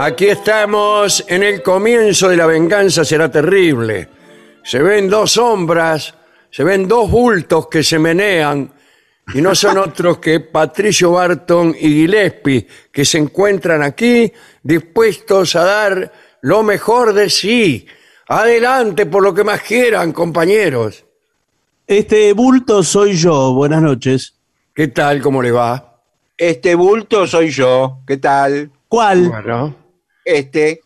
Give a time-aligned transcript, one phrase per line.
[0.00, 4.08] Aquí estamos en el comienzo de la venganza será terrible.
[4.62, 6.14] Se ven dos sombras,
[6.52, 8.72] se ven dos bultos que se menean
[9.34, 14.32] y no son otros que Patricio Barton y Gillespie que se encuentran aquí
[14.62, 17.84] dispuestos a dar lo mejor de sí.
[18.28, 21.04] Adelante por lo que más quieran, compañeros.
[21.88, 23.52] Este bulto soy yo.
[23.52, 24.34] Buenas noches.
[24.72, 25.20] ¿Qué tal?
[25.20, 26.02] ¿Cómo le va?
[26.36, 27.98] Este bulto soy yo.
[28.06, 28.70] ¿Qué tal?
[28.86, 29.28] ¿Cuál?
[29.28, 29.87] Bueno,
[30.28, 30.82] Este.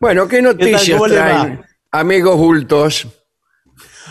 [0.00, 1.66] bueno ¿qué noticias ¿Cómo le traen, va?
[2.00, 3.06] amigos bultos?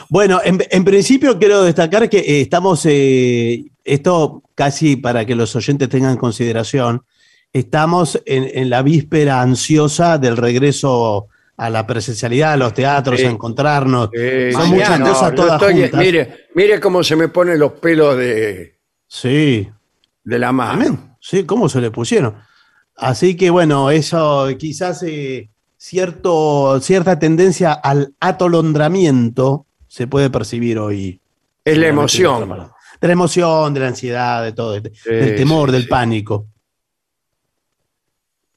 [0.10, 5.54] Bueno, en, en principio quiero destacar que eh, estamos, eh, esto casi para que los
[5.56, 7.04] oyentes tengan consideración,
[7.52, 11.28] estamos en, en la víspera ansiosa del regreso
[11.58, 13.26] a la presencialidad, a los teatros, Sí.
[13.26, 14.10] a encontrarnos.
[14.14, 16.00] Eh, Son muchas cosas todas estoy- juntas.
[16.00, 18.78] Mire, mire cómo se me ponen los pelos de,
[19.08, 19.68] Sí,
[20.24, 21.18] de la mano.
[21.20, 22.36] Sí, ¿cómo se le pusieron?
[22.98, 31.22] Así que bueno, eso quizás eh, cierto, cierta tendencia al atolondramiento se puede percibir hoy.
[31.64, 32.50] Es la emoción.
[33.00, 35.88] de la emoción, de la ansiedad, de todo, de- del temor, sí, del sí.
[35.90, 36.48] pánico.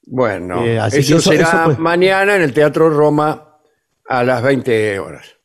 [0.07, 3.57] Bueno, Eh, así eso, que eso- será eso pues- mañana en el Teatro Roma
[4.07, 5.35] a las 20 horas.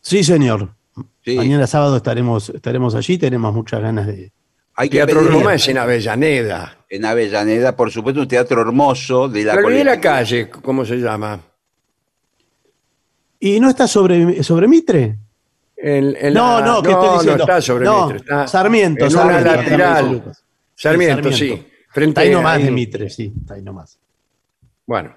[0.00, 0.74] Sí, señor.
[1.24, 1.36] Sí.
[1.36, 4.32] Mañana sábado estaremos, estaremos allí, tenemos muchas ganas de...
[4.74, 6.76] Hay Teatro Roma es en Avellaneda.
[6.90, 11.40] En Avellaneda, por supuesto, un teatro hermoso de la de la calle, ¿cómo se llama?
[13.38, 15.16] ¿Y no está sobre, sobre Mitre?
[15.76, 17.36] En- en No, la- no, ¿qué estoy diciendo?
[17.38, 20.12] No está sobre No, Mitre, está Sarmiento, en Sarmiento, una lateral.
[20.12, 20.44] Lucas.
[20.74, 21.48] Sarmiento, Sí, sí.
[21.48, 21.70] Sarmiento.
[21.92, 22.64] Frente Está ahí nomás ahí.
[22.64, 23.98] de Mitre, sí, está ahí nomás.
[24.86, 25.16] Bueno,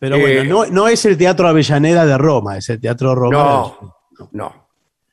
[0.00, 3.36] Pero Eh, bueno, no, no es el Teatro Avellaneda de Roma, es el Teatro Roma.
[3.36, 4.68] no, no.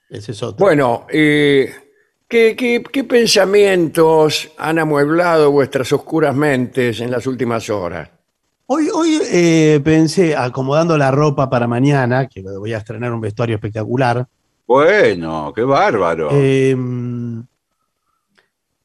[0.10, 0.64] Ese es otro.
[0.64, 1.85] Bueno, eh,
[2.28, 8.10] ¿qué, qué, qué pensamientos han amueblado vuestras oscuras mentes en las últimas horas?
[8.68, 13.56] Hoy, hoy eh, pensé, acomodando la ropa para mañana, que voy a estrenar un vestuario
[13.56, 14.28] espectacular,
[14.68, 16.30] Bueno, qué bárbaro.
[16.32, 16.76] eh,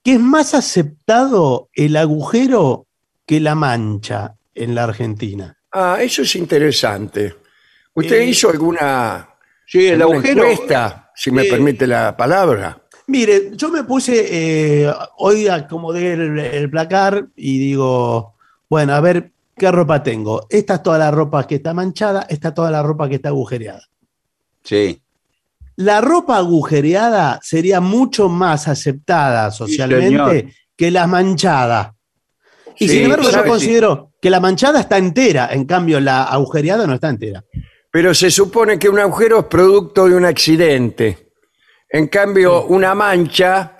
[0.04, 2.86] que es más aceptado el agujero
[3.26, 5.56] que la mancha en la Argentina.
[5.72, 7.36] Ah, eso es interesante.
[7.94, 9.28] ¿Usted Eh, hizo alguna,
[9.66, 10.42] sí, el alguna agujero.
[10.50, 12.79] encuesta, si me permite la palabra?
[13.10, 18.34] Mire, yo me puse, eh, hoy acomodé el, el placar y digo,
[18.68, 20.46] bueno, a ver, ¿qué ropa tengo?
[20.48, 23.30] Esta es toda la ropa que está manchada, esta es toda la ropa que está
[23.30, 23.82] agujereada.
[24.62, 25.02] Sí.
[25.74, 31.96] La ropa agujereada sería mucho más aceptada socialmente que la manchada.
[32.78, 36.86] Y Sí, sin embargo, yo considero que la manchada está entera, en cambio la agujereada
[36.86, 37.44] no está entera.
[37.90, 41.29] Pero se supone que un agujero es producto de un accidente.
[41.90, 43.76] En cambio, una mancha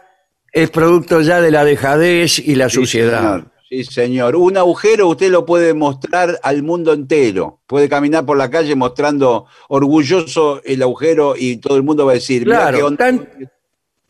[0.53, 3.21] es producto ya de la dejadez y la Sí, suciedad.
[3.21, 3.51] señor.
[3.69, 4.35] Sí, señor.
[4.35, 7.61] Un agujero usted lo puede mostrar al mundo entero.
[7.69, 12.15] Puede caminar por la calle mostrando orgulloso el agujero y todo el mundo va a
[12.17, 12.97] decir, "Mirá qué Claro, onda".
[12.99, 13.29] tan-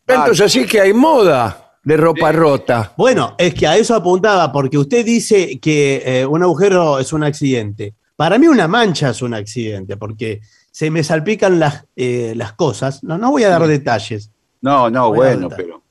[0.03, 2.93] tanto es así que hay moda de ropa rota.
[2.97, 7.23] Bueno, es que a eso apuntaba, porque usted dice que eh, un agujero es un
[7.23, 7.93] accidente.
[8.15, 10.41] Para mí una mancha es un accidente, porque
[10.71, 13.03] se me salpican las, eh, las cosas.
[13.03, 14.31] No, no voy a dar detalles,
[14.61, 15.83] No, no, bueno, pero...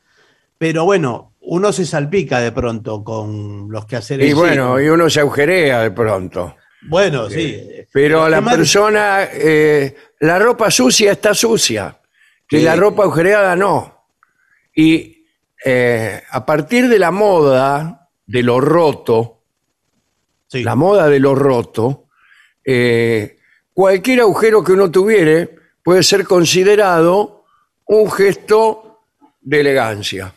[0.59, 4.29] pero bueno, uno se salpica de pronto con los quehaceres.
[4.29, 6.57] Y bueno, y uno se agujerea de pronto.
[6.89, 7.61] Bueno, sí.
[7.93, 11.99] Pero la más- persona, eh, la ropa sucia está sucia,
[12.51, 14.07] y la ropa agujereada no.
[14.75, 15.25] Y
[15.65, 19.43] eh, a partir de la moda de lo roto,
[20.47, 20.63] sí.
[20.65, 22.07] la moda de lo roto,
[22.65, 23.37] eh,
[23.75, 27.45] cualquier agujero que uno tuviere puede ser considerado
[27.87, 29.01] un gesto
[29.41, 30.35] de elegancia.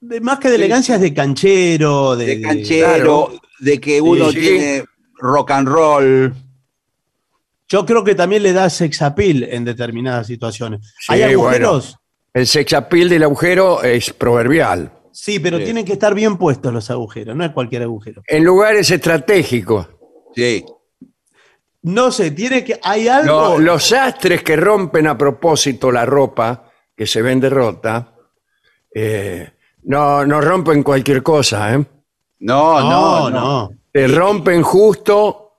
[0.00, 4.40] De- más que de elegancia es de canchero, de, canchero, de que uno sí.
[4.40, 4.84] tiene
[5.18, 6.34] rock and roll.
[7.68, 10.94] Yo creo que también le da sex appeal en determinadas situaciones.
[11.00, 11.96] Sí, ¿Hay agujeros?
[12.34, 14.92] El sex appeal del agujero es proverbial.
[15.12, 15.64] Sí, pero Sí.
[15.64, 18.22] tienen que estar bien puestos los agujeros, no es cualquier agujero.
[18.26, 19.86] En lugares estratégicos.
[20.34, 20.64] Sí.
[21.84, 22.78] No sé, tiene que.
[22.82, 23.56] ¿Hay algo?
[23.56, 26.64] Lo- los sastres que rompen a propósito la ropa,
[26.96, 28.14] que se vende rota,
[28.94, 29.50] eh,
[29.84, 31.84] no, no rompen cualquier cosa, ¿eh?
[32.40, 33.70] No, no, no, no, no.
[33.92, 35.52] Te rompen justo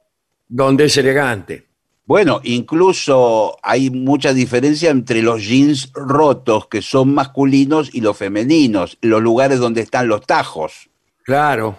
[0.48, 1.66] donde es elegante.
[2.08, 8.98] Bueno, incluso hay mucha diferencia entre los jeans rotos que son masculinos y los femeninos,
[9.02, 10.90] los lugares donde están los tajos.
[11.24, 11.78] Claro.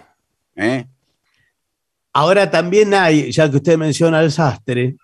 [0.55, 0.85] ¿eh?
[2.17, 4.95] Ahora también hay, ya que usted menciona el sastre,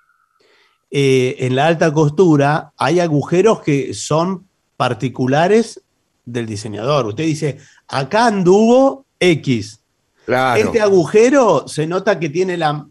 [0.89, 5.80] eh, en la alta costura hay agujeros que son particulares
[6.25, 7.06] del diseñador.
[7.06, 7.57] Usted dice,
[7.88, 9.80] acá anduvo X.
[10.25, 10.60] Claro.
[10.60, 12.83] Este agujero se nota que tiene la,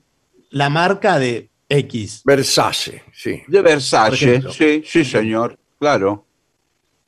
[0.51, 2.23] la marca de X.
[2.25, 3.43] Versace, sí.
[3.49, 6.25] De Versace, sí, sí, señor, claro.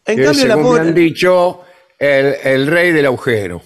[0.04, 1.60] En Que cambio, la según me pobre- han dicho,
[1.96, 3.62] el, el rey del agujero.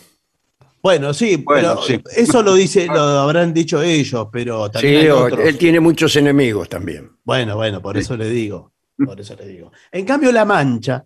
[0.82, 2.02] Bueno, sí, Bueno, pero sí.
[2.16, 5.40] eso lo dice, lo habrán dicho ellos, pero también Sí, hay o- otros.
[5.46, 7.10] él tiene muchos enemigos también.
[7.24, 8.72] Bueno, bueno, por eso le digo.
[9.04, 9.70] Por eso le digo.
[9.92, 11.04] En cambio, la mancha,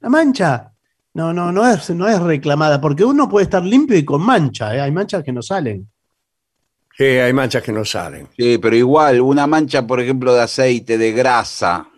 [0.00, 0.72] la mancha,
[1.14, 4.74] no, no, no es, no es reclamada, porque uno puede estar limpio y con mancha,
[4.74, 4.80] ¿eh?
[4.80, 5.86] hay manchas que no salen.
[6.96, 8.28] Sí, hay manchas que no salen.
[8.36, 11.88] Sí, pero igual, una mancha, por ejemplo, de aceite, de grasa,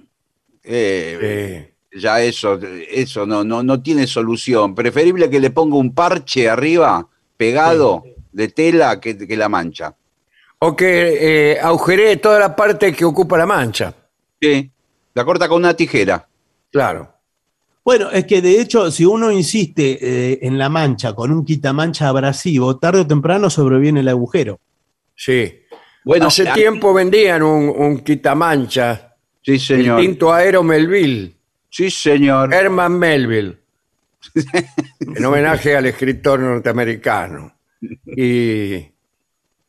[0.63, 1.72] eh, Sí.
[1.95, 2.59] Ya eso,
[2.91, 4.75] eso no, no, no tiene solución.
[4.75, 7.07] Preferible que le ponga un parche arriba,
[7.37, 9.95] pegado, de tela, que, que la mancha.
[10.59, 13.93] O que eh, agujeree toda la parte que ocupa la mancha.
[14.41, 14.71] Sí,
[15.15, 16.27] la corta con una tijera.
[16.71, 17.13] Claro.
[17.85, 22.09] Bueno, es que de hecho, si uno insiste eh, en la mancha con un quitamancha
[22.09, 24.61] abrasivo, tarde o temprano sobreviene el agujero.
[25.17, 25.59] Sí.
[26.05, 29.99] Bueno, Hace tiempo vendían un, un quitamancha, Sí, señor.
[29.99, 31.35] el tinto aero Melville,
[31.73, 32.53] Sí, señor.
[32.53, 33.57] Herman Melville,
[35.01, 37.57] en homenaje al escritor norteamericano.
[38.05, 38.75] Y,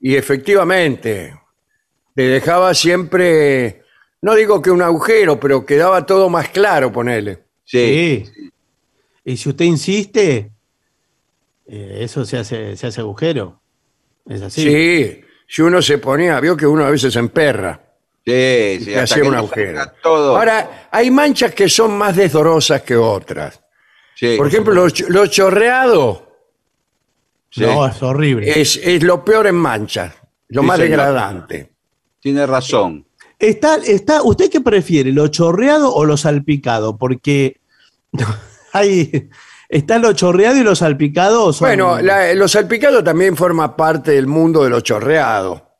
[0.02, 1.34] y efectivamente,
[2.14, 3.84] le dejaba siempre,
[4.22, 7.46] no digo que un agujero, pero quedaba todo más claro, ponele.
[7.64, 8.26] Sí.
[8.36, 8.52] Sí.
[9.24, 10.52] Y si usted insiste,
[11.66, 13.62] eh, eso se hace, se hace agujero.
[14.26, 14.62] Es así.
[14.62, 15.22] Sí.
[15.48, 17.82] si uno se ponía, vio que uno a veces se emperra.
[18.26, 19.82] Sí, sí, y hasta hacía que un agujero.
[20.02, 20.38] Todo.
[20.38, 23.62] Ahora, hay manchas que son más desdorosas que otras.
[24.16, 26.32] Sí, Por ejemplo, lo, lo chorreado
[27.50, 28.62] sí, No, es horrible.
[28.62, 30.14] es, es lo peor en manchas,
[30.50, 30.90] lo Sí, más señor.
[30.92, 31.74] degradante.
[32.20, 33.06] tiene razón.
[33.40, 36.98] Está, está, ¿Usted qué prefiere, lo chorreado o lo salpicado?
[36.98, 37.60] Porque
[38.72, 39.30] hay,
[39.68, 41.52] está lo chorreado y lo salpicado.
[41.52, 45.73] son- Bueno, la- lo salpicado también forma parte del mundo de lo chorreado,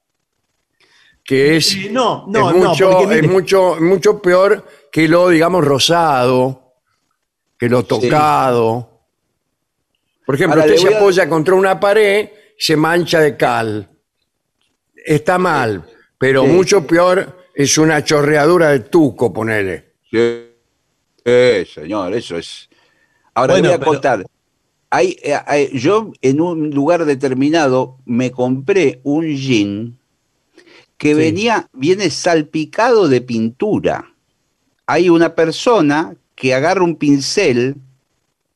[1.24, 5.30] que es, Eh, no, no, es no, mucho, porque es mucho, mucho peor que lo,
[5.30, 6.74] digamos, rosado,
[7.58, 8.90] que lo tocado.
[10.26, 13.90] Por ejemplo, Ahora, usted se a- apoya contra una pared, se mancha de cal.
[15.06, 15.84] Está mal,
[16.18, 16.50] pero Sí.
[16.50, 19.94] mucho peor es una chorreadura de tuco, ponele.
[20.10, 20.50] Sí,
[21.26, 22.70] Sí, señor, eso es.
[23.34, 24.26] Ahora Bueno, le voy a pero- contar.
[24.90, 29.98] hay, eh, hay- yo en un lugar determinado me compré un jean
[31.04, 31.14] que Sí.
[31.16, 34.14] venía, viene salpicado de pintura.
[34.86, 37.76] Hay una persona que agarra un pincel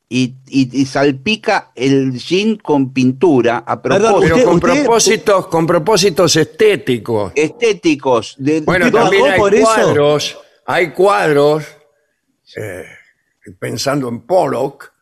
[0.10, 4.36] y, y- y salpica el jean con pintura a Perdón, propósito.
[4.36, 7.34] Pero con usted- propósitos, con propósitos estéticos.
[7.36, 8.36] estéticos.
[8.38, 9.66] De, Bueno, ¿Usted también hay por eso?
[9.66, 11.66] cuadros, hay cuadros,
[12.56, 12.86] eh,
[13.60, 14.94] pensando en Pollock,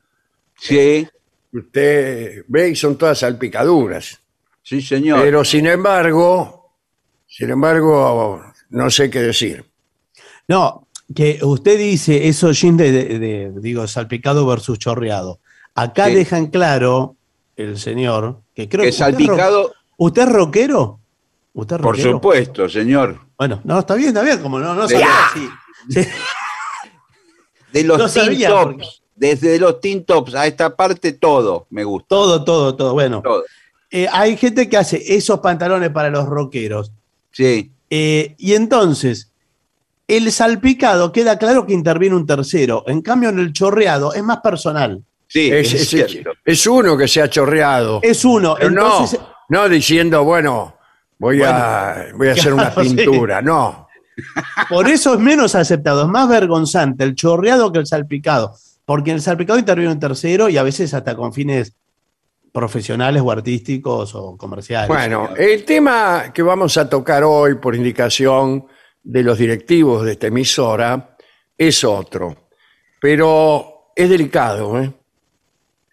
[0.60, 1.10] sí, que
[1.54, 4.20] usted ve y son todas salpicaduras.
[4.64, 5.22] sí, señor.
[5.22, 6.55] Pero sin embargo,
[7.38, 9.66] sin embargo, no sé qué decir.
[10.48, 15.40] No, que usted dice eso jean de, de- de, digo, salpicado versus chorreado.
[15.74, 17.16] Acá dejan claro
[17.58, 21.00] el señor que creo que usted es salpicado, ¿Usted es rockero?
[21.54, 22.12] ¿Usted es por rockero?
[22.14, 23.20] supuesto, señor.
[23.38, 25.48] Bueno, no, está bien, está bien, como no, no sabía así.
[25.90, 26.00] Sí.
[27.74, 28.88] De los No teen sabía, tops, porque-
[29.18, 32.08] desde los teen tops a esta parte, todo me gusta.
[32.10, 32.94] Todo, todo, todo.
[32.94, 33.44] Bueno, Todo.
[33.92, 36.92] eh, hay gente que hace esos pantalones para los rockeros.
[37.36, 39.30] Sí, Eh, y entonces,
[40.08, 42.84] el salpicado queda claro que interviene un tercero.
[42.88, 45.04] En cambio, en el chorreado es más personal.
[45.28, 46.32] sí, Es, es, es- cierto.
[46.46, 48.00] es uno que se ha chorreado.
[48.02, 48.56] Es uno.
[48.58, 50.76] Pero entonces, no, no diciendo, bueno,
[51.20, 52.96] voy, a, voy a hacer una sí.
[52.96, 53.42] pintura.
[53.42, 53.88] No.
[54.70, 59.18] Por eso es menos aceptado, es más vergonzante el chorreado que el salpicado, porque en
[59.18, 61.74] el salpicado interviene un tercero y a veces hasta con fines
[62.56, 64.88] profesionales o artísticos o comerciales.
[64.88, 68.66] Bueno, el tema que vamos a tocar hoy, por indicación
[69.04, 71.18] de los directivos de esta emisora,
[71.58, 72.48] es otro.
[73.02, 74.92] Pero es delicado, ¿eh?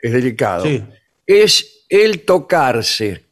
[0.01, 0.63] Es delicado.
[0.65, 0.83] Sí.
[1.27, 3.27] Es el tocarse.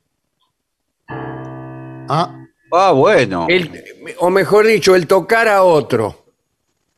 [1.08, 2.36] Ah,
[2.72, 3.46] Ah, bueno.
[3.48, 3.68] El-
[4.18, 6.19] o mejor dicho, el tocar a otro.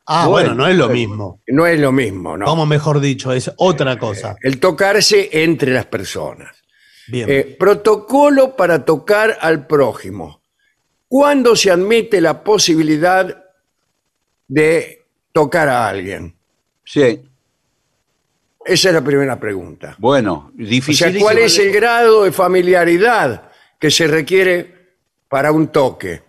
[0.05, 1.41] Ah, Bueno, bueno, no es lo mismo.
[1.47, 2.45] No es lo mismo, ¿no?
[2.45, 4.35] Como mejor dicho, es otra cosa.
[4.41, 6.55] El tocarse entre las personas.
[7.07, 7.29] Bien.
[7.29, 10.41] Eh, protocolo para tocar al prójimo.
[11.07, 13.43] ¿Cuándo se admite la posibilidad
[14.47, 16.35] de tocar a alguien?
[16.85, 17.21] Sí,
[18.65, 19.95] Esa es la primera pregunta.
[19.99, 21.19] bueno, O sea, difícil.
[21.19, 24.95] ¿cuál es el grado de familiaridad que se requiere
[25.27, 26.23] para un toque?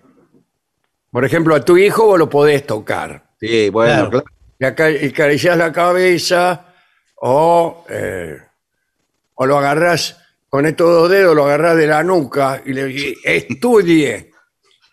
[1.13, 3.24] Por ejemplo, a tu hijo vos lo podés tocar.
[3.47, 4.11] Sí, bueno, Claro.
[4.11, 4.25] claro.
[4.59, 6.67] Le aca- le acariciás la cabeza
[7.17, 8.39] o, eh,
[9.35, 13.15] o lo agarrás con estos dos dedos, lo agarrás de la nuca y le dices,
[13.25, 14.31] estudie.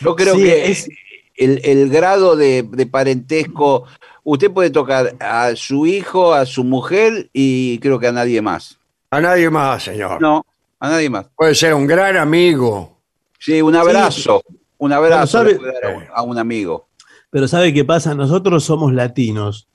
[0.00, 0.88] Yo creo Sí, que es-
[1.36, 3.86] el, el grado de, de parentesco,
[4.22, 8.78] usted puede tocar a su hijo, a su mujer y creo que a nadie más.
[9.10, 10.20] A nadie más, señor.
[10.20, 10.44] No,
[10.78, 11.26] a nadie más.
[11.36, 12.98] Puede ser un gran amigo.
[13.38, 14.42] Sí, un abrazo.
[14.84, 16.88] Un abrazo dar a un, a un amigo.
[17.30, 18.14] Pero ¿sabe qué pasa?
[18.14, 19.68] Nosotros somos latinos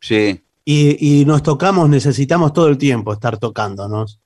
[0.00, 0.44] Sí.
[0.64, 4.20] y, y nos tocamos, necesitamos todo el tiempo estar tocándonos.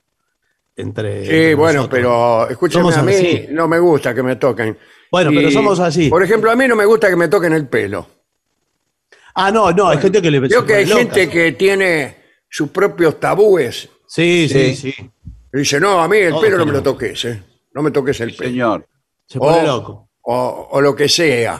[0.75, 1.99] Entre, Sí, entre bueno, nosotros.
[1.99, 3.47] pero escúcheme, Somos a mí así.
[3.51, 4.77] no me gusta que me toquen.
[5.11, 6.09] Bueno, pero somos así.
[6.09, 8.07] Por ejemplo, a mí no me gusta que me toquen el pelo.
[9.35, 12.17] Ah, no, no, hay gente que le Creo que hay gente que tiene
[12.49, 13.89] sus propios tabúes.
[14.07, 14.91] Sí, sí, Sí.
[14.93, 15.11] sí.
[15.53, 17.43] Y dice, no, a mí el Todos pelo no me lo toques, ¿eh?
[17.73, 18.49] No me toques el pelo.
[18.49, 18.87] Señor.
[19.25, 20.08] Se pone o, loco.
[20.31, 21.59] O, o lo que sea.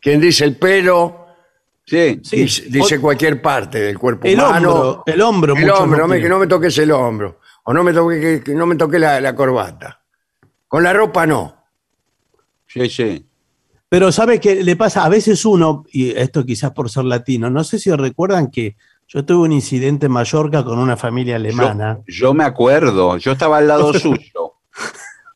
[0.00, 1.20] Quien dice el pelo,
[1.86, 2.20] Sí.
[2.22, 2.36] Sí.
[2.36, 4.70] dice, dice O- cualquier parte del cuerpo El humano.
[4.72, 7.40] hombro, el hombro, El hombro, no que no me toques el hombro.
[7.64, 10.00] O no me toque, que, que no me toque la, la corbata.
[10.68, 11.56] Con la ropa no.
[12.66, 13.26] Sí, sí.
[13.88, 15.04] Pero ¿sabe qué le pasa?
[15.04, 19.24] A veces uno, y esto quizás por ser latino, no sé si recuerdan que yo
[19.24, 21.98] tuve un incidente en Mallorca con una familia alemana.
[22.06, 23.16] Yo, yo me acuerdo.
[23.18, 24.54] Yo estaba al lado suyo.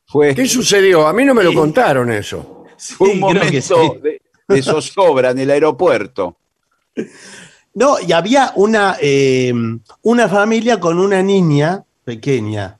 [0.05, 1.07] Fue, ¿Qué sucedió?
[1.07, 2.58] A mí no me lo contaron eso.
[2.79, 3.99] Fue un momento sí.
[4.01, 6.37] de, de zozobra en el aeropuerto.
[7.73, 9.53] No, y había una, eh,
[10.01, 12.77] una familia con una niña pequeña.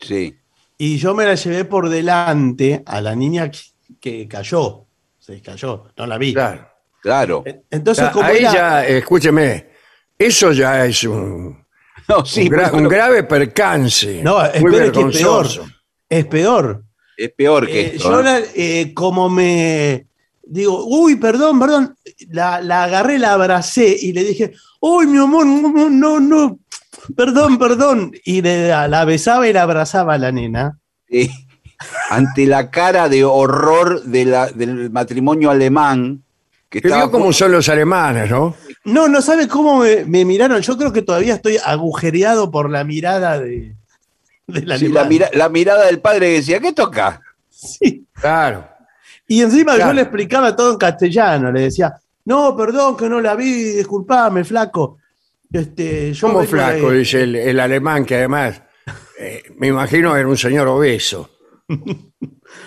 [0.00, 0.36] Sí.
[0.78, 3.58] Y yo me la llevé por delante a la niña que,
[4.00, 4.86] que cayó.
[5.18, 6.32] Se cayó, no la vi.
[6.32, 6.68] Claro.
[7.00, 7.44] Claro.
[7.70, 9.68] Entonces, como Ahí era- ya, escúcheme,
[10.18, 11.64] eso ya es un,
[12.08, 14.22] No, sí, un, gra- pero un grave percance.
[14.22, 15.46] No, muy espere que es peor.
[16.08, 16.84] es peor.
[17.24, 18.10] Es peor que Eh, esto.
[18.10, 18.24] yo ¿eh?
[18.24, 20.06] la- eh, como me
[20.44, 21.96] digo, uy, perdón, perdón,
[22.30, 26.58] la, la agarré, la abracé y le dije, uy, mi amor, no, no, no,
[27.16, 28.12] perdón, perdón.
[28.24, 30.78] Y le- la besaba y la abrazaba a la nena.
[31.08, 31.30] Sí.
[32.10, 36.22] ante la cara de horror de la- del matrimonio alemán
[36.68, 38.54] que Que estaba vio son los alemanes, ¿no?
[38.84, 40.60] No, no sabe cómo me, me miraron.
[40.62, 43.74] Yo creo que todavía estoy agujereado por la mirada de,
[44.60, 45.08] del Sí, la, alemán.
[45.08, 47.20] mira- la mirada del padre que decía, ¿qué toca?
[47.48, 48.06] Sí.
[48.12, 48.68] Claro.
[49.28, 49.90] Y encima Claro.
[49.90, 51.94] yo le explicaba todo en castellano, le decía,
[52.24, 54.98] no, perdón que no la vi, disculpame, flaco.
[55.52, 56.90] Este, yo ¿Cómo flaco?
[56.90, 58.62] de- Dice el, el alemán, que además
[59.18, 61.30] eh, me imagino era un señor obeso.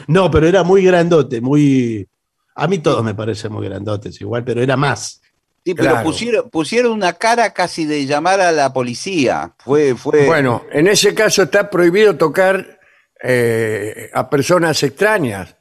[0.07, 2.07] No, pero era muy grandote, muy.
[2.55, 5.21] A mí todos me parecen muy grandotes igual, pero era más.
[5.65, 6.03] Sí, pero Claro.
[6.05, 9.53] pusieron, pusieron una cara casi de llamar a la policía.
[9.57, 10.27] Fue, fue.
[10.27, 12.79] Bueno, en ese caso está prohibido tocar
[13.23, 15.55] eh, a personas extrañas.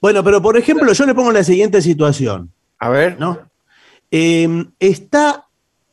[0.00, 3.50] Bueno, pero por ejemplo, yo le pongo la siguiente situación, A ver, ¿no?
[4.12, 5.46] Eh, está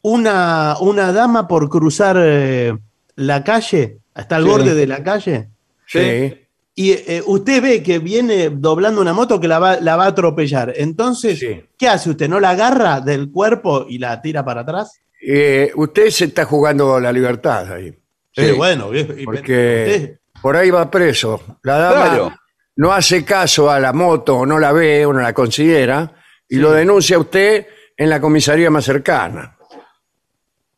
[0.03, 2.77] una, una dama por cruzar eh,
[3.15, 4.49] la calle, hasta el Sí.
[4.49, 5.49] borde de la calle,
[5.87, 6.44] sí.
[6.77, 10.09] Y eh, usted ve que viene doblando una moto que la va, la va a
[10.09, 10.73] atropellar.
[10.75, 11.63] Entonces, Sí.
[11.77, 12.27] ¿qué hace usted?
[12.27, 14.99] ¿No la agarra del cuerpo y la tira para atrás?
[15.25, 17.91] Eh, usted se está jugando la libertad ahí,
[18.35, 18.51] Sí, Sí.
[18.51, 19.39] bueno, y- porque
[19.87, 21.41] usted- por ahí va preso.
[21.63, 22.33] La dama Claro.
[22.75, 26.11] no hace caso a la moto, o no la ve, o no la considera,
[26.49, 27.65] y lo denuncia usted
[27.95, 29.54] en la comisaría más cercana.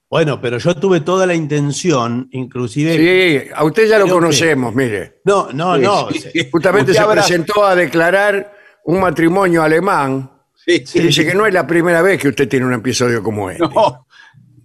[0.10, 2.96] Bueno, pero yo tuve toda la intención, inclusive.
[2.96, 5.20] Sí, a usted ya lo que- conocemos, mire.
[5.26, 6.10] No, no, Sí, no.
[6.12, 6.50] sí.
[6.52, 8.54] Justamente Usted se habrá- presentó a declarar
[8.86, 10.32] un matrimonio alemán.
[10.56, 13.50] Sí, Y dice que no es la primera vez que usted tiene un episodio como
[13.50, 13.64] este.
[13.64, 14.08] No.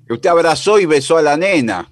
[0.06, 1.88] Que usted abrazó y besó a la nena.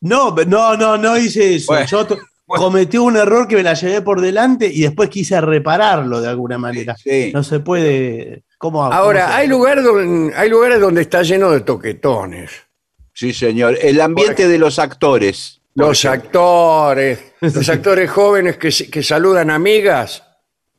[0.00, 1.72] No, no, no, no hice eso.
[1.72, 5.38] Bueno, Yo to- cometí un error que me la llevé por delante y después quise
[5.40, 6.94] repararlo de alguna manera.
[6.96, 7.30] Sí.
[7.34, 8.44] No se puede.
[8.58, 12.50] ¿Cómo cómo Ahora, se- hay, lugar donde, hay lugares donde está lleno de toquetones.
[13.14, 13.78] Sí, señor.
[13.80, 15.60] El ambiente de los actores.
[15.76, 20.22] Los actores, los actores jóvenes que, se- que saludan amigas,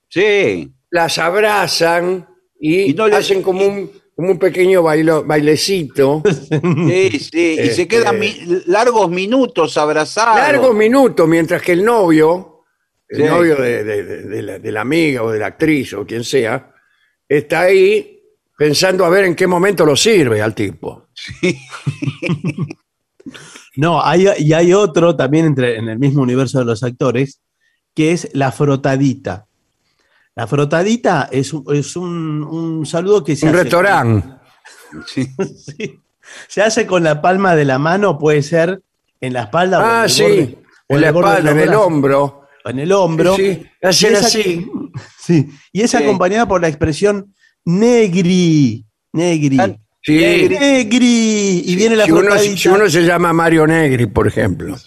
[0.10, 0.72] Sí.
[0.89, 2.27] las abrazan
[2.60, 6.22] y, Y no hacen como un, como un pequeño bailo- bailecito.
[6.50, 7.30] Sí, sí.
[7.34, 8.38] Y Este- se quedan mi-
[8.68, 10.38] largos minutos abrazados.
[10.38, 12.63] largos minutos, mientras que el novio,
[13.10, 13.24] el Sí.
[13.24, 16.24] novio de, de- de- de la, de la amiga o de la actriz o quien
[16.24, 16.72] sea,
[17.27, 18.22] está ahí
[18.58, 21.04] pensando a ver en qué momento lo sirve al tipo.
[23.77, 27.41] No, hay, y hay otro también entre, en el mismo universo de los actores,
[27.94, 29.48] que es la frotadita.
[30.36, 33.64] La frotadita es un, es un, un saludo que se Un hace.
[33.64, 34.27] restaurante.
[35.07, 35.27] Sí.
[35.57, 36.00] Sí.
[36.48, 38.81] Se hace con la palma de la mano, puede ser
[39.20, 39.79] en la espalda.
[39.79, 40.57] o en Ah, el sí, borde-
[40.88, 42.42] o en la espalda, en el hombro.
[42.64, 43.35] En el hombro.
[43.35, 44.72] Sí, hacen Y así.
[45.20, 45.98] Sí, y es Sí.
[45.98, 47.33] acompañada por la expresión
[47.66, 48.85] negri.
[49.11, 49.57] Negri.
[50.05, 50.48] Sí.
[50.50, 51.63] Negri.
[51.65, 54.75] Y viene la si, uno, si uno se llama Mario Negri, por ejemplo.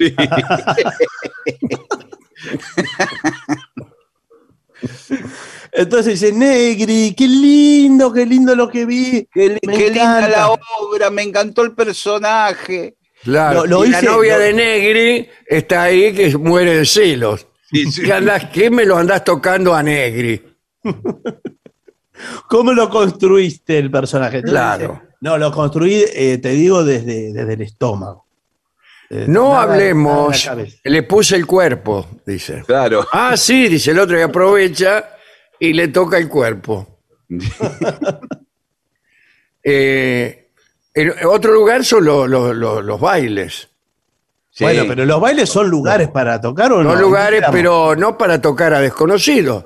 [5.72, 9.28] Entonces dice, Negri, qué lindo, qué lindo lo que vi.
[9.32, 10.28] Qué, qué linda encanta.
[10.28, 12.96] la obra, me encantó el personaje.
[13.22, 13.66] Claro.
[13.66, 17.46] Lo- lo y la novia lo- de Negri está ahí que muere de celos.
[17.70, 20.42] ¿Qué, andás- qué me lo andás tocando a Negri?
[22.48, 24.38] ¿Cómo lo construiste el personaje?
[24.38, 25.02] Entonces Claro.
[25.20, 28.26] No, lo construí, eh, te digo, desde, desde el estómago.
[29.10, 30.50] Desde- No nada- hablemos,
[30.84, 32.62] le puse el cuerpo, dice.
[32.66, 33.06] Claro.
[33.12, 35.10] Ah, sí, dice el otro y aprovecha
[35.58, 36.98] y le toca el cuerpo.
[39.70, 40.50] Eh,
[40.94, 43.68] en otro lugar son lo- lo- lo- los bailes.
[44.50, 44.64] Sí.
[44.64, 46.92] Bueno, pero los bailes son lugares para tocar o no.
[46.92, 49.64] Los lugares, pero no para tocar a desconocidos.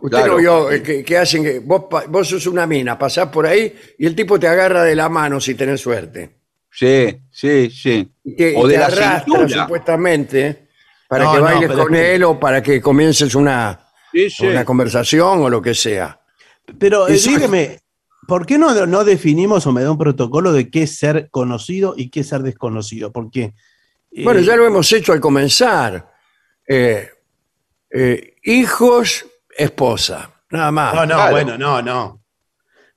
[0.00, 0.32] Usted Claro.
[0.34, 3.46] no vio eh, que, que hacen que vos, pa- vos sos una mina, pasás por
[3.46, 6.36] ahí y el tipo te agarra de la mano si tenés suerte.
[6.70, 8.08] Sí, sí, sí.
[8.24, 9.62] Y o y de te la arrastra cintura.
[9.64, 10.68] supuestamente
[11.08, 13.80] para No, que no, bailes pero con es que- él o para que comiences una,
[14.12, 14.46] Sí, sí.
[14.46, 16.20] una conversación o lo que sea.
[16.78, 17.78] Pero eh, Eso- dígame,
[18.26, 21.94] ¿por qué no, no definimos o me da un protocolo de qué es ser conocido
[21.96, 23.10] y qué es ser desconocido?
[23.10, 23.54] Porque.
[24.12, 26.12] eh, Bueno, ya lo hemos hecho al comenzar.
[26.68, 27.08] Eh,
[27.90, 29.24] eh, hijos,
[29.58, 30.94] esposa, nada más.
[30.94, 31.30] No, no, Claro.
[31.32, 32.22] bueno, no, no.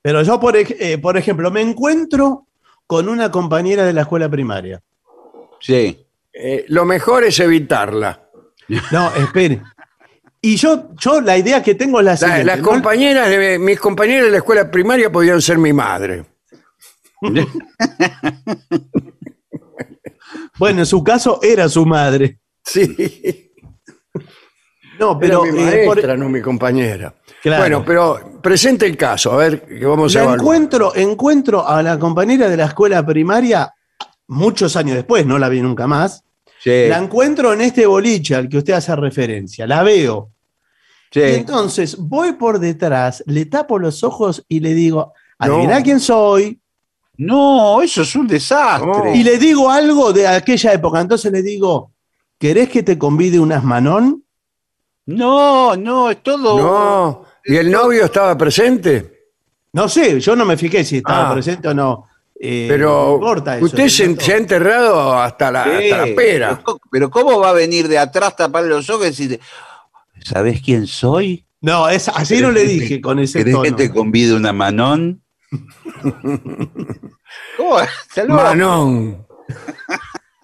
[0.00, 2.46] Pero yo, por, eh, por ejemplo, me encuentro
[2.86, 4.80] con una compañera de la escuela primaria.
[5.60, 6.06] Sí.
[6.32, 8.28] Eh, lo mejor es evitarla.
[8.90, 9.62] No, espere.
[10.40, 12.44] Y yo, yo la idea que tengo es la La- siguiente.
[12.44, 12.64] las ¿no?
[12.64, 16.24] compañeras de mis compañeras de la escuela primaria podían ser mi madre.
[20.58, 22.38] Bueno, en su caso era su madre.
[22.64, 23.51] Sí,
[24.98, 27.14] No, pero pero mi eh, por- maestra, no mi compañera.
[27.42, 27.62] Claro.
[27.62, 30.40] Bueno, pero presente el caso, a ver, que vamos a la evaluar.
[30.40, 33.72] encuentro, encuentro a la compañera de la escuela primaria
[34.28, 36.22] muchos años después, no la vi nunca más.
[36.62, 36.86] Sí.
[36.88, 40.30] La encuentro en este boliche al que usted hace referencia, la veo.
[41.10, 41.20] sí.
[41.20, 45.46] Y entonces voy por detrás, le tapo los ojos y le digo, No.
[45.56, 46.60] adivina quién soy.
[47.16, 48.86] No, eso es un desastre.
[49.10, 49.14] No.
[49.14, 51.00] Y le digo algo de aquella época.
[51.00, 51.92] Entonces le digo,
[52.38, 54.24] ¿querés que te convide unas manón?
[55.06, 56.58] No, no, es todo.
[56.60, 59.26] No, ¿y el novio estaba presente?
[59.72, 61.32] No sé, yo no me fijé si estaba Ah.
[61.32, 62.06] presente o no.
[62.38, 66.60] eh, Pero no importa eso, usted se, ha enterrado hasta la, hasta la Sí, pera.
[66.64, 69.40] Pero, pero ¿cómo va a venir de atrás, taparle los ojos y decir,
[70.24, 71.46] ¿sabés quién soy?
[71.60, 73.76] No, es, así no le dije con ese ¿Querés que tono.
[73.76, 75.22] te convide una manón?
[77.56, 77.76] ¿Cómo?
[78.16, 78.34] Loco.
[78.34, 79.26] Manón.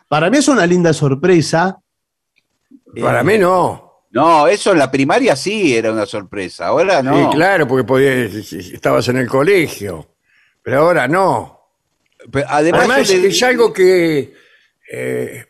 [0.08, 1.78] Para mí es una linda sorpresa.
[3.00, 3.87] Para Eh, mí no.
[4.10, 6.68] No, eso en la primaria sí era una sorpresa.
[6.68, 7.30] Ahora no.
[7.30, 10.08] Sí, claro, porque podías- estabas en el colegio.
[10.62, 11.60] Pero ahora no.
[12.30, 14.34] Pero además, Además, yo le- es algo que
[14.92, 15.44] eh,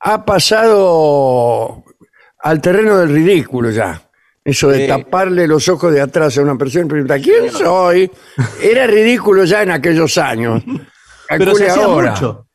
[0.00, 1.84] ha pasado
[2.38, 4.02] al terreno del ridículo ya.
[4.42, 4.88] Eso de Sí.
[4.88, 8.10] taparle los ojos de atrás a una persona y preguntar, ¿quién soy?
[8.62, 10.62] Era ridículo ya en aquellos años.
[10.64, 12.10] Pero se Calcule hacía ahora.
[12.12, 12.46] mucho.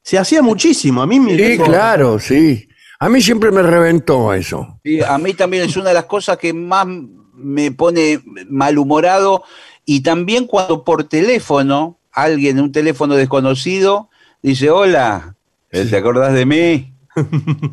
[0.00, 1.02] Se hacía muchísimo.
[1.02, 2.68] A mí me Sí, claro, sí.
[3.04, 4.80] A mí siempre me reventó eso.
[4.82, 6.86] Sí, a mí también es una de las cosas que más
[7.34, 9.44] me pone malhumorado
[9.84, 14.08] y también cuando por teléfono, alguien, un teléfono desconocido,
[14.40, 15.36] dice, hola,
[15.68, 16.94] ¿te acordás de mí?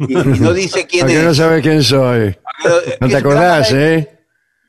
[0.10, 1.24] Y, y no dice quién Porque es.
[1.24, 2.36] no sabes quién soy.
[3.00, 4.10] No te acordás, ¿eh?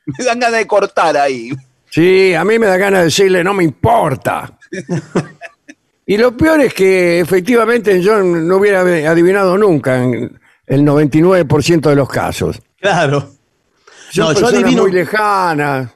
[0.06, 1.50] Me dan ganas de cortar ahí.
[1.90, 4.56] Sí, a mí me da ganas de decirle, no me importa.
[6.06, 11.96] y lo peor es que efectivamente yo no hubiera adivinado nunca en el 99% de
[11.96, 12.60] los casos.
[12.80, 13.28] Claro.
[14.10, 15.90] Son No, yo adivino- muy lejanas.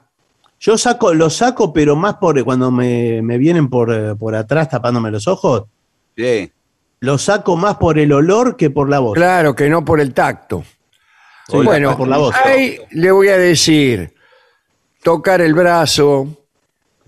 [0.59, 4.71] Yo saco, lo saco, pero más por cuando me, me vienen por, eh, por atrás
[4.71, 5.65] tapándome los ojos,
[6.17, 6.51] Sí.
[7.01, 9.15] lo saco más por el olor que por la voz.
[9.15, 10.65] Claro que no por el tacto.
[11.49, 12.35] Sí, bueno, por la voz.
[12.45, 14.15] ahí le voy a decir,
[15.03, 16.27] tocar el brazo,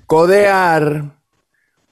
[0.07, 1.05] codear,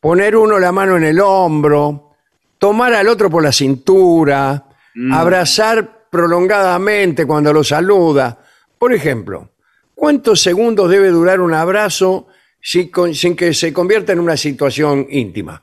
[0.01, 2.13] poner uno la mano en el hombro,
[2.59, 4.66] tomar al otro por la cintura,
[5.13, 8.39] abrazar prolongadamente cuando lo saluda.
[8.79, 9.51] Por ejemplo,
[9.95, 12.27] ¿cuántos segundos debe durar un abrazo
[12.61, 15.63] si con- sin que se convierta en una situación íntima?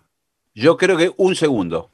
[0.54, 1.90] Yo creo que un segundo.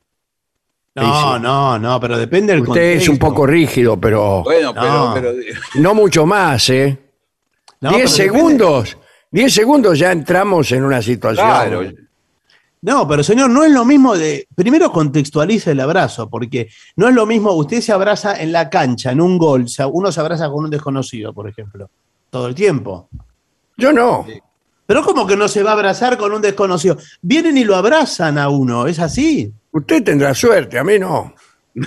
[0.95, 5.11] No, Sí, no, no, pero depende del Usted es un poco rígido, pero Bueno, No.
[5.13, 6.97] pero, pero no mucho más, ¿eh?
[7.79, 8.97] No, Diez pero depende- segundos.
[9.31, 11.45] Diez segundos ya entramos en una situación.
[11.45, 11.83] claro.
[12.81, 14.47] No, pero señor, no es lo mismo de.
[14.55, 17.51] Primero contextualiza el abrazo, porque no es lo mismo.
[17.53, 19.63] Usted se abraza en la cancha, en un gol.
[19.63, 21.89] o sea, uno se abraza con un desconocido, por ejemplo,
[22.29, 23.09] todo el tiempo.
[23.77, 24.25] Yo no.
[24.85, 26.97] Pero ¿cómo que no se va a abrazar con un desconocido?
[27.21, 29.53] Vienen y lo abrazan a uno, ¿es así?
[29.71, 31.33] Usted tendrá suerte, a mí no.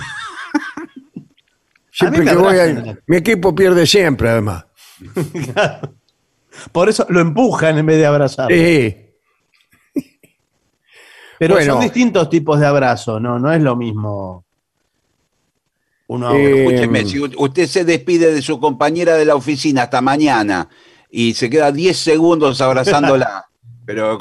[1.91, 4.65] Siempre me que voy a, Mi equipo pierde siempre, además.
[6.71, 8.51] Por eso lo empujan en vez de abrazar.
[8.51, 9.02] Sí.
[11.43, 11.73] Pero bueno.
[11.73, 14.43] son distintos tipos de abrazo, no, no es lo mismo.
[16.07, 16.65] Uno Eh.
[16.65, 20.67] Escúcheme, si usted se despide de su compañera de la oficina hasta mañana
[21.09, 23.45] y se queda 10 segundos abrazándola,
[23.85, 24.19] pero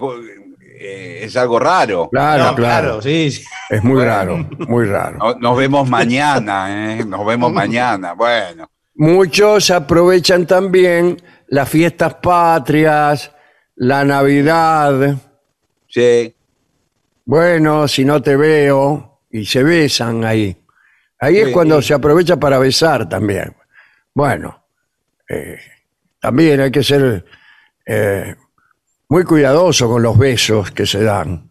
[0.80, 2.08] eh, es algo raro.
[2.10, 3.02] Claro, No, claro.
[3.02, 3.44] sí, sí.
[3.68, 4.36] Es muy raro,
[4.68, 5.18] muy raro.
[5.18, 6.66] No- Nos vemos mañana,
[6.98, 7.04] ¿eh?
[7.04, 8.12] Nos vemos mañana.
[8.14, 11.16] Bueno, Muchos aprovechan también
[11.48, 13.32] las fiestas patrias,
[13.74, 15.16] la Navidad.
[15.88, 16.34] sí.
[17.24, 20.56] Bueno, si no te veo, y se besan ahí.
[21.20, 21.52] Ahí es Sí.
[21.52, 23.54] cuando se aprovecha para besar también.
[24.14, 24.64] Bueno,
[25.28, 25.58] eh,
[26.20, 27.24] también hay que ser
[27.86, 28.36] eh,
[29.08, 31.48] muy cuidadoso con los besos que se dan.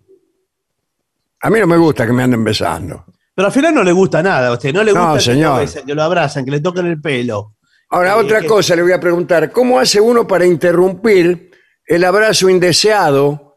[1.42, 3.06] A mí no me gusta que me anden besando.
[3.34, 5.56] Pero al final no le gusta nada a usted, no le No, gusta que, señor.
[5.56, 7.56] lo besen, que lo abrazan, que le toquen el pelo.
[7.90, 9.52] Ahora, Eh, otra que- cosa le voy a preguntar.
[9.52, 11.52] ¿Cómo hace uno para interrumpir
[11.86, 13.51] el abrazo indeseado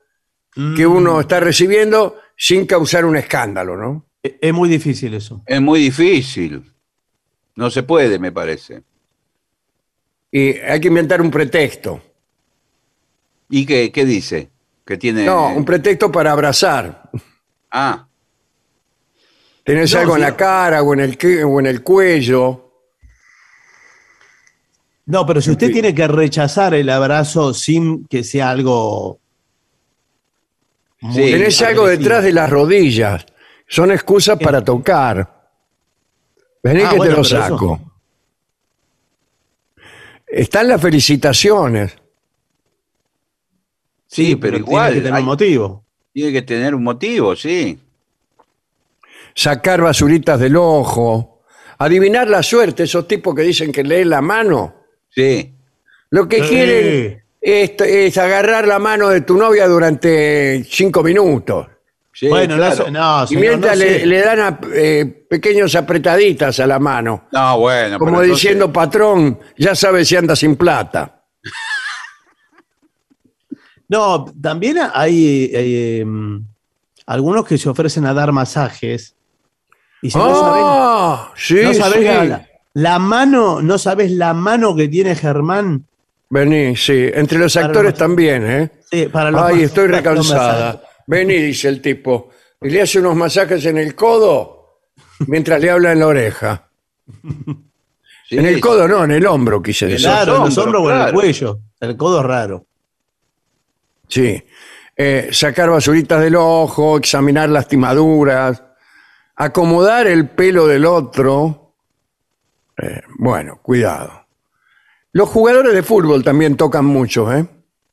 [0.54, 4.06] que Mm, uno está recibiendo sin causar un escándalo, no?
[4.22, 5.42] Es es muy difícil eso.
[5.46, 6.72] Es muy difícil.
[7.56, 8.82] No se puede, me parece.
[10.30, 12.02] Y hay que inventar un pretexto.
[13.50, 14.50] ¿Y qué, qué dice?
[14.84, 15.24] Que tiene.
[15.24, 17.10] No, un pretexto para abrazar.
[17.70, 18.06] Ah,
[19.64, 22.60] ¿Tenés No, algo en la cara o en el, que- o en el cuello?
[25.06, 29.20] No, pero si usted tiene que rechazar el abrazo sin que sea algo.
[31.12, 31.32] Sí.
[31.32, 32.02] ¿Tenés algo agresivo.
[32.02, 33.26] detrás de las rodillas?
[33.68, 35.50] Son excusas para tocar.
[36.62, 37.80] Vení Ah, que bueno, te lo eso- saco.
[40.26, 41.96] Están las felicitaciones.
[44.06, 44.92] sí, pero, tiene igual.
[44.94, 45.84] que tener hay- un motivo.
[46.12, 47.78] tiene que tener un motivo, sí.
[49.34, 51.42] Sacar basuritas del ojo.
[51.78, 54.76] Adivinar la suerte, esos tipos que dicen que leen la mano.
[55.10, 55.52] Sí.
[56.10, 56.48] Lo que Sí.
[56.48, 61.66] quieren es, es agarrar la mano de tu novia durante cinco minutos.
[62.12, 62.84] sí, bueno, no claro.
[62.86, 67.28] sé- no, Y mientras no le, dan a- eh, pequeños apretaditas a la mano.
[67.32, 67.98] No, bueno.
[67.98, 71.22] Como pero entonces- diciendo, patrón, ya sabes si anda sin plata.
[73.86, 76.38] No, también hay, eh, mm,
[77.06, 79.14] algunos que se ofrecen a dar masajes.
[80.00, 82.04] Y si no sabés, Ah, sí, no sabés sí.
[82.04, 85.86] la, la- mano, no sabés la mano que tiene Germán.
[86.34, 87.10] Vení, sí.
[87.14, 88.70] Entre los Para actores los- también, ¿eh?
[88.90, 90.66] Sí, para los Ay, estoy los recansada.
[90.72, 90.88] masajes.
[91.06, 92.30] Vení, dice el tipo.
[92.60, 94.80] Y le hace unos masajes en el codo
[95.28, 96.68] mientras le habla en la oreja.
[98.28, 100.06] Sí, en el codo no, en el hombro, quise decir.
[100.08, 101.14] Claro, en los hombros, hombros o en el claro.
[101.14, 101.58] cuello.
[101.80, 102.66] El codo es raro.
[104.08, 104.42] Sí.
[104.96, 108.60] Eh, sacar basuritas del ojo, examinar lastimaduras,
[109.36, 111.74] acomodar el pelo del otro.
[112.76, 114.23] Eh, bueno, cuidado.
[115.14, 117.46] Los jugadores de fútbol también tocan mucho, ¿eh?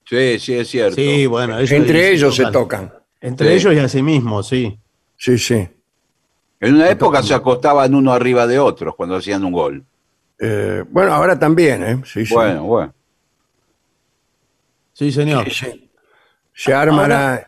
[0.05, 0.95] Sí, sí, es cierto.
[0.95, 1.57] Sí, bueno.
[1.57, 2.91] ellos Entre ellos se tocan.
[3.21, 3.53] Entre Sí.
[3.53, 4.77] ellos y a sí mismos, sí.
[5.15, 5.69] Sí, sí.
[6.59, 9.85] En una época se acostaban uno arriba de otros cuando hacían un gol.
[10.39, 12.01] Eh, bueno, ahora también, ¿eh?
[12.05, 12.33] Sí, sí.
[12.33, 12.93] Bueno, bueno.
[14.93, 15.45] Sí, señor.
[15.49, 15.91] Sí, sí.
[16.53, 17.41] Se arman, a-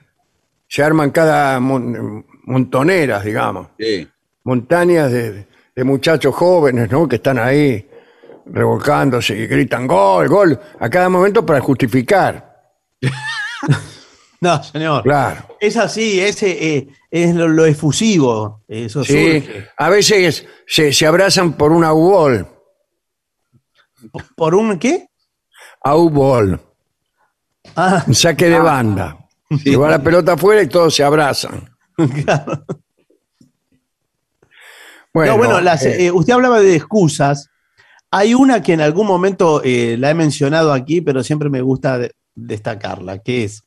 [0.67, 3.67] se arman cada mon- montoneras, digamos.
[3.79, 4.07] Sí.
[4.43, 7.07] Montañas de, de muchachos jóvenes, ¿no?
[7.07, 7.87] Que están ahí
[8.45, 12.53] revolcándose y gritan gol, gol, a cada momento para justificar.
[14.41, 15.03] No, señor.
[15.03, 15.55] Claro.
[15.61, 18.61] Es así, ese eh, es lo, lo efusivo.
[18.67, 19.69] Eso Sí, surge.
[19.77, 22.45] a veces se, se abrazan por una U-Ball.
[24.35, 25.07] ¿Por un qué?
[25.85, 26.59] U-Ball.
[27.77, 29.17] Ah, Un saque de banda.
[29.63, 31.73] Se va la pelota afuera y todos se abrazan.
[32.25, 32.65] claro.
[35.13, 37.49] Bueno, no, bueno, las, eh, eh, usted hablaba de excusas.
[38.15, 41.97] Hay una que en algún momento eh, la he mencionado aquí, pero siempre me gusta
[41.97, 43.63] de- destacarla, que es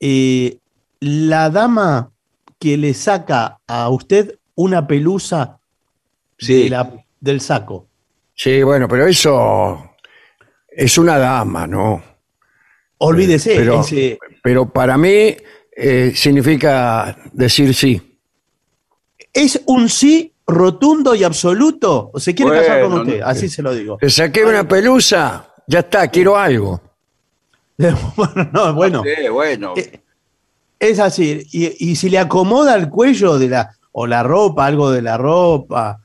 [0.00, 0.58] eh,
[1.00, 2.12] la dama
[2.58, 5.58] que le saca a usted una pelusa
[6.38, 6.64] Sí.
[6.64, 7.86] de la- del saco.
[8.34, 9.90] sí, bueno, pero eso
[10.70, 12.00] es una dama, ¿no?
[12.98, 15.36] Olvídese, pero, ese- pero para mí
[15.80, 18.18] eh, significa decir sí.
[19.32, 22.10] es un sí rotundo y absoluto.
[22.12, 23.20] ¿O se quiere casar con usted?
[23.20, 23.98] no- Así se lo digo.
[24.00, 26.80] Te saqué una pelusa, ya está, quiero algo.
[27.76, 29.02] bueno, no, bueno.
[29.04, 29.74] Sí, bueno.
[29.76, 30.00] Eh,
[30.80, 31.46] Es así.
[31.52, 35.16] Y, y si le acomoda el cuello de la, o la ropa, algo de la
[35.16, 36.00] ropa.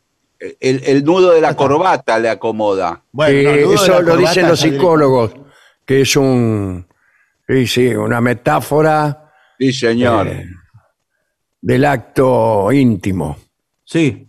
[0.60, 3.02] El, el nudo de la corbata le acomoda.
[3.12, 5.32] Bueno, Eh, no, eso lo dicen los psicólogos,
[5.86, 6.86] que es un,
[7.48, 10.28] sí, sí, una metáfora Sí, señor.
[10.28, 10.46] eh,
[11.62, 13.38] del acto íntimo.
[13.86, 14.28] Sí.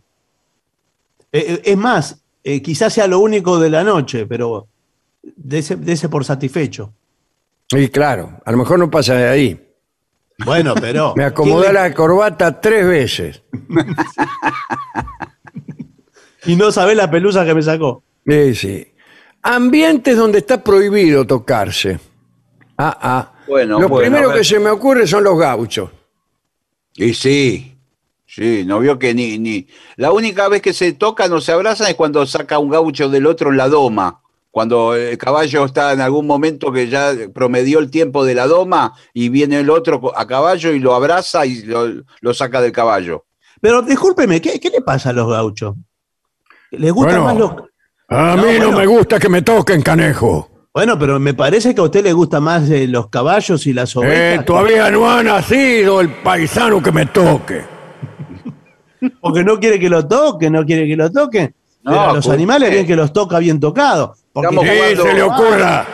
[1.35, 4.68] Eh, eh, es más, eh, quizás sea lo único de la noche, pero
[5.37, 6.92] dese, dese por satisfecho.
[7.70, 9.61] Y claro, a lo mejor no pasa de ahí.
[10.44, 11.12] Bueno, pero.
[11.16, 13.42] Me acomodé ¿quién le- la corbata tres veces.
[16.47, 18.03] Y no sabe la pelusa que me sacó.
[18.27, 18.87] Sí, sí.
[19.42, 21.99] Ambientes donde está prohibido tocarse.
[22.77, 23.33] Ah, ah.
[23.47, 25.90] Bueno, Lo bueno, primero que se me ocurre son los gauchos.
[26.97, 27.73] Y sí,
[28.35, 29.66] sí, no vio que ni, ni.
[29.97, 33.27] La única vez que se tocan o se abrazan es cuando saca un gaucho del
[33.27, 34.20] otro en la doma.
[34.51, 38.92] Cuando el caballo está en algún momento que ya promedió el tiempo de la doma
[39.12, 41.88] y viene el otro a caballo y lo abraza y lo,
[42.20, 43.25] lo saca del caballo.
[43.61, 45.75] Pero discúlpeme, ¿qué, qué le pasa a los gauchos?
[46.70, 47.68] ¿Les gustan Bueno, más los.?
[48.09, 48.79] A No, mí no bueno.
[48.79, 50.51] me gusta que me toquen, canejo.
[50.73, 53.94] Bueno, pero me parece que a usted le gusta más eh, los caballos y las
[53.97, 54.44] Eh, ovejas.
[54.44, 57.73] todavía no ha nacido el paisano que me toque.
[59.21, 61.53] Porque no quiere que lo toque, no quiere que lo toque.
[61.83, 64.14] No, Pero a los ¿cómo animales bien que los toca bien tocado.
[64.33, 65.87] Porque Sí, se le ocurra.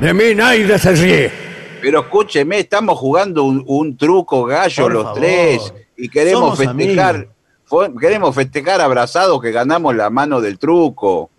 [0.00, 1.32] De mí nadie se ríe.
[1.80, 5.18] Pero escúcheme, estamos jugando un, un truco gallo Por los favor.
[5.20, 7.28] tres y queremos Somos festejar,
[7.70, 8.00] amigos.
[8.00, 11.30] queremos festejar abrazados que ganamos la mano del truco.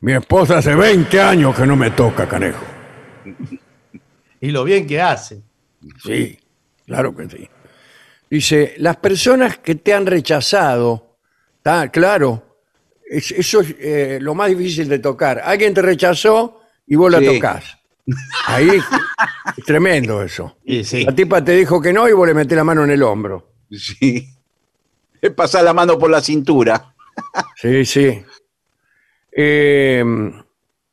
[0.00, 2.64] Mi esposa hace 20 años que no me toca, canejo.
[4.40, 5.42] Y lo bien que hace.
[6.04, 6.38] Sí,
[6.86, 7.48] claro que sí.
[8.30, 11.16] Dice, las personas que te han rechazado,
[11.56, 12.58] está claro,
[13.10, 15.40] es- eso es eh, lo más difícil de tocar.
[15.44, 17.26] Alguien te rechazó y vos la Sí.
[17.26, 17.78] tocas.
[18.46, 18.84] Ahí es
[19.66, 20.56] tremendo eso.
[20.64, 21.04] Y sí.
[21.04, 23.52] La tipa te dijo que no y vos le metés la mano en el hombro.
[23.70, 24.28] Sí.
[25.20, 26.94] Es pasar la mano por la cintura.
[27.56, 28.22] Sí, sí.
[29.32, 30.04] Eh,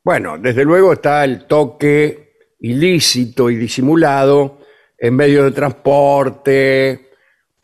[0.02, 4.58] bueno, desde luego está el toque ilícito y disimulado
[4.98, 7.05] en medio de transporte,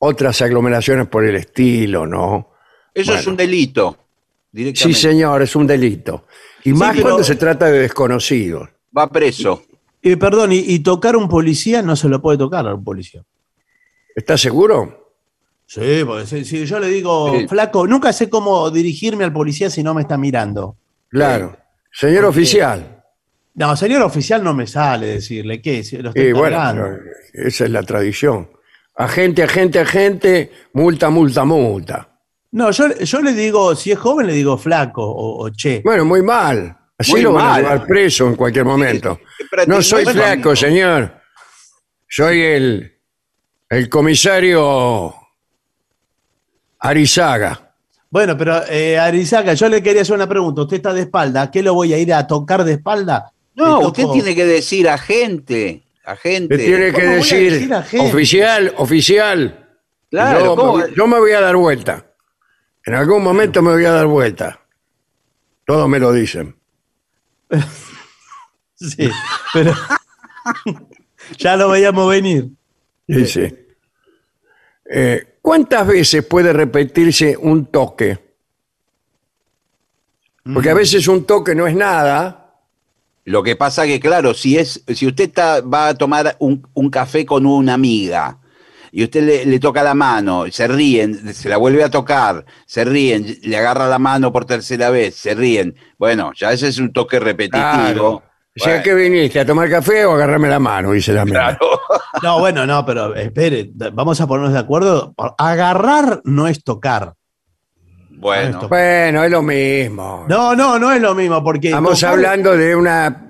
[0.05, 2.51] otras aglomeraciones por el estilo, ¿no?
[2.93, 3.97] Eso es un delito.
[4.75, 6.27] Sí, señor, es un delito.
[6.65, 8.69] Y más cuando se trata de desconocidos.
[8.97, 9.63] Va preso.
[10.03, 12.83] Y perdón, y, y tocar a un policía no se lo puede tocar a un
[12.83, 13.23] policía.
[14.17, 15.15] ¿Estás seguro?
[15.67, 17.47] Sí, porque si, si yo le digo, Sí.
[17.47, 20.77] flaco, nunca sé cómo dirigirme al policía si no me está mirando.
[21.11, 21.57] Claro.
[21.93, 23.05] Señor Porque- oficial.
[23.55, 25.85] No, señor oficial no me sale decirle, ¿qué?
[25.85, 26.89] Si lo estoy Y bueno,
[27.35, 28.49] esa es la tradición.
[28.97, 32.09] Agente, agente, agente, multa, multa, multa.
[32.53, 35.81] No, yo, yo le digo, si es joven, le digo flaco o, o che.
[35.85, 36.77] Bueno, muy mal.
[36.99, 37.63] Así Muy lo van a mal.
[37.63, 39.19] llevar preso en cualquier momento.
[39.51, 40.57] Pero No soy es lo flaco, mismo.
[40.57, 41.15] señor.
[42.07, 42.93] Soy el,
[43.71, 45.15] el comisario
[46.79, 47.75] Arizaga.
[48.11, 50.63] Bueno, pero eh, Arizaga, yo le quería hacer una pregunta.
[50.63, 53.33] Usted está de espalda, ¿qué lo voy a ir a tocar de espalda?
[53.55, 56.57] No, usted tiene que decir agente, agente.
[56.57, 59.69] Le tiene que ¿Cómo voy a decir, oficial, oficial.
[60.11, 60.77] Claro, yo, ¿cómo?
[60.79, 62.07] me- yo me voy a dar vuelta.
[62.85, 64.61] En algún momento me voy a dar vuelta.
[65.65, 66.57] Todos me lo dicen.
[68.75, 69.09] Sí,
[69.55, 69.73] pero
[71.39, 72.49] ya lo veíamos venir.
[73.09, 73.55] Sí, sí.
[74.91, 78.19] Eh, ¿Cuántas veces puede repetirse un toque?
[80.53, 80.73] Porque Mm.
[80.73, 82.42] a veces un toque no es nada.
[83.25, 86.91] Lo que pasa que, claro, si es, si usted está- va a tomar un, un
[86.91, 88.39] café con una amiga
[88.91, 92.85] y usted le, le toca la mano, se ríen, se la vuelve a tocar, se
[92.85, 95.75] ríen, le agarra la mano por tercera vez, se ríen.
[95.99, 97.61] Bueno, ya ese es un toque repetitivo.
[97.63, 98.09] Claro.
[98.15, 98.23] O
[98.57, 99.41] sea, Bueno, ¿qué viniste?
[99.41, 100.93] ¿A tomar café o agarrarme la mano?
[100.93, 101.59] Dice la mía.
[102.23, 105.15] No, bueno, no, pero espere, vamos a ponernos de acuerdo.
[105.39, 107.15] Agarrar no es tocar.
[108.23, 108.69] Bueno.
[108.69, 110.25] Bueno, es lo mismo.
[110.29, 111.69] No, no, no es lo mismo, porque.
[111.69, 113.29] Estamos hablando de una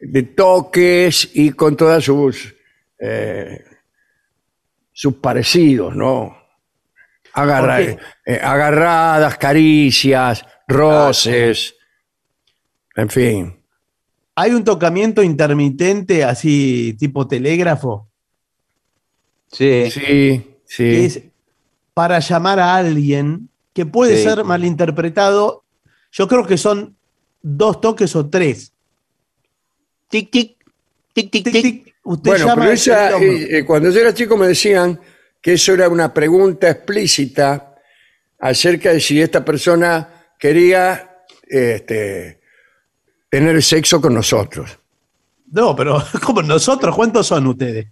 [0.00, 2.54] de toques y con todas sus
[2.98, 3.64] eh,
[4.92, 6.36] sus parecidos, ¿no?
[7.34, 7.98] Agarra- ¿Por qué?
[8.26, 11.74] eh, agarradas, caricias, roces,
[12.96, 13.54] en fin.
[14.34, 18.08] Hay un tocamiento intermitente, así tipo telégrafo,
[19.50, 19.90] Sí.
[19.90, 21.04] Sí, que sí.
[21.06, 21.22] es
[21.94, 24.24] para llamar a alguien que puede Sí.
[24.24, 25.64] ser malinterpretado.
[26.12, 26.96] Yo creo que son
[27.42, 28.72] dos toques o tres.
[30.08, 30.56] Tic, tic,
[31.12, 31.62] tic, tic, Tic, tic.
[31.62, 34.98] tic, usted Bueno, llama pero esa, eh, eh, cuando yo era chico me decían
[35.40, 37.74] que eso era una pregunta explícita
[38.40, 42.40] acerca de si esta persona quería este,
[43.30, 44.78] tener sexo con nosotros.
[45.50, 47.86] No, pero como nosotros, ¿cuántos son ustedes?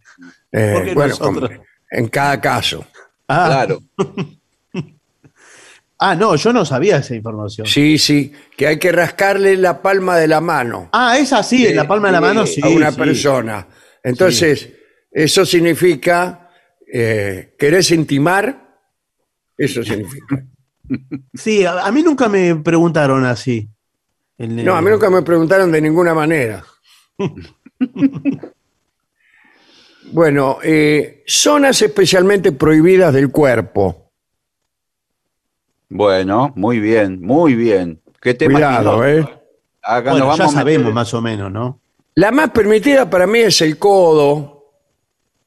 [0.52, 1.50] Eh, ¿Por qué bueno, nosotros?
[1.50, 2.84] como- en cada caso.
[3.28, 3.82] Ah, Claro.
[5.98, 7.66] ah, no, yo no sabía esa información.
[7.66, 11.76] Sí, sí, que hay que rascarle la palma de la mano Ah, es así, en
[11.76, 12.60] la palma de la mano, sí.
[12.62, 12.98] a una sí.
[12.98, 13.66] persona.
[14.02, 14.68] Entonces,
[15.10, 16.50] eso significa,
[16.92, 18.78] eh, ¿querés intimar?
[19.56, 20.44] Eso significa.
[21.34, 23.68] Sí, a, a mí nunca me preguntaron así.
[24.38, 26.62] El- No, a mí nunca me preguntaron de ninguna manera.
[30.12, 34.05] bueno, eh, zonas especialmente prohibidas del cuerpo.
[35.88, 38.00] Bueno, muy bien, muy bien.
[38.20, 39.06] ¿Qué tema Cuidado?
[39.06, 39.28] ¿eh?
[39.82, 41.80] Acá Bueno, nos ya sabemos más o menos, ¿no?
[42.14, 44.64] La más permitida para mí es el codo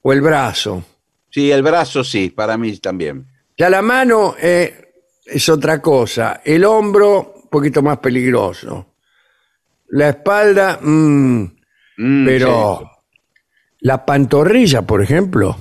[0.01, 0.83] o el brazo.
[1.29, 3.25] Sí, el brazo sí, para mí también.
[3.57, 4.93] Ya la mano eh,
[5.25, 6.41] es otra cosa.
[6.45, 8.93] El hombro, un poquito más peligroso.
[9.89, 11.59] La espalda, mm,
[11.99, 12.85] Mm, pero sí.
[13.81, 15.57] la pantorrilla, por ejemplo.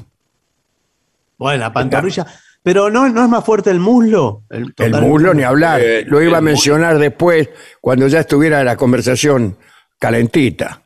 [1.37, 2.27] Bueno, la pantorrilla.
[2.69, 4.43] Pero no, no es más fuerte el muslo.
[4.51, 5.81] El, muslo ni hablar.
[5.83, 6.51] Eh, Lo iba a muslo.
[6.53, 7.49] mencionar después,
[7.81, 9.57] cuando ya estuviera la conversación
[9.99, 10.83] calentita.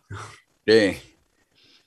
[0.65, 0.97] Sí.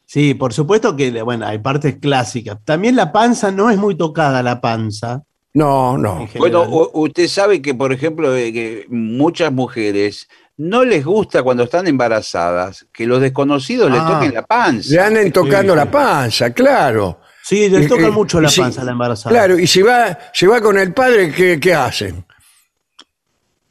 [0.06, 2.58] Sí, por supuesto que, bueno, hay partes clásicas.
[2.66, 5.24] También la panza no es muy tocada, la panza.
[5.54, 6.28] No, no.
[6.40, 10.28] Bueno, usted sabe que, por ejemplo, eh, que muchas mujeres
[10.58, 14.10] no les gusta cuando están embarazadas que los desconocidos le Ah.
[14.12, 14.90] toquen la panza.
[14.94, 15.78] Le anden tocando sí.
[15.78, 17.20] la panza, claro.
[17.48, 19.30] Sí, les Y- toca y- mucho la panza a la embarazada.
[19.36, 22.26] Claro, y si va, si va con el padre, ¿qué, qué hacen?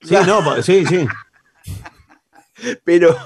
[0.00, 1.06] Sí, no, sí, sí.
[2.84, 3.16] Pero,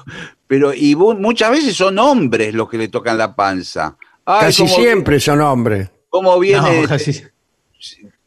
[0.46, 3.96] pero, y muchas veces son hombres los que le tocan la panza.
[4.24, 5.90] Ay, Casi siempre son hombres.
[6.08, 7.24] ¿Cómo viene, No, este, casi-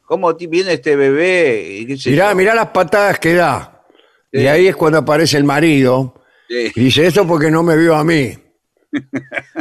[0.05, 1.85] cómo viene este bebé?
[1.87, 2.35] Qué Mirá, yo.
[2.37, 3.83] mirá las patadas que da.
[4.31, 4.39] Sí.
[4.41, 6.71] Y ahí es cuando aparece el marido Sí.
[6.75, 8.37] y dice, esto porque no me vio a mí.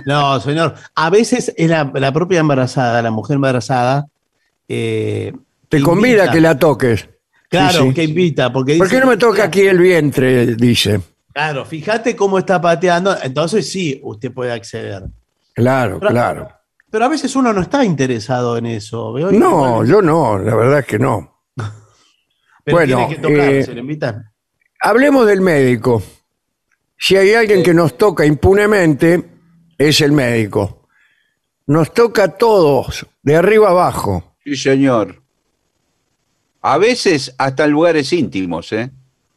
[0.06, 0.74] No, señor.
[0.94, 4.06] A veces es la, la propia embarazada, la mujer embarazada.
[4.68, 5.32] eh,
[5.68, 5.90] Te invita.
[5.90, 7.08] convida a que la toques.
[7.48, 7.94] Claro, Sí, sí.
[7.94, 8.52] que invita.
[8.52, 10.54] Porque ¿Por dice, qué no me toca aquí el vientre?
[10.56, 11.00] Dice.
[11.32, 13.16] Claro, fíjate cómo está pateando.
[13.22, 15.04] Entonces sí, usted puede acceder.
[15.54, 16.48] Claro, Pero- claro.
[16.92, 19.12] Pero a veces uno no está interesado en eso.
[19.12, 19.30] ¿veo?
[19.30, 21.40] No, yo no, la verdad es que no.
[22.64, 24.28] pero bueno, tiene que tocar, eh, se le invitan.
[24.82, 26.02] Hablemos del médico.
[27.02, 29.24] Si hay alguien que nos toca impunemente,
[29.78, 30.86] es el médico.
[31.66, 34.34] Nos toca a todos, de arriba abajo.
[34.44, 35.22] Sí, señor.
[36.60, 38.90] A veces hasta en lugares íntimos, ¿eh?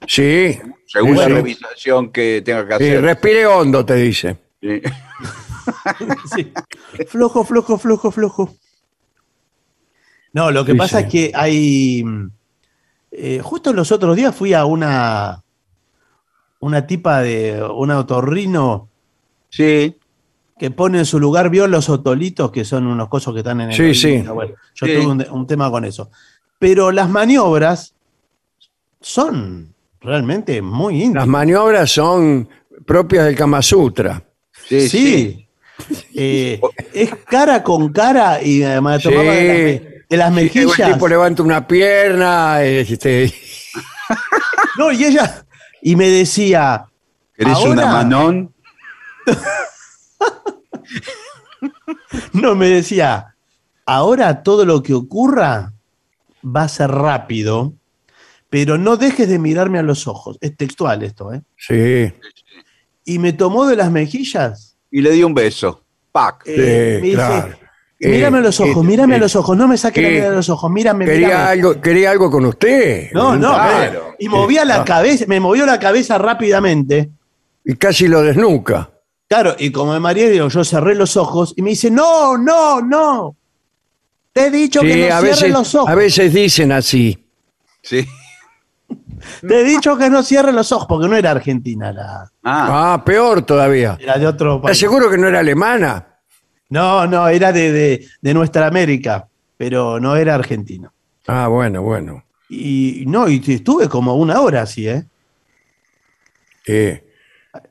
[0.07, 0.59] Sí.
[0.85, 1.31] Según Sí, la sí.
[1.31, 3.01] revisación que tenga que Sí, hacer.
[3.01, 4.37] respire hondo, te dice.
[4.61, 4.81] Sí.
[6.35, 6.51] Sí.
[7.07, 8.53] Flojo, flojo, flojo, flojo.
[10.33, 11.05] No, lo que Sí, pasa sí.
[11.05, 12.03] es que hay.
[12.03, 12.31] mm,
[13.11, 15.42] eh, justo los otros días fui a una.
[16.63, 17.61] Una tipa de.
[17.63, 18.87] Un otorrino
[19.49, 19.97] Sí,
[20.57, 23.69] que pone en su lugar, vio los otolitos, que son unos cosos que están en
[23.71, 23.75] el.
[23.75, 24.17] Sí, sí.
[24.21, 24.93] Bueno, yo Sí.
[24.93, 26.09] tuve un, un tema con eso.
[26.59, 27.93] Pero las maniobras
[29.01, 31.27] son realmente muy Las íntimas.
[31.27, 32.47] maniobras son
[32.85, 34.23] propias del Kama Sutra.
[34.67, 35.39] sí, sí.
[36.15, 36.61] Eh,
[36.93, 38.63] es cara con cara y Sí.
[38.63, 40.93] tomaba de las, de las El mejillas.
[40.93, 43.33] tipo levanta una pierna, este,
[44.77, 45.45] No, y ella.
[45.83, 46.85] Y me decía.
[47.35, 48.53] ¿Querés una manón?
[52.31, 53.35] No, me decía.
[53.85, 55.73] Ahora todo lo que ocurra
[56.43, 57.73] va a ser rápido,
[58.49, 60.37] pero no dejes de mirarme a los ojos.
[60.39, 61.41] Es textual esto, ¿eh?
[61.57, 62.13] sí,
[63.03, 64.77] Y me tomó de las mejillas.
[64.89, 65.83] Y le di un beso.
[66.11, 66.43] Pac.
[66.45, 67.57] eh, me dice, claro.
[68.09, 70.09] Mírame a los Eh, ojos, eh, mírame a eh, los ojos, no me saques la
[70.09, 71.43] eh, mirada de los ojos, mírame, quería mírame.
[71.49, 73.11] algo, quería algo con usted.
[73.13, 74.09] No, no, Claro.
[74.11, 77.09] eh, y movía la cabeza, me movió la cabeza rápidamente.
[77.65, 78.89] Y casi lo desnuca.
[79.27, 82.81] Claro, y como de María, digo, yo cerré los ojos y me dice, no, no,
[82.81, 83.35] no.
[84.31, 85.89] Te he dicho que no cierres veces, los ojos.
[85.89, 87.25] a veces dicen así.
[87.81, 88.05] Sí.
[89.47, 93.03] Te he dicho que no cierres los ojos, porque no era argentina, la, Ah, Ah,
[93.05, 93.97] peor todavía.
[93.99, 94.77] era de otro ¿Estás país.
[94.79, 96.12] seguro que no era alemana?
[96.73, 100.91] No, no, era de, de, de nuestra América, pero no era argentina.
[101.27, 102.25] Ah, bueno, bueno.
[102.49, 105.05] Y no, y estuve como una hora así, ¿eh?
[106.65, 107.03] En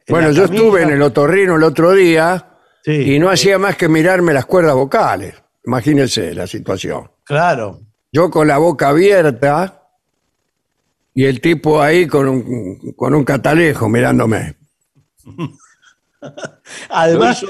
[0.08, 2.46] bueno, yo estuve en el otorrino el otro día
[2.84, 5.34] Sí, y no hacía más que mirarme las cuerdas vocales.
[5.66, 7.10] Imagínense la situación.
[7.24, 7.80] claro.
[8.14, 9.88] Yo con la boca abierta
[11.12, 14.54] y el tipo ahí con un, con un catalejo mirándome.
[16.90, 17.44] Además,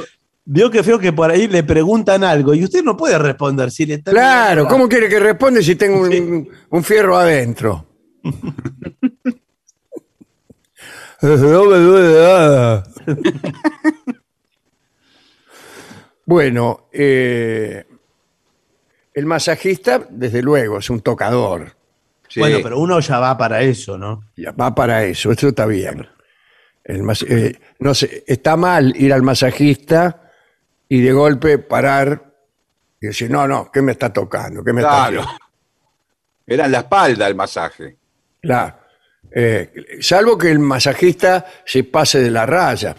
[0.44, 3.86] vio que feo que por ahí le preguntan algo y usted no puede responder si
[3.86, 7.86] le están Claro, ¿cómo quiere que responde si tengo un, un fierro adentro?
[11.22, 11.36] No
[11.66, 12.82] me duele nada.
[16.26, 17.84] bueno, eh,
[19.14, 21.76] el masajista, desde luego, es un tocador.
[22.28, 22.40] sí.
[22.40, 24.24] Bueno, pero uno ya va para eso, ¿no?
[24.36, 26.06] Ya va para eso, eso está bien.
[26.84, 30.21] El mas- eh, no sé, está mal ir al masajista
[30.94, 32.34] y de golpe parar
[33.00, 34.62] y decir, no, no, ¿qué me está tocando?
[34.62, 35.20] ¿Qué me está Claro.
[35.22, 35.44] haciendo?".
[36.46, 37.96] Era en la espalda el masaje.
[38.42, 38.76] Claro.
[39.34, 42.94] Eh, salvo que el masajista se pase de la raya.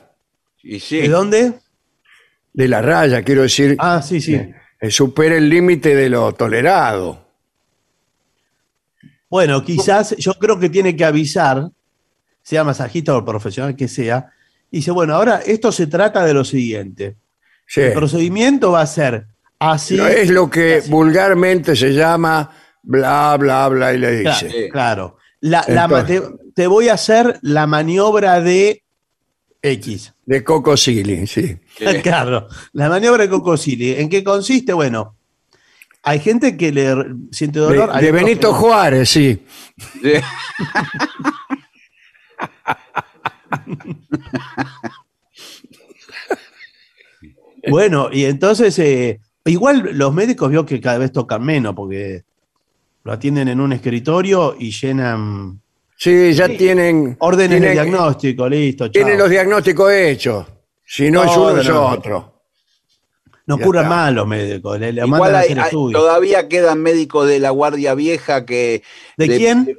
[0.63, 1.01] Y sí.
[1.01, 1.53] ¿De dónde?
[2.53, 4.33] De la raya, quiero decir, Ah, sí, sí.
[4.35, 7.27] eh, supere el límite de lo tolerado.
[9.29, 11.69] Bueno, quizás yo creo que tiene que avisar,
[12.41, 14.31] sea masajista o profesional que sea,
[14.71, 17.17] y dice, bueno, ahora esto se trata de lo siguiente.
[17.67, 17.81] Sí.
[17.81, 19.27] El procedimiento va a ser
[19.59, 19.95] así.
[19.95, 22.49] No es lo que vulgarmente se llama
[22.83, 24.69] bla, bla, bla, y le dice.
[24.71, 25.17] Claro.
[25.39, 28.83] La- la ma- te, voy a hacer la maniobra de
[29.61, 30.13] X.
[30.25, 31.57] De Coco Silly, sí.
[31.77, 31.85] Sí.
[32.03, 33.95] Claro, la maniobra de Cocosili.
[33.95, 34.71] ¿En qué consiste?
[34.73, 35.17] Bueno,
[36.03, 36.95] hay gente que le
[37.31, 37.93] siente dolor.
[37.99, 38.55] de Benito que.
[38.57, 39.45] Juárez, sí.
[40.01, 40.13] Sí.
[47.69, 52.23] Bueno, y entonces, eh, igual los médicos vio que cada vez tocan menos porque
[53.03, 55.59] lo atienden en un escritorio y llenan
[55.97, 57.15] Sí, ya tienen.
[57.19, 58.85] órdenes de diagnóstico, listo.
[58.87, 58.91] chao.
[58.91, 60.45] Tienen los diagnósticos hechos.
[60.85, 62.29] Si no, es No, uno, no, es otro.
[63.45, 65.99] No curan más los médicos, le, le Igual mandan a hay- hacer hay- estudios.
[66.01, 68.83] todavía quedan médicos de la Guardia Vieja que.
[69.17, 69.77] ¿De le- quién?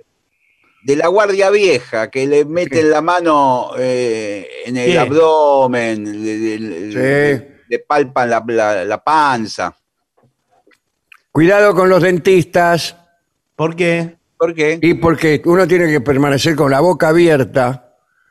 [0.84, 4.98] De la Guardia Vieja, que le meten la mano eh, en el ¿Qué?
[4.98, 7.53] abdomen, le, le- le- Sí.
[7.80, 9.74] Palpan la, la- la panza.
[11.32, 12.96] Cuidado con los dentistas.
[13.56, 14.16] ¿Por qué?
[14.38, 14.78] ¿Por qué?
[14.82, 17.80] Y porque uno tiene que permanecer con la boca abierta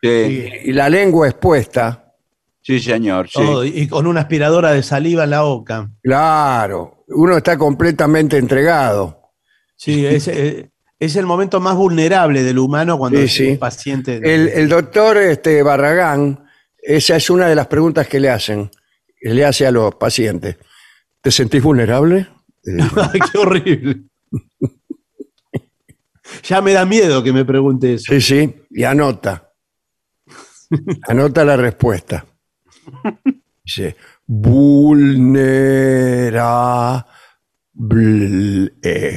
[0.01, 2.13] Sí, y la lengua expuesta.
[2.61, 3.27] sí, señor.
[3.29, 3.33] Sí.
[3.35, 5.89] Todo, y con una aspiradora de saliva en la boca.
[6.01, 9.31] Claro, uno está completamente entregado.
[9.77, 10.69] Sí, es, eh,
[10.99, 13.47] es el momento más vulnerable del humano cuando Sí, es sí.
[13.51, 14.17] un paciente.
[14.23, 16.45] El, el doctor este, Barragán,
[16.81, 18.69] esa es una de las preguntas que le hacen,
[19.23, 20.57] le hace a los pacientes.
[21.21, 22.27] ¿Te sentís vulnerable?
[22.65, 22.79] Eh,
[23.29, 24.03] qué horrible.
[26.43, 28.05] ya me da miedo que me pregunte eso.
[28.13, 29.51] sí, sí, y anota.
[31.09, 32.25] Anota la respuesta.
[33.65, 37.03] Dice, vulnerable.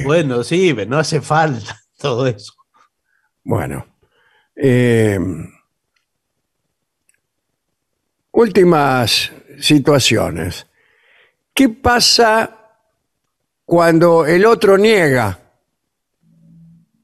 [0.03, 2.51] Bueno, sí, pero no hace falta todo eso.
[3.45, 3.85] Bueno.
[4.57, 5.17] eh,
[8.31, 10.67] últimas situaciones.
[11.53, 12.55] ¿Qué pasa
[13.65, 15.39] cuando el otro niega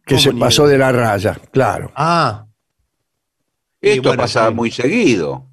[0.06, 0.46] que ¿Cómo se niega?
[0.46, 1.92] pasó de la raya, claro.
[1.96, 2.46] Ah,
[3.82, 4.54] Esto bueno, pasa sí.
[4.54, 5.46] muy seguido.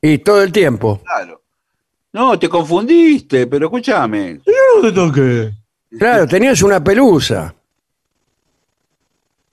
[0.00, 1.00] Y todo el tiempo.
[1.04, 1.42] Claro.
[2.12, 4.40] No, te confundiste, pero escúchame.
[4.46, 5.52] yo no te toqué.
[5.98, 7.54] Claro, tenías una pelusa.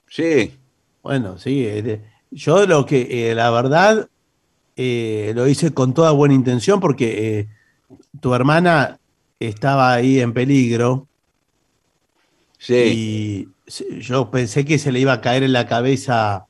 [0.08, 0.58] Sí.
[1.02, 1.66] Bueno, sí.
[1.68, 4.08] eh, Yo lo que, eh, la verdad,
[4.76, 7.48] eh, lo hice con toda buena intención porque eh,
[8.20, 9.00] tu hermana
[9.40, 11.08] estaba ahí en peligro
[12.58, 13.48] Sí.
[13.70, 16.46] y yo pensé que se le iba a caer en la cabeza.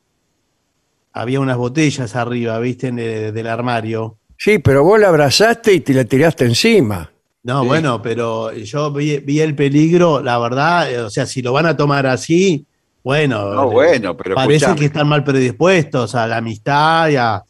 [1.11, 4.17] Había unas botellas arriba, viste, en el- del armario.
[4.37, 7.09] Sí, pero vos la abrazaste y te la tiraste encima.
[7.43, 7.67] No, Sí.
[7.67, 11.65] bueno, pero yo vi, vi el peligro, la verdad, eh, o sea, si lo van
[11.65, 12.65] a tomar así,
[13.03, 14.79] bueno, No, bueno, pero parece escuchame.
[14.79, 17.43] que están mal predispuestos a la amistad y a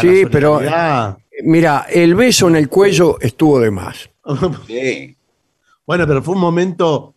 [0.00, 0.60] Sí, pero-.
[1.44, 4.08] Mira, el beso en el cuello estuvo de más.
[4.66, 5.16] Sí.
[5.86, 7.14] bueno, pero fue un momento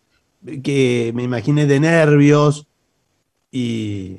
[0.62, 2.66] que me imaginé de nervios
[3.52, 4.18] y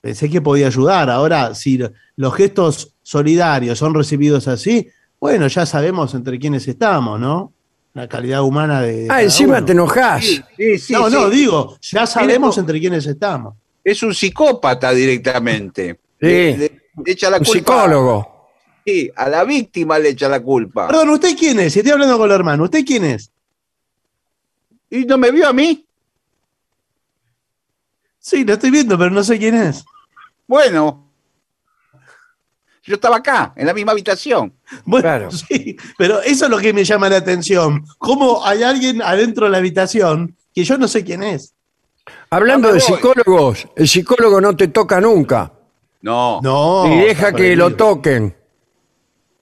[0.00, 1.10] pensé que podía ayudar.
[1.10, 4.88] Ahora, si lo- los gestos solidarios son recibidos así,
[5.20, 7.52] bueno, ya sabemos entre quiénes estamos, ¿no?
[7.94, 9.04] La calidad humana de.
[9.04, 9.66] Ah, cada encima uno.
[9.66, 10.24] te enojás.
[10.24, 11.14] Sí, sí, sí, no, sí.
[11.14, 13.54] no, digo, ya sabemos entre quiénes estamos.
[13.84, 16.00] Es un psicópata directamente.
[16.20, 16.70] Sí.
[17.04, 17.58] Le echa la Un culpa.
[17.58, 18.48] psicólogo.
[18.84, 20.88] Sí, a la víctima le echa la culpa.
[20.88, 21.72] Perdón, ¿usted quién es?
[21.72, 23.30] Si estoy hablando con el hermano, ¿usted quién es?
[24.90, 25.86] ¿Y no me vio a mí?
[28.18, 29.84] Sí, lo estoy viendo, pero no sé quién es.
[30.46, 31.08] Bueno.
[32.84, 34.52] Yo estaba acá, en la misma habitación.
[34.84, 35.30] Bueno, Claro.
[35.30, 37.84] sí, pero eso es lo que me llama la atención.
[37.98, 41.54] ¿Cómo hay alguien adentro de la habitación que yo no sé quién es?
[42.30, 42.80] Hablando de voy.
[42.80, 45.52] psicólogos, el psicólogo no te toca nunca.
[46.02, 46.40] No.
[46.42, 46.86] No.
[46.92, 48.36] y deja que lo toquen.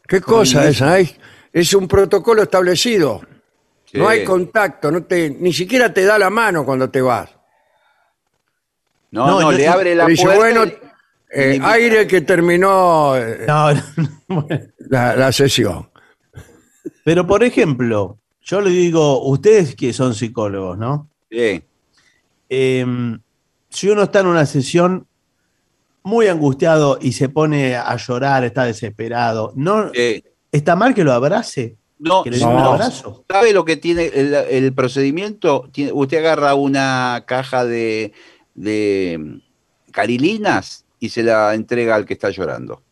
[0.06, 0.82] ¿Qué cosa es?
[0.82, 1.16] ay?
[1.52, 3.20] Es un protocolo establecido.
[3.86, 3.98] Sí.
[3.98, 7.28] No hay contacto, no te, ni siquiera te da la mano cuando te vas.
[9.10, 10.38] No, No, no, yo- le abre la dice, puerta.
[10.40, 10.64] bueno,
[11.32, 13.68] eh, y- aire que terminó eh, No,
[14.88, 15.90] la, la sesión.
[17.04, 21.08] Pero, por ejemplo, yo le digo, ustedes que son psicólogos, ¿no?
[21.30, 21.62] Sí.
[22.48, 22.86] Eh,
[23.68, 25.06] si uno está en una sesión
[26.02, 29.90] muy angustiado y se pone a llorar, está desesperado, ¿no
[30.52, 31.76] está mal que lo abrace?
[31.98, 32.50] No, Que le dé No.
[32.52, 33.24] un abrazo.
[33.28, 35.68] ¿Sabe lo que tiene el, el procedimiento?
[35.70, 38.12] Tiene- usted agarra una caja de,
[38.54, 42.82] de mm, carilinas y se la entrega al que está llorando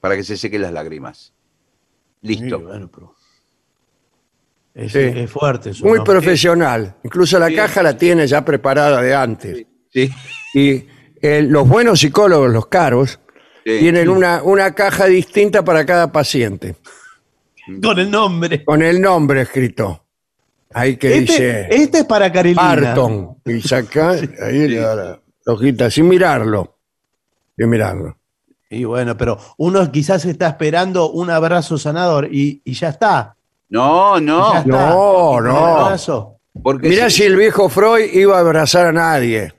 [0.00, 1.34] para que se sequen las lágrimas.
[2.22, 2.56] Listo.
[2.58, 3.14] Sí, bueno, pero-
[4.74, 4.98] Es, Sí.
[4.98, 5.84] es fuerte eso.
[5.84, 6.04] Muy ¿no?
[6.04, 6.96] profesional.
[7.04, 7.54] Incluso la Sí.
[7.54, 9.66] caja la tiene ya preparada de antes.
[9.92, 10.10] Sí.
[10.54, 10.84] Y
[11.24, 13.18] eh, los buenos psicólogos, los caros,
[13.64, 13.78] sí.
[13.80, 16.76] tienen una, una caja distinta para cada paciente,
[17.82, 18.64] Con el nombre.
[18.64, 20.00] con el nombre escrito.
[20.76, 22.62] Ahí que dice Este, este es para Carilina.
[22.74, 23.36] Barton.
[23.46, 24.10] Y saca,
[24.42, 26.76] ahí le da la hojita, sin mirarlo.
[27.56, 28.16] Sin mirarlo.
[28.70, 33.36] Y bueno, pero uno quizás está esperando un abrazo sanador y, y ya está.
[33.68, 34.48] No, no.
[34.58, 34.64] está.
[34.66, 36.38] No, no.
[36.62, 39.54] Porque Mirá si- si el viejo Freud iba a abrazar a nadie.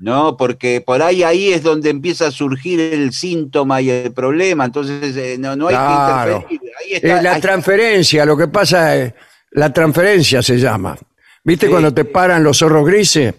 [0.00, 4.64] No, porque por ahí ahí es donde empieza a surgir el síntoma y el problema.
[4.64, 6.46] Entonces eh, no, no hay Claro.
[6.48, 6.72] que interferir.
[6.80, 7.22] Ahí Eh, está.
[7.22, 9.12] la ahí- transferencia, lo que pasa es,
[9.50, 10.96] la transferencia se llama.
[11.44, 11.70] ¿Viste Sí.
[11.70, 13.34] cuando te paran los zorros grises?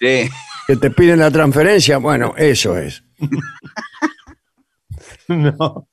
[0.00, 0.28] Sí.
[0.68, 1.98] Que te piden la transferencia.
[1.98, 3.02] Bueno, eso es.
[5.28, 5.88] No,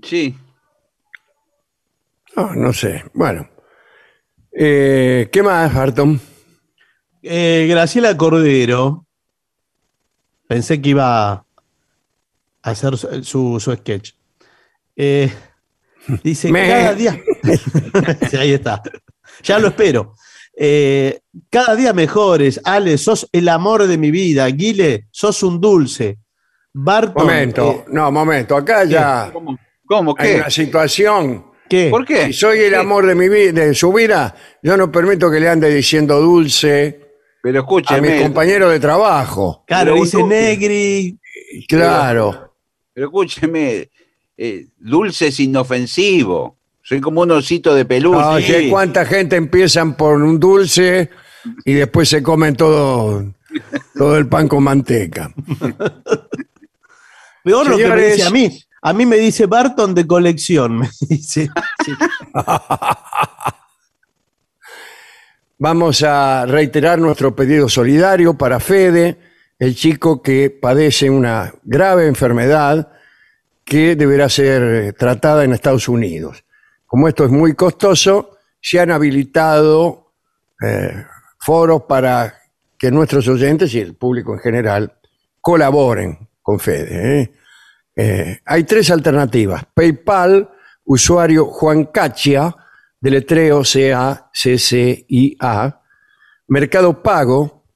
[0.00, 0.38] Sí.
[2.36, 3.04] No, no sé.
[3.14, 3.48] Bueno.
[4.52, 6.20] Eh, ¿Qué más, Barton?
[7.22, 9.06] Eh, Graciela Cordero,
[10.46, 11.44] pensé que iba a
[12.62, 14.12] hacer su, su- su sketch.
[14.94, 15.32] Eh,
[16.22, 17.20] dice, Me- cada día...
[18.30, 18.80] Sí, ahí está.
[19.42, 20.14] Ya lo espero.
[20.56, 21.20] Eh,
[21.50, 22.60] cada día mejores.
[22.64, 24.46] Ale, sos el amor de mi vida.
[24.48, 26.18] Guile, sos un dulce.
[26.72, 27.24] Barton...
[27.24, 28.56] Momento, eh, no, momento.
[28.56, 29.58] Acá ya ¿Cómo?
[29.86, 30.14] ¿Cómo?
[30.18, 30.36] hay ¿Qué?
[30.36, 31.46] una situación.
[31.68, 31.88] ¿Qué?
[31.90, 32.26] ¿Por qué?
[32.26, 32.76] Si soy el ¿Qué?
[32.76, 37.00] amor de mi vida, de su vida, yo no permito que le ande diciendo dulce
[37.02, 37.06] a
[37.42, 39.64] Pero mis escúcheme, compañeros de trabajo.
[39.66, 40.34] Claro, Pero dice dulce.
[40.34, 41.18] Negri.
[41.68, 42.54] Claro.
[42.92, 43.88] pero escúcheme,
[44.36, 46.56] eh, dulce es inofensivo.
[46.90, 48.64] Soy como un osito de peluche.
[48.64, 51.08] No cuánta gente empiezan por un dulce
[51.64, 53.32] y después se comen todo,
[53.94, 55.32] todo el pan con manteca.
[57.44, 58.60] Peor lo que me dice a mí.
[58.82, 60.80] A mí me dice Barton de colección.
[60.80, 61.48] Me dice.
[61.84, 61.92] Sí.
[65.58, 69.16] Vamos a reiterar nuestro pedido solidario para Fede,
[69.60, 72.90] el chico que padece una grave enfermedad
[73.64, 76.42] que deberá ser tratada en Estados Unidos.
[76.90, 80.12] Como esto es muy costoso, se han habilitado
[80.60, 81.06] eh,
[81.38, 82.34] foros para
[82.76, 84.98] que nuestros oyentes y el público en general
[85.40, 87.20] colaboren con Fede.
[87.20, 87.32] ¿eh?
[87.94, 89.62] Eh, hay tres alternativas.
[89.72, 90.50] PayPal,
[90.84, 92.56] usuario Juan Cachia,
[93.00, 94.20] deletreo C-A-C-C-I-A.
[96.48, 97.66] Mercado Pago,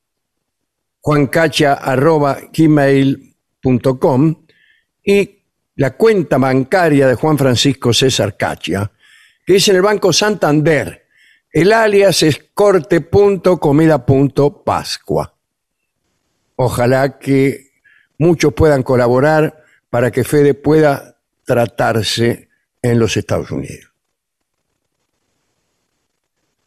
[0.98, 4.34] juancachia arroba gmail.com
[5.04, 5.44] y
[5.76, 8.90] la cuenta bancaria de Juan Francisco César Cachia,
[9.44, 11.06] que es en el Banco Santander.
[11.50, 15.34] El alias es corte.comida.pascua.
[16.56, 17.72] Ojalá que
[18.18, 22.48] muchos puedan colaborar para que Fede pueda tratarse
[22.82, 23.90] en los Estados Unidos.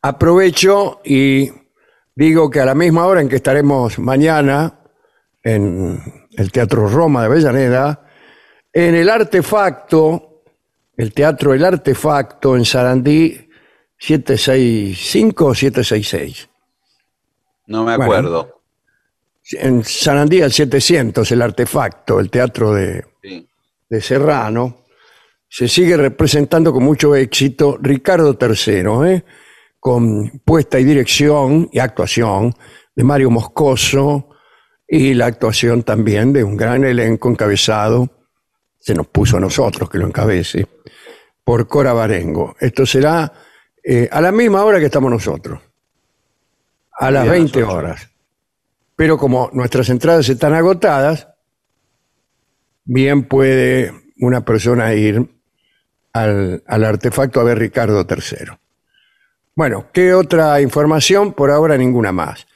[0.01, 1.51] Aprovecho y
[2.15, 4.79] digo que a la misma hora en que estaremos mañana
[5.43, 8.05] en el Teatro Roma de Avellaneda,
[8.71, 10.36] en el Artefacto,
[10.97, 13.49] el Teatro El Artefacto en Sarandí
[13.99, 16.49] 765 o 766.
[17.67, 18.03] No me Bueno.
[18.03, 18.61] acuerdo.
[19.53, 23.47] En Sarandí al 700, el Artefacto, el teatro de, Sí.
[23.89, 24.83] de Serrano,
[25.49, 29.23] se sigue representando con mucho éxito Ricardo III, ¿eh?
[29.79, 32.53] con puesta y dirección y actuación
[32.93, 34.29] de Mario Moscoso
[34.85, 38.09] y la actuación también de un gran elenco encabezado,
[38.87, 40.65] se nos puso a nosotros que lo encabece,
[41.43, 42.55] por Cora Barengo.
[42.57, 43.29] Esto será
[43.83, 45.59] eh, a la misma hora que estamos nosotros,
[46.93, 47.77] a las Bien, 20 las ocho.
[47.77, 48.09] horas.
[48.95, 51.27] Pero como nuestras entradas están agotadas,
[52.85, 55.27] bien puede una persona ir
[56.13, 58.57] al, al artefacto a ver Ricardo III.
[59.53, 61.33] Bueno, ¿qué otra información?
[61.33, 62.47] Por ahora ninguna más.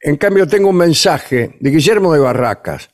[0.00, 2.88] En cambio, tengo un mensaje de Guillermo de Barracas.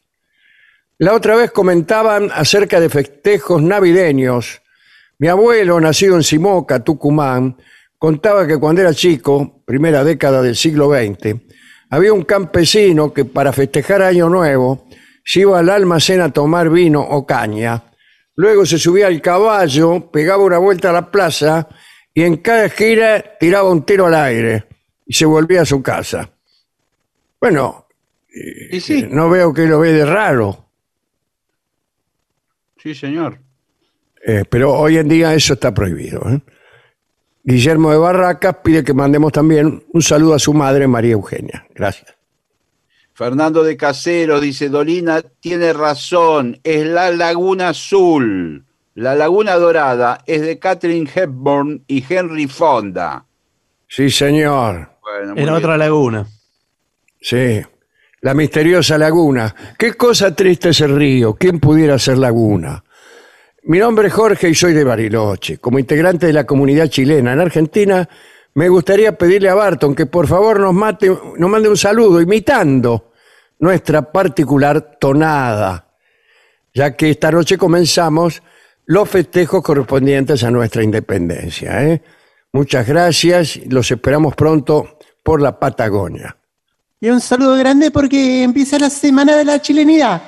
[1.02, 4.62] La otra vez comentaban acerca de festejos navideños.
[5.18, 7.56] Mi abuelo, nacido en Simoca, Tucumán,
[7.98, 11.40] contaba que cuando era chico, primera década del siglo XX,
[11.90, 14.86] había un campesino que para festejar Año Nuevo
[15.24, 17.82] se iba al almacén a tomar vino o caña.
[18.36, 21.66] Luego se subía al caballo, pegaba una vuelta a la plaza
[22.14, 24.66] y en cada gira tiraba un tiro al aire
[25.04, 26.30] y se volvía a su casa.
[27.40, 27.88] Bueno,
[28.70, 30.61] Y sí, no veo que lo ve de raro.
[32.82, 33.38] Sí, señor.
[34.24, 36.20] Eh, pero hoy en día eso está prohibido.
[36.30, 36.40] ¿eh?
[37.44, 41.66] Guillermo de Barracas pide que mandemos también un saludo a su madre, María Eugenia.
[41.74, 42.14] Gracias.
[43.14, 48.64] Fernando de Casero dice, Dolina tiene razón, es la Laguna Azul.
[48.94, 53.24] La Laguna Dorada es de Catherine Hepburn y Henry Fonda.
[53.88, 54.90] Sí, señor.
[55.02, 55.48] Bueno, Era bien.
[55.50, 56.26] otra laguna.
[57.20, 57.62] Sí.
[58.22, 59.52] La misteriosa laguna.
[59.76, 61.34] Qué cosa triste es el río.
[61.34, 62.84] ¿Quién pudiera ser laguna?
[63.64, 65.58] Mi nombre es Jorge y soy de Bariloche.
[65.58, 68.08] Como integrante de la comunidad chilena en Argentina,
[68.54, 73.10] me gustaría pedirle a Barton que por favor nos, mate, nos mande un saludo imitando
[73.58, 75.88] nuestra particular tonada,
[76.72, 78.40] ya que esta noche comenzamos
[78.86, 81.84] los festejos correspondientes a nuestra independencia.
[81.88, 82.02] ¿eh?
[82.52, 83.58] Muchas gracias.
[83.66, 86.36] Los esperamos pronto por la Patagonia.
[87.02, 90.22] Y un saludo grande porque empieza la semana de la chilenidad.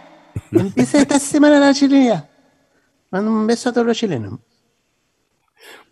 [0.52, 2.30] Empieza esta semana la chilenidad.
[3.10, 4.38] Mando un beso a todos los chilenos.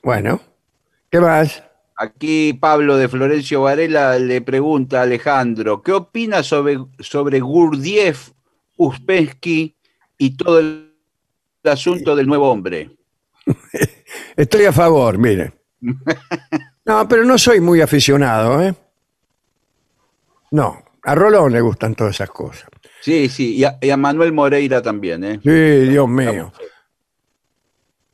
[0.00, 0.40] Bueno,
[1.10, 1.60] ¿qué más?
[1.96, 8.30] Aquí Pablo de Florencio Varela le pregunta a Alejandro, ¿qué opina sobre, sobre Gurdjieff,
[8.76, 9.74] Uspensky
[10.18, 10.94] y todo el
[11.64, 12.96] asunto del nuevo hombre?
[14.36, 15.52] Estoy a favor, mire.
[16.84, 18.74] No, pero no soy muy aficionado, ¿eh?
[20.50, 22.68] No, a Rolón le gustan todas esas cosas.
[23.00, 25.40] Sí, sí, y a, y a Manuel Moreira también, ¿eh?
[25.42, 25.50] Sí,
[25.90, 26.52] Dios mío.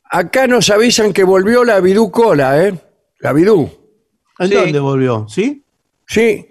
[0.03, 2.73] Acá nos avisan que volvió la Bidú Cola, ¿eh?
[3.19, 3.69] La Bidú.
[4.39, 4.53] ¿En Sí.
[4.53, 5.25] dónde volvió?
[5.27, 5.63] ¿Sí?
[6.07, 6.45] Sí.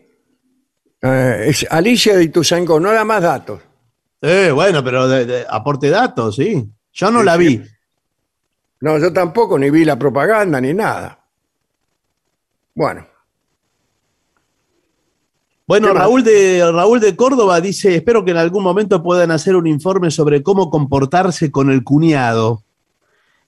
[1.03, 3.61] Eh, es Alicia de Ituzaingó, no da más datos.
[4.22, 6.66] Eh, bueno, pero de- de- aporte datos, sí.
[6.93, 7.62] Yo no la vi.
[8.80, 11.18] No, yo tampoco ni vi la propaganda ni nada.
[12.74, 13.07] Bueno.
[15.66, 15.94] Bueno.
[15.94, 20.10] Raúl de, Raúl de Córdoba dice, espero que en algún momento puedan hacer un informe
[20.10, 22.62] sobre cómo comportarse con el cuñado,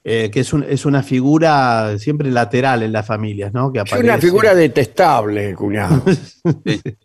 [0.02, 3.70] eh, que es, un- es una figura siempre lateral en las familias, ¿no?
[3.72, 4.26] Que Es una aparece.
[4.28, 6.02] figura detestable, el cuñado.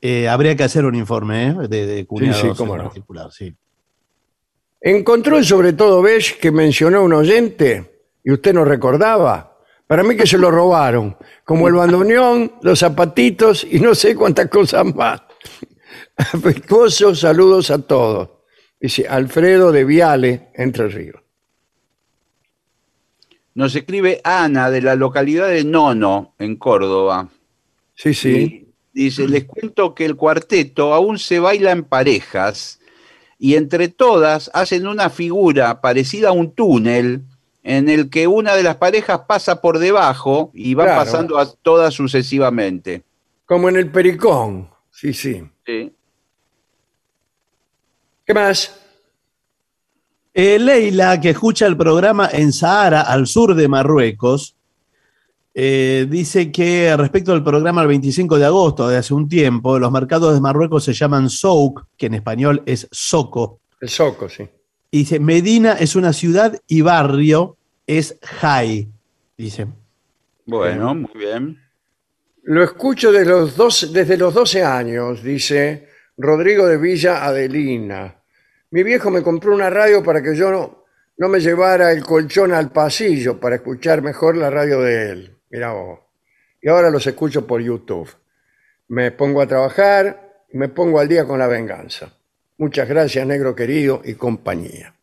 [0.00, 1.54] Eh, habría que hacer un informe ¿eh?
[1.68, 2.84] de, de cuñados sí, cómo en no.
[2.84, 3.52] particular, sí.
[4.80, 9.55] ¿Encontró el sobre todo Besh que mencionó un oyente y usted no recordaba?
[9.86, 14.48] Para mí que se lo robaron, como el bandoneón, los zapatitos y no sé cuántas
[14.48, 15.22] cosas más.
[16.16, 18.30] Afectuosos saludos a todos.
[18.80, 21.22] Dice Alfredo de Viale, Entre Ríos.
[23.54, 27.30] Nos escribe Ana de la localidad de Nono, en Córdoba.
[27.94, 28.66] Sí, sí.
[28.92, 32.80] Y dice, les cuento que el cuarteto aún se baila en parejas
[33.38, 37.22] y entre todas hacen una figura parecida a un túnel
[37.68, 41.00] en el que una de las parejas pasa por debajo y va Claro.
[41.04, 43.02] pasando a todas sucesivamente.
[43.44, 44.70] Como en el Pericón.
[44.90, 45.42] Sí, sí.
[45.66, 45.92] Sí.
[48.24, 48.72] ¿Qué más?
[50.32, 54.54] Eh, Leila, que escucha el programa en Sahara, al sur de Marruecos,
[55.54, 59.90] eh, dice que respecto al programa el 25 de agosto, de hace un tiempo, los
[59.90, 63.58] mercados de Marruecos se llaman souk, que en español es soco.
[63.80, 64.46] El Soco, sí.
[64.90, 67.55] Y dice, Medina es una ciudad y barrio
[67.86, 68.88] es Jai,
[69.36, 69.66] dice.
[70.44, 71.58] Bueno, muy bien.
[72.42, 78.22] Lo escucho de los dos- desde los 12 años, dice Rodrigo de Villa Adelina.
[78.70, 80.84] Mi viejo me compró una radio para que yo no,
[81.18, 85.36] no me llevara el colchón al pasillo para escuchar mejor la radio de él.
[85.50, 86.00] Mira vos.
[86.62, 88.08] Y ahora los escucho por YouTube.
[88.88, 92.12] Me pongo a trabajar y me pongo al día con la venganza.
[92.58, 94.94] Muchas gracias, negro querido y compañía.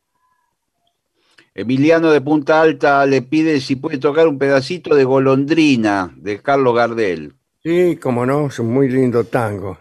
[1.56, 6.76] Emiliano de Punta Alta le pide si puede tocar un pedacito de Golondrina de Carlos
[6.76, 7.34] Gardel.
[7.64, 9.78] Sí, como no, es un muy lindo tango.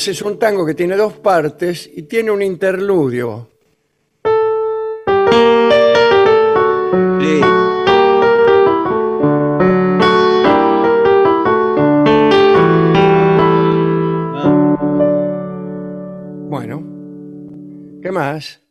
[0.00, 3.50] Ese es un tango que tiene dos partes y tiene un interludio.
[7.20, 7.40] Sí.
[16.48, 16.82] Bueno,
[18.00, 18.62] ¿qué más?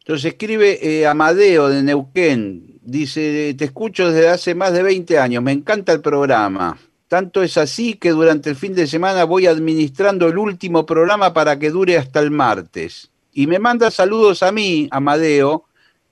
[0.00, 2.80] Entonces escribe eh, Amadeo de Neuquén.
[2.82, 6.76] Dice, te escucho desde hace más de 20 años, me encanta el programa.
[7.08, 11.58] Tanto es así que durante el fin de semana voy administrando el último programa para
[11.58, 13.10] que dure hasta el martes.
[13.32, 15.64] Y me manda saludos a mí, Amadeo,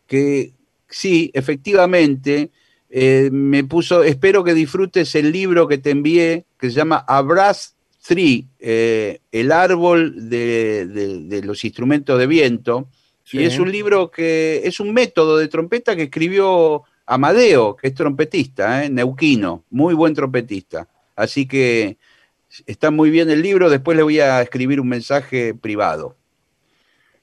[0.06, 0.52] que
[0.88, 2.50] sí, efectivamente,
[2.90, 7.74] eh, me puso, espero que disfrutes el libro que te envié, que se llama Abraz
[8.06, 12.88] Tree, eh, el árbol de, de- de los instrumentos de viento.
[13.24, 13.38] Sí.
[13.38, 17.94] Y es un libro que es un método de trompeta que escribió Amadeo, que es
[17.94, 18.90] trompetista, ¿eh?
[18.90, 20.88] neuquino, muy buen trompetista.
[21.16, 21.98] Así que
[22.66, 26.16] está muy bien el libro, después le voy a escribir un mensaje privado.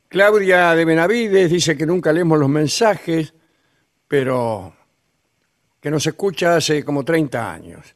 [0.07, 3.33] Claudia de Benavides dice que nunca leemos los mensajes,
[4.07, 4.75] pero
[5.79, 7.95] que nos escucha hace como 30 años.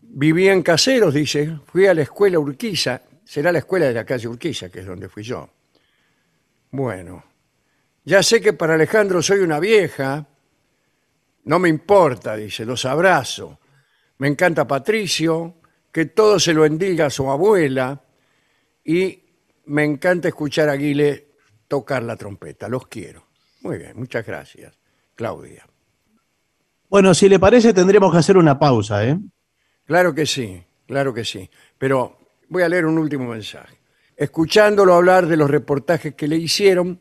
[0.00, 4.28] Viví en Caseros, dice, fui a la escuela Urquiza, será la escuela de la calle
[4.28, 5.50] Urquiza, que es donde fui yo.
[6.70, 7.24] Bueno,
[8.04, 10.26] ya sé que para Alejandro soy una vieja,
[11.46, 13.60] no me importa, dice, los abrazo.
[14.18, 15.54] Me encanta Patricio,
[15.92, 18.02] que todo se lo endilga a su abuela
[18.84, 19.22] y
[19.66, 21.28] me encanta escuchar a Aguile
[21.68, 22.68] tocar la trompeta.
[22.68, 23.26] Los quiero.
[23.62, 24.76] Muy bien, muchas gracias,
[25.14, 25.64] Claudia.
[26.88, 29.16] Bueno, si le parece, tendremos que hacer una pausa, ¿eh?
[29.84, 31.48] Claro que sí, claro que sí.
[31.78, 32.18] Pero
[32.48, 33.78] voy a leer un último mensaje.
[34.16, 37.00] Escuchándolo hablar de los reportajes que le hicieron,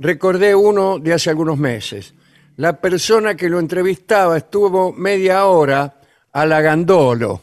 [0.00, 2.14] recordé uno de hace algunos meses.
[2.56, 6.00] La persona que lo entrevistaba estuvo media hora
[6.32, 7.40] halagandolo.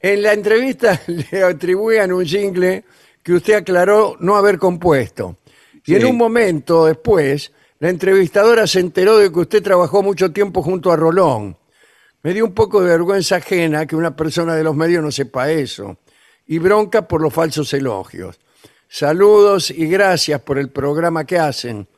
[0.00, 2.84] En la entrevista le atribuían un jingle
[3.20, 5.38] que usted aclaró no haber compuesto.
[5.84, 6.06] Y en Sí.
[6.06, 10.96] un momento después, la entrevistadora se enteró de que usted trabajó mucho tiempo junto a
[10.96, 11.56] Rolón.
[12.22, 15.50] Me dio un poco de vergüenza ajena que una persona de los medios no sepa
[15.50, 15.96] eso.
[16.46, 18.38] Y bronca por los falsos elogios.
[18.88, 21.88] Saludos y gracias por el programa que hacen.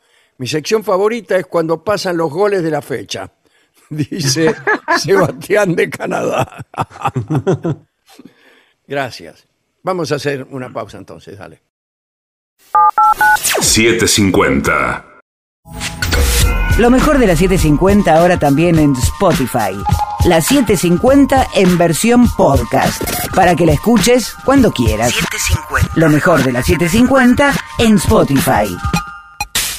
[0.40, 3.30] Mi sección favorita es cuando pasan los goles de la fecha.
[3.90, 4.54] Dice
[4.96, 6.64] Sebastián de Canadá.
[8.88, 9.46] Gracias.
[9.82, 11.60] Vamos a hacer una pausa entonces, dale.
[13.60, 15.20] 750.
[16.78, 19.76] Lo mejor de la 750 ahora también en Spotify.
[20.24, 23.02] La 750 en versión podcast.
[23.34, 25.12] Para que la escuches cuando quieras.
[25.96, 28.74] Lo mejor de la 750 en Spotify.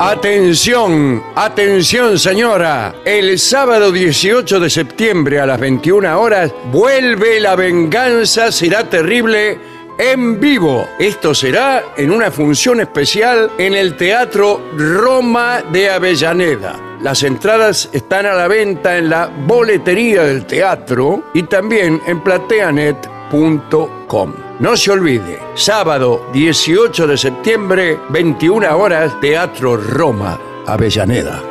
[0.00, 2.94] Atención, atención señora.
[3.04, 9.58] El sábado 18 de septiembre a las 21 horas vuelve la venganza será terrible
[9.98, 10.86] en vivo.
[11.00, 16.76] Esto será en una función especial en el Teatro Roma de Avellaneda.
[17.02, 24.47] Las entradas están a la venta en la boletería del teatro y también en plateanet.com.
[24.60, 30.36] No se olvide, sábado 18 de septiembre, 21 horas, Teatro Roma,
[30.66, 31.47] Avellaneda.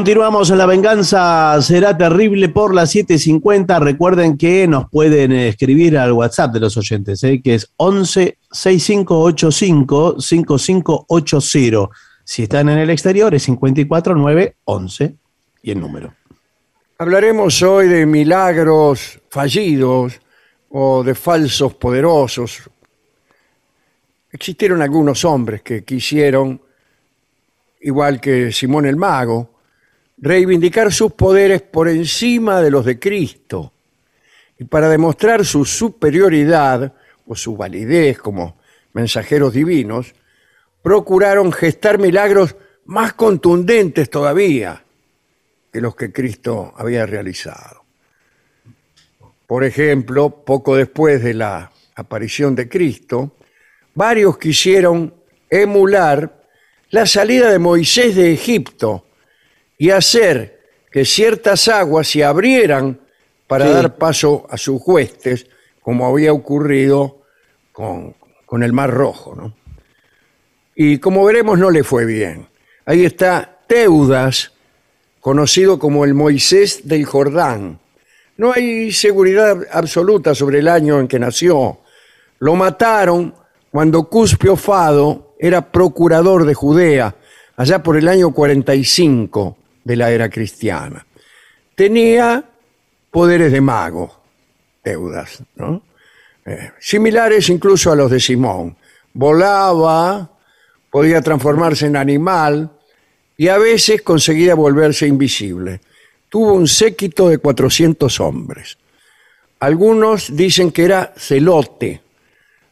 [0.00, 3.78] Continuamos en La Venganza Será Terrible por las 7.50.
[3.80, 7.42] Recuerden que nos pueden escribir al WhatsApp de los oyentes, ¿eh?
[7.44, 11.90] que es 11 6585 5580.
[12.24, 15.16] Si están en el exterior es 54911
[15.64, 16.14] y el número.
[16.96, 20.18] Hablaremos hoy de milagros fallidos
[20.70, 22.70] o de falsos poderosos.
[24.32, 26.58] Existieron algunos hombres que quisieron,
[27.82, 29.49] igual que Simón el Mago,
[30.20, 33.72] reivindicar sus poderes por encima de los de Cristo.
[34.58, 36.92] Y para demostrar su superioridad
[37.26, 38.58] o su validez como
[38.92, 40.14] mensajeros divinos,
[40.82, 44.84] procuraron gestar milagros más contundentes todavía
[45.72, 47.84] que los que Cristo había realizado.
[49.46, 53.32] Por ejemplo, poco después de la aparición de Cristo,
[53.94, 55.14] varios quisieron
[55.48, 56.44] emular
[56.90, 59.06] la salida de Moisés de Egipto
[59.80, 60.60] y hacer
[60.92, 63.00] que ciertas aguas se abrieran
[63.46, 63.72] para Sí.
[63.72, 65.46] dar paso a sus huestes,
[65.80, 67.22] como había ocurrido
[67.72, 68.14] con,
[68.44, 69.34] con el Mar Rojo.
[69.34, 69.56] ¿no?
[70.74, 72.46] Y como veremos, no le fue bien.
[72.84, 74.52] Ahí está Teudas,
[75.18, 77.80] conocido como el Moisés del Jordán.
[78.36, 81.78] No hay seguridad absoluta sobre el año en que nació.
[82.38, 83.34] Lo mataron
[83.70, 87.16] cuando Cuspio Fado era procurador de Judea,
[87.56, 91.06] allá por el año 45 de la era cristiana.
[91.74, 92.44] Tenía
[93.10, 94.20] poderes de mago,
[94.82, 95.82] Teudas, ¿no?
[96.46, 98.76] Eh, similares incluso a los de Simón.
[99.12, 100.30] Volaba,
[100.90, 102.70] podía transformarse en animal
[103.36, 105.80] y a veces conseguía volverse invisible.
[106.28, 108.78] Tuvo un séquito de 400 hombres.
[109.60, 112.00] Algunos dicen que era celote.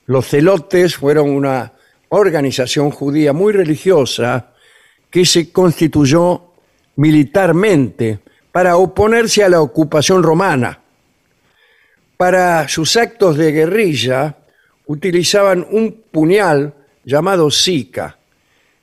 [0.07, 1.73] Los celotes fueron una
[2.09, 4.53] organización judía muy religiosa
[5.11, 6.48] que se constituyó
[6.99, 8.19] militarmente
[8.51, 10.81] para oponerse a la ocupación romana.
[12.17, 14.37] Para sus actos de guerrilla
[14.87, 16.75] utilizaban un puñal
[17.05, 18.19] llamado sica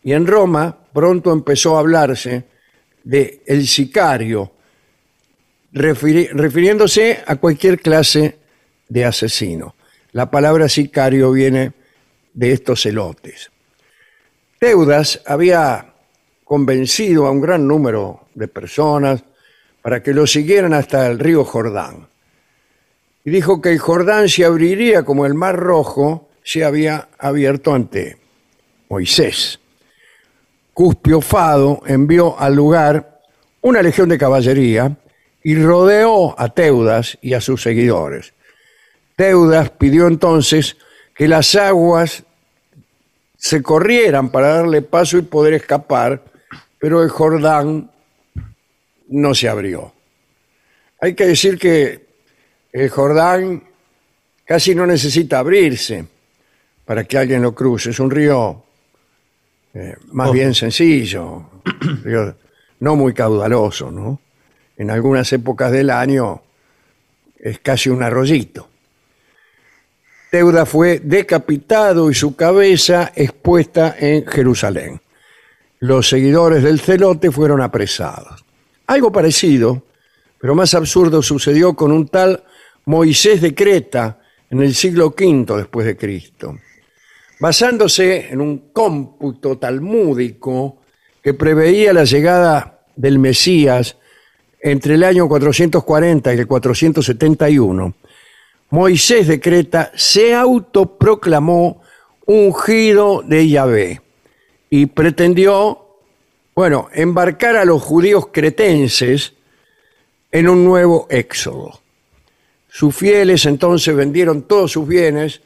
[0.02, 2.46] y en Roma pronto empezó a hablarse
[3.04, 4.54] de el sicario,
[5.74, 8.38] refiri- refiriéndose a cualquier clase
[8.88, 9.76] de asesino.
[10.14, 11.74] La palabra sicario viene
[12.34, 13.52] de estos celotes.
[14.58, 15.95] Teudas había
[16.46, 19.24] convencido a un gran número de personas
[19.82, 22.08] para que lo siguieran hasta el río Jordán.
[23.26, 28.18] Y dijo que el Jordán se abriría como el mar rojo se había abierto ante
[28.88, 29.60] Moisés.
[30.74, 33.22] Cuspio Fado envió al lugar
[33.62, 34.96] una legión de caballería
[35.44, 38.34] y rodeó a Teudas y a sus seguidores.
[39.16, 40.78] Teudas pidió entonces
[41.16, 42.24] que las aguas
[43.38, 46.24] se corrieran para darle paso y poder escapar,
[46.86, 47.90] pero el Jordán
[49.08, 49.92] no se abrió.
[51.02, 52.06] Hay que decir que
[52.72, 53.64] el Jordán
[54.46, 56.06] casi no necesita abrirse
[56.86, 57.90] para que alguien lo cruce.
[57.90, 58.64] Es un río
[59.74, 60.32] eh, más Oh.
[60.34, 61.50] bien sencillo,
[62.04, 62.36] río
[62.82, 64.20] no muy caudaloso, ¿no?
[64.78, 66.44] En algunas épocas del año
[67.40, 68.70] es casi un arroyito.
[70.30, 75.02] Teuda fue decapitado y su cabeza expuesta en Jerusalén.
[75.80, 78.46] Los seguidores del celote fueron apresados.
[78.88, 79.84] Algo parecido,
[80.40, 82.44] pero más absurdo, sucedió con un tal
[82.86, 84.20] Moisés de Creta
[84.50, 86.58] en el siglo V después de Cristo.
[87.40, 90.78] Basándose en un cómputo talmúdico
[91.22, 93.98] que preveía la llegada del Mesías
[94.62, 97.94] entre el año 440 y el 471,
[98.70, 101.82] Moisés de Creta se autoproclamó
[102.26, 104.05] ungido de Yahvé
[104.70, 105.86] y pretendió,
[106.56, 109.34] bueno, embarcar a los judíos cretenses
[110.32, 111.80] en un nuevo éxodo.
[112.68, 115.42] Sus fieles entonces vendieron todos sus bienes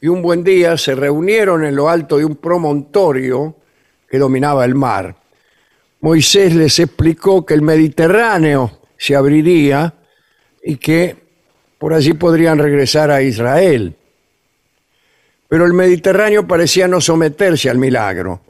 [0.00, 3.54] y un buen día se reunieron en lo alto de un promontorio
[4.08, 5.16] que dominaba el mar.
[6.00, 9.94] Moisés les explicó que el Mediterráneo se abriría
[10.62, 11.16] y que
[11.78, 13.94] por allí podrían regresar a Israel.
[15.48, 18.40] Pero el Mediterráneo parecía no someterse al milagro.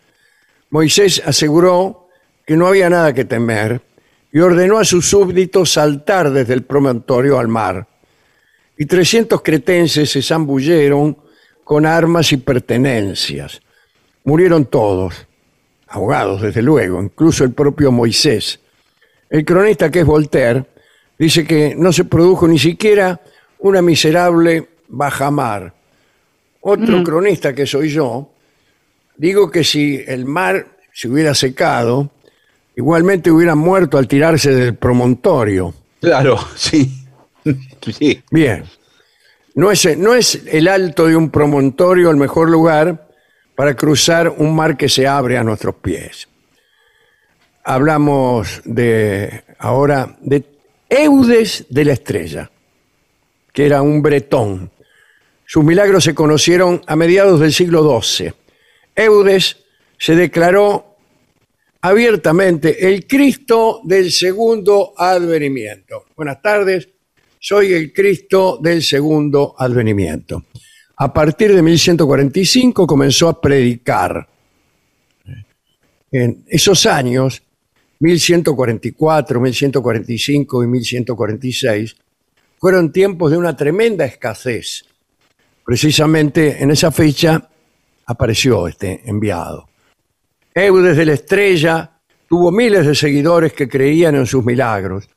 [0.75, 2.09] Moisés aseguró
[2.45, 3.81] que no había nada que temer
[4.33, 7.87] y ordenó a sus súbditos saltar desde el promontorio al mar.
[8.77, 11.17] Y 300 cretenses se zambulleron
[11.63, 13.63] con armas y pertenencias.
[14.25, 15.29] Murieron todos,
[15.87, 18.59] ahogados desde luego, incluso el propio Moisés.
[19.31, 20.65] El cronista que es Voltaire
[21.17, 23.21] dice que no se produjo ni siquiera
[23.61, 25.73] una miserable bajamar.
[26.63, 28.34] Otro cronista que soy yo,
[29.17, 32.11] digo que si el mar se hubiera secado,
[32.77, 35.75] igualmente hubieran muerto al tirarse del promontorio.
[36.01, 37.01] Claro, sí.
[37.81, 38.23] Sí.
[38.31, 38.65] Bien.
[39.55, 43.09] No es, no es el alto de un promontorio el mejor lugar
[43.55, 46.29] para cruzar un mar que se abre a nuestros pies.
[47.63, 50.45] Hablamos de ahora de
[50.89, 52.51] Eudes de la Estrella,
[53.53, 54.71] que era un bretón.
[55.47, 58.35] Sus milagros se conocieron a mediados del siglo XII.
[58.95, 59.57] Eudes
[59.99, 60.97] se declaró
[61.81, 66.05] abiertamente el Cristo del segundo advenimiento.
[66.17, 66.89] Buenas tardes,
[67.39, 70.45] soy el Cristo del segundo advenimiento.
[70.97, 74.29] A partir de 1145 comenzó a predicar.
[76.11, 77.43] En esos años,
[77.99, 81.97] 1144, 1145 y 1146,
[82.59, 84.85] fueron tiempos de una tremenda escasez.
[85.67, 87.51] Precisamente en esa fecha
[88.07, 89.69] apareció este enviado.
[90.55, 91.91] Eudes de la Estrella
[92.29, 95.09] tuvo miles de seguidores que creían en sus milagros.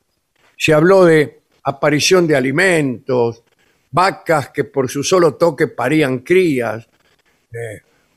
[0.56, 3.42] Se habló de aparición de alimentos,
[3.90, 6.88] vacas que por su solo toque parían crías,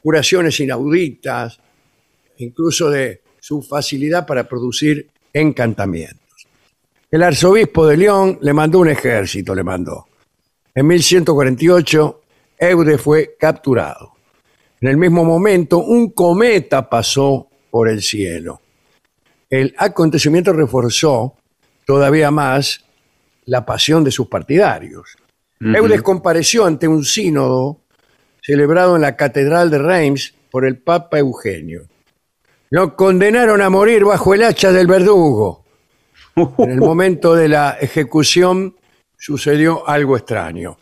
[0.02, 1.60] curaciones inauditas,
[2.38, 6.48] incluso de su facilidad para producir encantamientos.
[7.10, 10.08] El arzobispo de León le mandó un ejército, le mandó.
[10.74, 12.22] En 1148,
[12.58, 14.14] Eudes fue capturado.
[14.82, 18.62] En el mismo momento, un cometa pasó por el cielo.
[19.48, 21.36] El acontecimiento reforzó
[21.86, 22.84] todavía más
[23.46, 25.16] la pasión de sus partidarios.
[25.60, 27.82] Eudes compareció ante un sínodo
[28.42, 31.84] celebrado en la Catedral de Reims por el Papa Eugenio.
[32.72, 35.64] Lo condenaron a morir bajo el hacha del verdugo.
[36.58, 38.76] En el momento de la ejecución
[39.16, 40.78] sucedió algo extraño.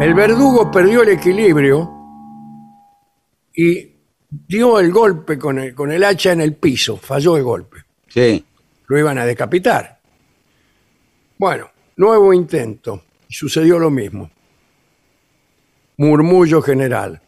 [0.00, 2.01] El verdugo perdió el equilibrio
[3.54, 3.92] y
[4.30, 7.78] dio el golpe con el, con el hacha en el piso, falló el golpe.
[8.08, 8.44] Sí.
[8.86, 10.00] Lo iban a decapitar.
[11.38, 13.02] Bueno, nuevo intento.
[13.28, 14.30] Y sucedió lo mismo.
[15.96, 17.20] Murmullo general.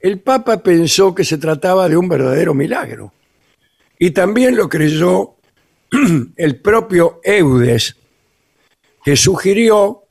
[0.00, 3.12] El Papa pensó que se trataba de un verdadero milagro.
[3.98, 5.34] Y también lo creyó
[6.36, 7.96] el propio Eudes,
[9.04, 10.04] que sugirió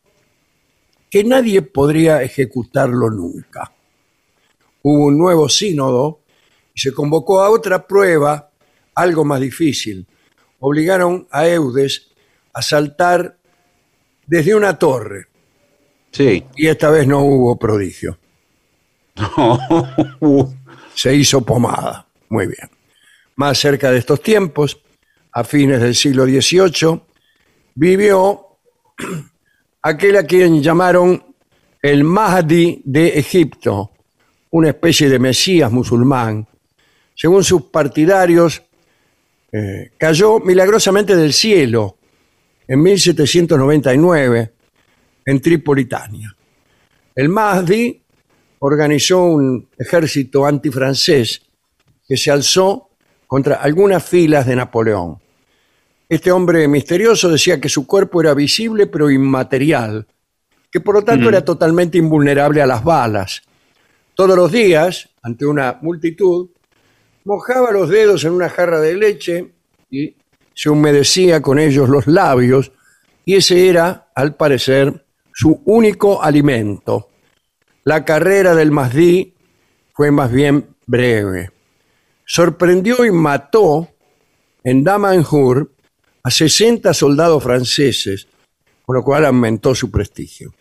[1.10, 3.72] que nadie podría ejecutarlo nunca.
[4.90, 6.22] Hubo un nuevo sínodo
[6.74, 8.52] y se convocó a otra prueba,
[8.96, 10.08] algo más difícil.
[10.62, 12.08] Obligaron a Eudes
[12.54, 13.38] a saltar
[14.26, 15.26] desde una torre
[16.12, 16.42] Sí.
[16.56, 18.18] y esta vez no hubo prodigio.
[20.96, 22.08] Se hizo pomada.
[22.30, 22.70] Muy bien.
[23.36, 24.82] Más cerca de estos tiempos,
[25.34, 27.02] a fines del siglo XVIII,
[27.76, 28.58] vivió
[29.82, 31.36] aquel a quien llamaron
[31.82, 33.92] el Mahdi de Egipto,
[34.52, 36.48] una especie de mesías musulmán.
[37.16, 38.62] Según sus partidarios,
[39.52, 41.98] eh, cayó milagrosamente del cielo
[42.68, 44.54] en 1799
[45.26, 46.36] en Tripolitania.
[47.16, 48.02] El Mahdi
[48.60, 51.42] organizó un ejército antifrancés
[52.08, 52.90] que se alzó
[53.28, 55.20] contra algunas filas de Napoleón.
[56.10, 60.08] Este hombre misterioso decía que su cuerpo era visible pero inmaterial,
[60.72, 63.42] que por lo tanto era totalmente invulnerable a las balas.
[64.18, 66.50] Todos los días, ante una multitud,
[67.24, 69.54] mojaba los dedos en una jarra de leche
[69.92, 70.16] y
[70.56, 72.72] se humedecía con ellos los labios,
[73.26, 77.12] y ese era, al parecer, su único alimento.
[77.84, 79.36] La carrera del Mahdi
[79.94, 81.52] fue más bien breve.
[82.26, 83.88] Sorprendió y mató
[84.64, 85.72] en Damanhur
[86.24, 88.28] a 60 soldados franceses,
[88.84, 90.56] con lo cual aumentó su prestigio.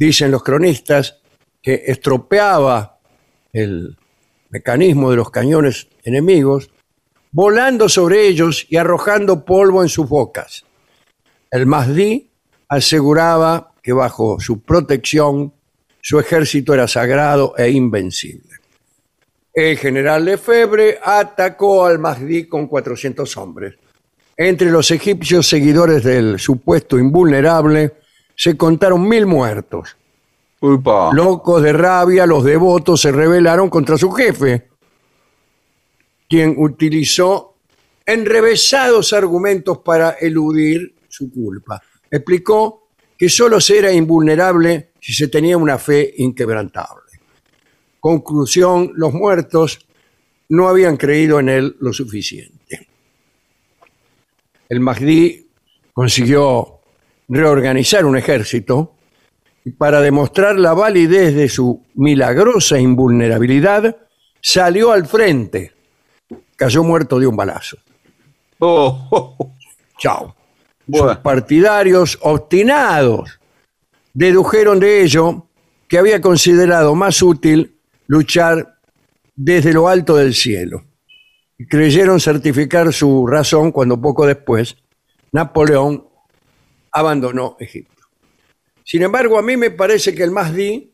[0.00, 1.17] Dicen los cronistas
[1.62, 2.98] que estropeaba
[3.52, 3.96] el
[4.50, 6.70] mecanismo de los cañones enemigos,
[7.30, 10.64] volando sobre ellos y arrojando polvo en sus bocas.
[11.50, 12.30] El Mahdi
[12.68, 15.52] aseguraba que bajo su protección
[16.00, 18.48] su ejército era sagrado e invencible.
[19.52, 23.74] El general Lefebvre atacó al Mahdi con 400 hombres.
[24.36, 27.94] Entre los egipcios seguidores del supuesto invulnerable
[28.36, 29.97] se contaron mil muertos.
[30.60, 34.68] Locos de rabia, los devotos se rebelaron contra su jefe,
[36.28, 37.54] quien utilizó
[38.04, 41.80] enrevesados argumentos para eludir su culpa.
[42.10, 47.02] Explicó que solo se era invulnerable si se tenía una fe inquebrantable.
[48.00, 49.86] Conclusión, los muertos
[50.50, 52.88] no habían creído en él lo suficiente.
[54.68, 55.46] El Mahdi
[55.92, 56.80] consiguió
[57.28, 58.97] reorganizar un ejército
[59.76, 63.96] para demostrar la validez de su milagrosa invulnerabilidad,
[64.40, 65.72] salió al frente.
[66.56, 67.76] Cayó muerto de un balazo.
[68.58, 69.52] Oh, oh, oh.
[69.98, 70.34] Chao.
[70.90, 73.38] Sus partidarios obstinados
[74.14, 75.46] dedujeron de ello
[75.86, 78.78] que había considerado más útil luchar
[79.36, 80.84] desde lo alto del cielo.
[81.58, 84.76] Y creyeron certificar su razón cuando poco después
[85.32, 86.08] Napoleón
[86.92, 87.97] abandonó Egipto.
[88.88, 90.90] Sin embargo, a mí me parece que el Mahdi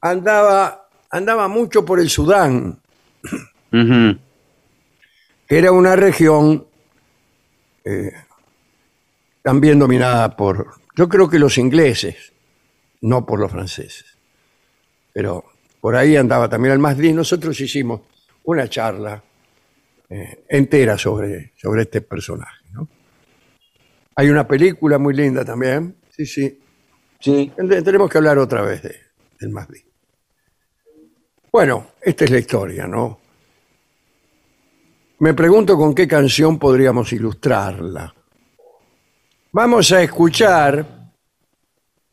[0.00, 2.80] andaba, andaba mucho por el Sudán,
[3.72, 4.18] Ujú.
[5.46, 6.66] que era una región
[7.84, 8.10] eh,
[9.40, 12.32] también dominada por, yo creo que los ingleses,
[13.02, 14.18] no por los franceses.
[15.12, 15.44] Pero
[15.80, 17.12] por ahí andaba también el Mahdi.
[17.12, 18.00] Nosotros hicimos
[18.42, 19.22] una charla
[20.10, 22.64] eh, entera sobre, sobre este personaje.
[22.72, 22.88] ¿no?
[24.16, 25.94] Hay una película muy linda también.
[26.18, 26.58] Sí, sí.
[27.20, 27.52] Sí.
[27.56, 28.96] Tenemos que hablar otra vez de,
[29.38, 29.84] del Mahdi.
[31.52, 33.20] Bueno, esta es la historia, ¿no?
[35.20, 38.12] Me pregunto con qué canción podríamos ilustrarla.
[39.52, 41.12] Vamos a escuchar,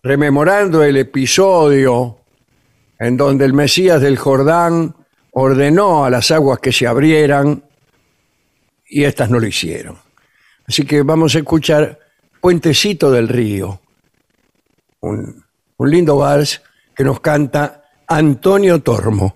[0.04, 2.20] rememorando el episodio
[3.00, 4.96] en donde el Mesías del Jordán
[5.32, 7.64] ordenó a las aguas que se abrieran
[8.88, 9.98] y éstas no lo hicieron.
[10.68, 12.00] Así que vamos a escuchar
[12.40, 13.82] Puentecito del Río
[15.06, 15.46] un,
[15.80, 16.62] lindo vals
[16.96, 19.36] que nos canta Antonio Tormo.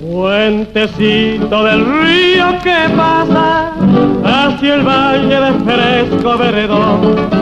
[0.00, 3.72] Puentecito del río que pasa
[4.24, 7.41] hacia el valle de fresco veredor.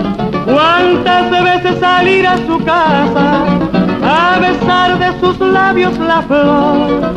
[0.61, 3.45] Cuántas veces salir a su casa
[4.03, 7.15] a besar de sus labios la flor.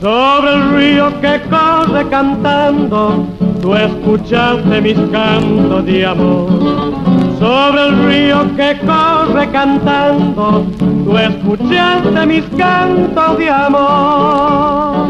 [0.00, 3.26] Sobre el río que corre cantando,
[3.62, 6.90] tú escuchaste mis cantos de amor
[7.38, 10.66] sobre el río que corre cantando,
[11.04, 15.00] tú escuchaste mis cantos de amor.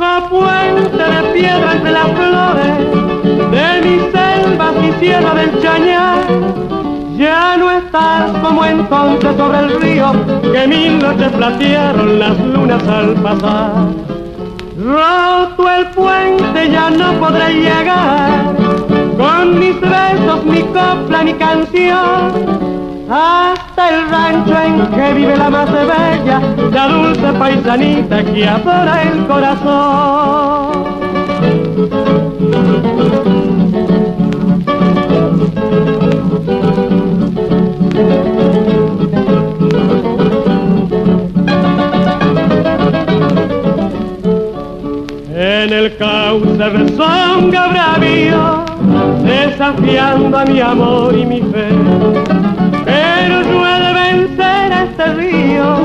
[0.00, 2.78] Viejo puente de piedra entre las flores
[3.50, 6.24] de mis selvas y sierra del Chañar,
[7.18, 10.12] ya no estás como entonces sobre el río
[10.52, 13.72] que mil noches platearon las lunas al pasar.
[14.78, 18.56] Roto el puente ya no podré llegar
[19.18, 22.69] con mis besos, mi copla, mi canción
[23.10, 29.26] hasta el rancho en que vive la más bella, la dulce paisanita que adora el
[29.26, 30.70] corazón.
[45.34, 48.64] En el cauce rezonga bravío,
[49.24, 52.39] desafiando a mi amor y mi fe
[53.20, 55.82] pero yo he vencer este río,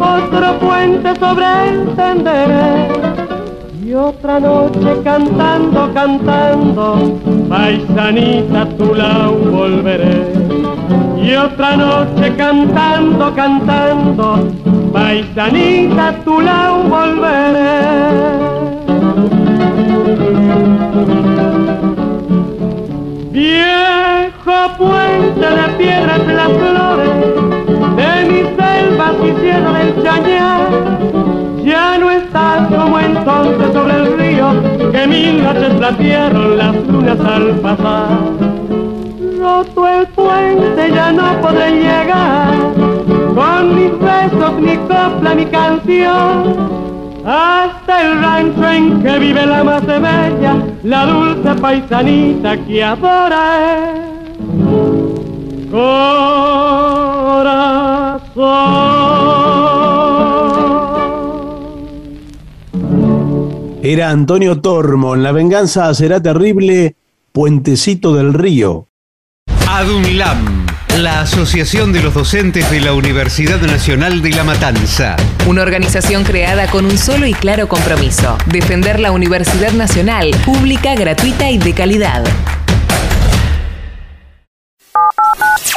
[0.00, 2.88] otro puente sobre él tenderé.
[3.84, 7.20] Y otra noche cantando, cantando,
[7.50, 10.32] paisanita tu lau volveré.
[11.22, 14.48] Y otra noche cantando, cantando,
[14.94, 18.32] paisanita tu lau volveré.
[23.32, 26.21] Viejo puente de piedras
[35.02, 38.18] que mil noches platieron las lunas al pasar.
[39.40, 42.54] Roto el puente ya no podré llegar,
[43.34, 46.70] con mis besos, mi copla, mi canción,
[47.24, 54.02] hasta el rancho en que vive la más bella, la dulce paisanita que adora él.
[55.70, 56.02] Corazón.
[63.84, 66.94] Era Antonio Tormo, en La venganza será terrible,
[67.32, 68.86] Puentecito del Río.
[69.66, 70.66] ADUNLAM,
[70.98, 75.16] la Asociación de los Docentes de la Universidad Nacional de La Matanza.
[75.48, 81.50] Una organización creada con un solo y claro compromiso, defender la Universidad Nacional, pública, gratuita
[81.50, 82.22] y de calidad.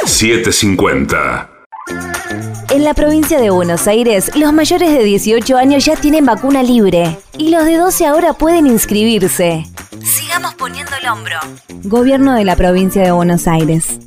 [0.04, 1.55] 750.
[1.88, 7.16] En la provincia de Buenos Aires, los mayores de 18 años ya tienen vacuna libre
[7.38, 9.64] y los de 12 ahora pueden inscribirse.
[10.02, 11.36] Sigamos poniendo el hombro.
[11.84, 14.00] Gobierno de la provincia de Buenos Aires.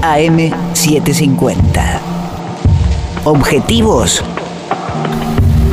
[0.00, 2.00] AM750.
[3.24, 4.22] Objetivos,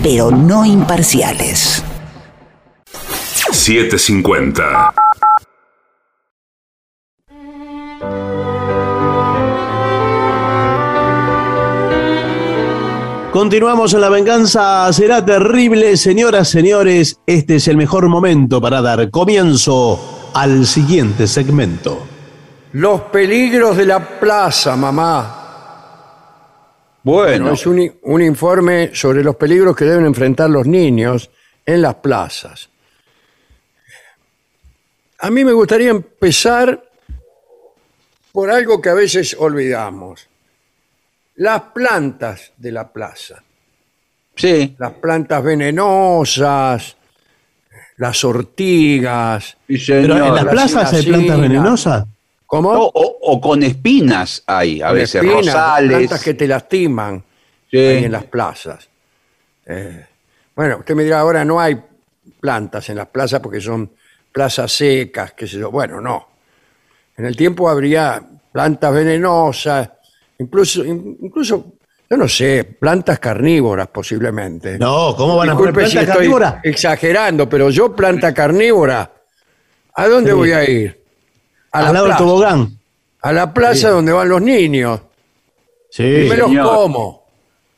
[0.03, 1.83] pero no imparciales.
[3.51, 4.93] 750.
[13.31, 17.17] Continuamos en La venganza será terrible, señoras, señores.
[17.25, 22.05] Este es el mejor momento para dar comienzo al siguiente segmento.
[22.73, 25.37] Los peligros de la plaza, mamá.
[27.03, 31.31] Bueno, Es un, un informe sobre los peligros que deben enfrentar los niños
[31.65, 32.69] en las plazas.
[35.19, 36.83] A mí me gustaría empezar
[38.33, 40.30] por algo que a veces olvidamos.
[41.35, 43.41] Las plantas de la plaza.
[44.35, 46.95] sí, Las plantas venenosas,
[47.97, 49.57] las ortigas.
[49.67, 52.05] sí, Pero en las la plazas hay plantas venenosas.
[52.45, 52.69] ¿Cómo?
[52.69, 55.97] O, o- o con espinas hay, a Con veces, espinas, rosales.
[55.97, 57.23] Plantas que te lastiman
[57.69, 57.77] Sí.
[57.77, 58.89] ahí en las plazas.
[59.65, 60.05] Eh,
[60.55, 61.81] bueno, usted me dirá, ahora no hay
[62.41, 63.89] plantas en las plazas porque son
[64.33, 65.71] plazas secas, qué sé yo.
[65.71, 66.27] Bueno, no.
[67.15, 68.21] En el tiempo habría
[68.51, 69.89] plantas venenosas,
[70.41, 71.73] incluso, in- incluso
[72.09, 74.77] yo no sé, plantas carnívoras posiblemente.
[74.77, 76.55] No, ¿cómo van a si plantas estoy carnívoras?
[76.63, 79.11] exagerando, pero yo planta carnívora,
[79.95, 80.35] ¿a dónde Sí.
[80.35, 81.01] voy a ir?
[81.71, 82.17] A Al lado del plaza.
[82.23, 82.77] tobogán.
[83.21, 84.99] A la plaza donde van los niños.
[85.89, 87.23] Sí, Y me los como.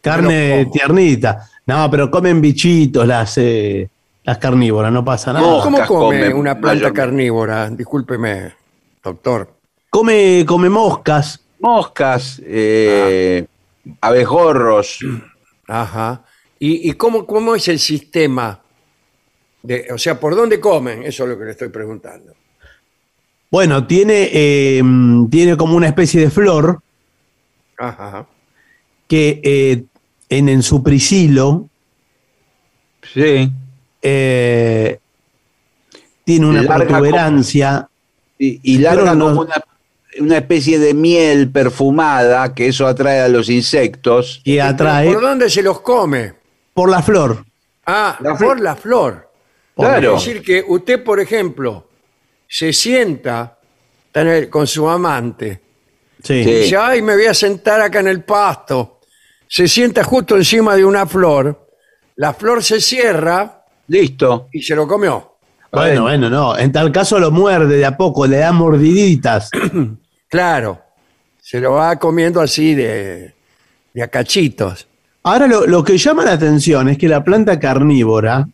[0.01, 0.71] carne como.
[0.71, 1.47] tiernita.
[1.67, 3.87] No, pero comen bichitos las, eh,
[4.23, 5.45] las carnívoras, no pasa nada.
[5.45, 5.59] No.
[5.61, 5.87] ¿Cómo come
[6.19, 7.69] comen una planta carnívora?
[7.69, 8.53] Discúlpeme,
[9.03, 9.53] doctor.
[9.89, 11.39] Come, come moscas.
[11.63, 13.45] Moscas, eh,
[14.01, 14.99] abejorros.
[15.65, 16.23] Ajá.
[16.59, 18.59] ¿Y, y cómo, cómo es el sistema?
[19.61, 21.03] De, o sea, ¿por dónde comen?
[21.03, 22.33] Eso es lo que le estoy preguntando.
[23.49, 24.81] Bueno, tiene, eh,
[25.31, 26.81] tiene como una especie de flor
[27.77, 28.27] Ajá.
[29.07, 29.83] que eh,
[30.27, 31.69] en, en su prisilo
[33.13, 33.49] Sí.
[34.01, 34.99] eh,
[36.25, 37.87] tiene una Larga protuberancia.
[38.37, 39.63] Y, y larga no- como una,
[40.19, 44.41] una especie de miel perfumada, que eso atrae a los insectos.
[44.43, 46.33] que atrae ¿Por dónde se los come?
[46.73, 47.45] por la flor.
[47.85, 49.29] Ah, La por la flor.
[49.75, 50.15] Claro.
[50.17, 51.87] Es decir, que usted, por ejemplo,
[52.47, 53.57] se sienta
[54.07, 55.61] está en el- con su amante
[56.23, 56.41] Sí.
[56.43, 56.51] Sí.
[56.53, 59.01] Dice, ay, me voy a sentar acá en el pasto.
[59.47, 61.67] Se sienta justo encima de una flor.
[62.15, 64.47] La flor se cierra Listo.
[64.53, 65.33] y se lo comió.
[65.71, 66.57] Bueno, bueno, no.
[66.57, 69.49] En tal caso lo muerde de a poco, le da mordiditas.
[70.33, 70.81] Claro.
[71.39, 73.33] Se lo va comiendo así de,
[73.93, 74.87] de a cachitos.
[75.21, 78.47] Ahora lo, lo que llama la atención es que la planta carnívora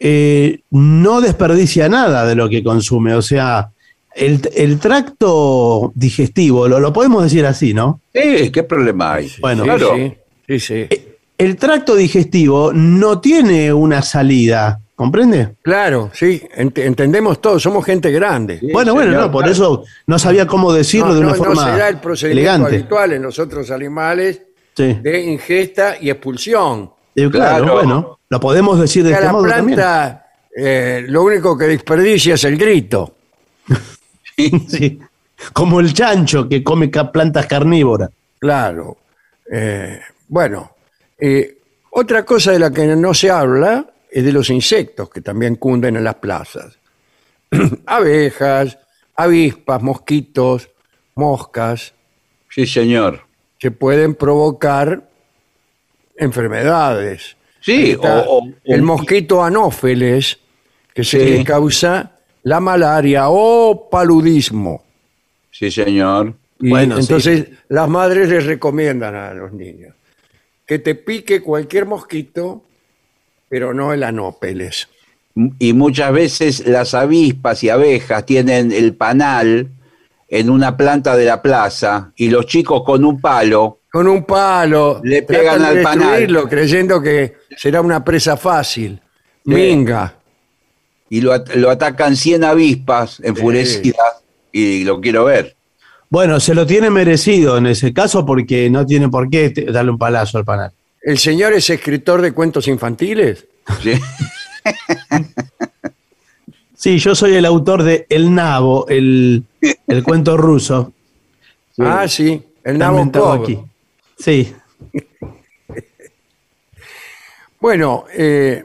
[0.00, 3.12] eh, no desperdicia nada de lo que consume.
[3.14, 3.68] O sea,
[4.14, 8.00] el, el tracto digestivo, lo, lo podemos decir así, ¿no?
[8.14, 9.30] Sí, ¿qué problema hay?
[9.42, 9.94] Bueno, Sí, claro.
[9.94, 10.14] sí,
[10.48, 10.88] sí, sí.
[11.36, 15.56] El tracto digestivo no tiene una salida ¿Comprende?
[15.62, 18.60] Claro, sí, ent- entendemos todo, somos gente grande.
[18.72, 21.72] bueno, bueno, no, por eso no sabía cómo decirlo No, de una no- no forma
[21.72, 22.76] será el procedimiento elegante.
[22.76, 24.42] habitual en los otros animales
[24.76, 24.94] Sí.
[25.02, 26.92] de ingesta y expulsión.
[27.16, 27.74] Eh, claro, Claro.
[27.74, 30.26] bueno, lo podemos decir de este la modo planta
[30.56, 33.14] eh, lo único que desperdicia es el grito.
[34.68, 34.98] Sí.
[35.52, 38.10] Como el chancho que come plantas carnívoras.
[38.38, 38.96] Claro.
[39.52, 40.72] Eh, bueno,
[41.18, 41.58] eh,
[41.90, 45.96] otra cosa de la que no se habla es de los insectos que también cunden
[45.96, 46.78] en las plazas.
[47.86, 48.78] Abejas,
[49.16, 50.68] avispas, mosquitos,
[51.14, 51.94] moscas,
[52.50, 53.22] Sí, señor.
[53.58, 55.08] que pueden provocar
[56.16, 57.36] enfermedades.
[57.60, 60.38] Sí, o- o- el mosquito anófeles,
[60.94, 61.38] que se Sí.
[61.38, 64.84] le causa la malaria o paludismo.
[65.50, 66.34] Sí, señor.
[66.60, 67.02] Y Bueno, sí.
[67.02, 69.94] entonces las madres les recomiendan a los niños
[70.66, 72.64] que te pique cualquier mosquito,
[73.52, 74.88] pero no el anópeles.
[75.58, 79.68] Y muchas veces las avispas y abejas tienen el panal
[80.26, 85.02] en una planta de la plaza y los chicos con un palo Con un palo
[85.04, 86.48] Le pegan de al panal.
[86.48, 88.98] creyendo que será una presa fácil.
[89.44, 90.14] Minga.
[91.10, 95.54] y lo, at- lo atacan 100 avispas enfurecidas y lo quiero ver.
[96.08, 99.98] Bueno, se lo tiene merecido en ese caso porque no tiene por qué darle un
[99.98, 100.72] palazo al panal.
[101.02, 103.46] ¿El señor es escritor de cuentos infantiles?
[103.82, 103.92] ¿sí?
[106.74, 109.44] Sí, yo soy el autor de El Nabo, el,
[109.86, 110.92] el cuento ruso.
[111.78, 112.42] Ah, sí.
[112.64, 113.42] El Nabokov.
[113.42, 113.58] aquí.
[114.18, 114.52] Sí.
[117.60, 118.64] Bueno, eh,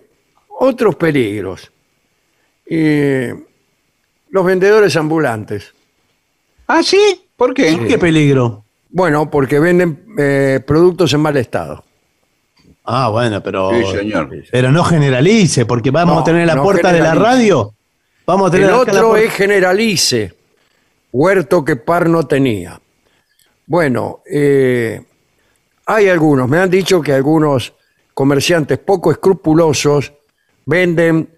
[0.59, 1.71] otros peligros.
[2.65, 3.35] Eh,
[4.29, 5.73] los vendedores ambulantes.
[6.65, 7.85] Ah, sí, ¿por qué?
[7.87, 8.65] ¿Qué peligro?
[8.89, 11.83] Bueno, porque venden eh, productos en mal estado.
[12.89, 13.69] Ah, bueno, pero.
[13.71, 14.29] Sí, señor.
[14.49, 17.73] Pero no generalice, porque vamos No, a tener en la no puerta de la radio.
[18.25, 20.33] Vamos a tener El acá otro es generalice.
[21.11, 22.79] Huerto que par no tenía.
[23.65, 25.01] Bueno, eh,
[25.85, 27.73] hay algunos, me han dicho que algunos
[28.13, 30.13] comerciantes poco escrupulosos
[30.65, 31.29] venden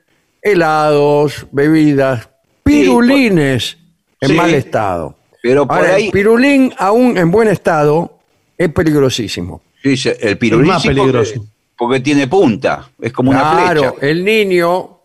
[0.42, 2.30] helados, bebidas,
[2.64, 3.78] pirulines
[4.22, 4.36] en Sí.
[4.36, 5.16] mal estado.
[5.42, 8.20] Pero por Ahora, ahí- el pirulín, aún en buen estado,
[8.58, 9.62] es peligrosísimo.
[9.82, 11.46] Sí, el pirulín Es más porque- peligroso.
[11.78, 14.08] Porque, tiene punta, es como una Claro, flecha.
[14.08, 15.00] el niño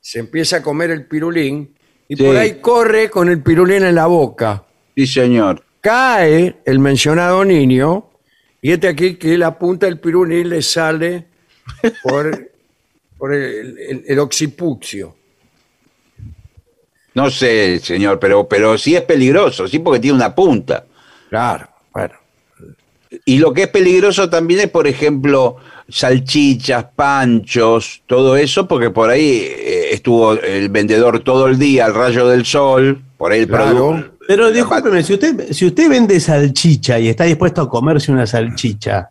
[0.00, 1.72] se empieza a comer el pirulín
[2.08, 2.22] y Sí.
[2.24, 4.64] por ahí corre con el pirulín en la boca.
[4.96, 5.62] Sí, señor.
[5.80, 8.06] Cae el mencionado niño
[8.60, 11.26] y este aquí que la punta del pirulín le sale
[12.02, 12.50] por,
[13.18, 15.14] por el, el- el occipucio.
[17.14, 20.84] No sé, señor, pero, pero sí es peligroso, sí, porque tiene una punta.
[21.28, 22.14] Claro, bueno.
[23.24, 25.56] Y lo que es peligroso también es, por ejemplo,
[25.88, 31.94] salchichas, panchos, todo eso, porque por ahí eh, estuvo el vendedor todo el día al
[31.94, 33.74] rayo del sol, por ahí el Claro.
[33.90, 34.10] producto.
[34.26, 39.08] Pero discúlpeme, si usted, si usted vende salchicha y está dispuesto a comerse una salchicha,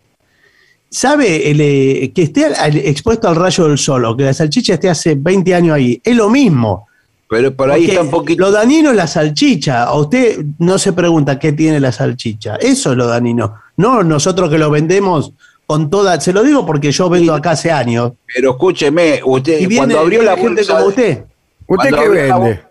[0.90, 4.34] ¿sabe el, eh, que esté al- al- expuesto al rayo del sol o que la
[4.34, 6.00] salchicha esté hace 20 años ahí?
[6.04, 6.88] Es lo mismo.
[7.30, 8.42] Pero por ahí Porque está un poquito.
[8.42, 9.84] Lo dañino es la salchicha.
[9.84, 12.56] A usted no se pregunta qué tiene la salchicha.
[12.56, 13.56] Eso es lo dañino.
[13.78, 15.32] No nosotros que lo vendemos
[15.66, 16.20] con toda.
[16.20, 18.14] Se lo digo porque yo vendo acá hace años.
[18.34, 21.24] Pero escúcheme, usted Y viene, cuando abrió la gente bolsa como usted.
[21.68, 22.62] ¿Usted qué vende?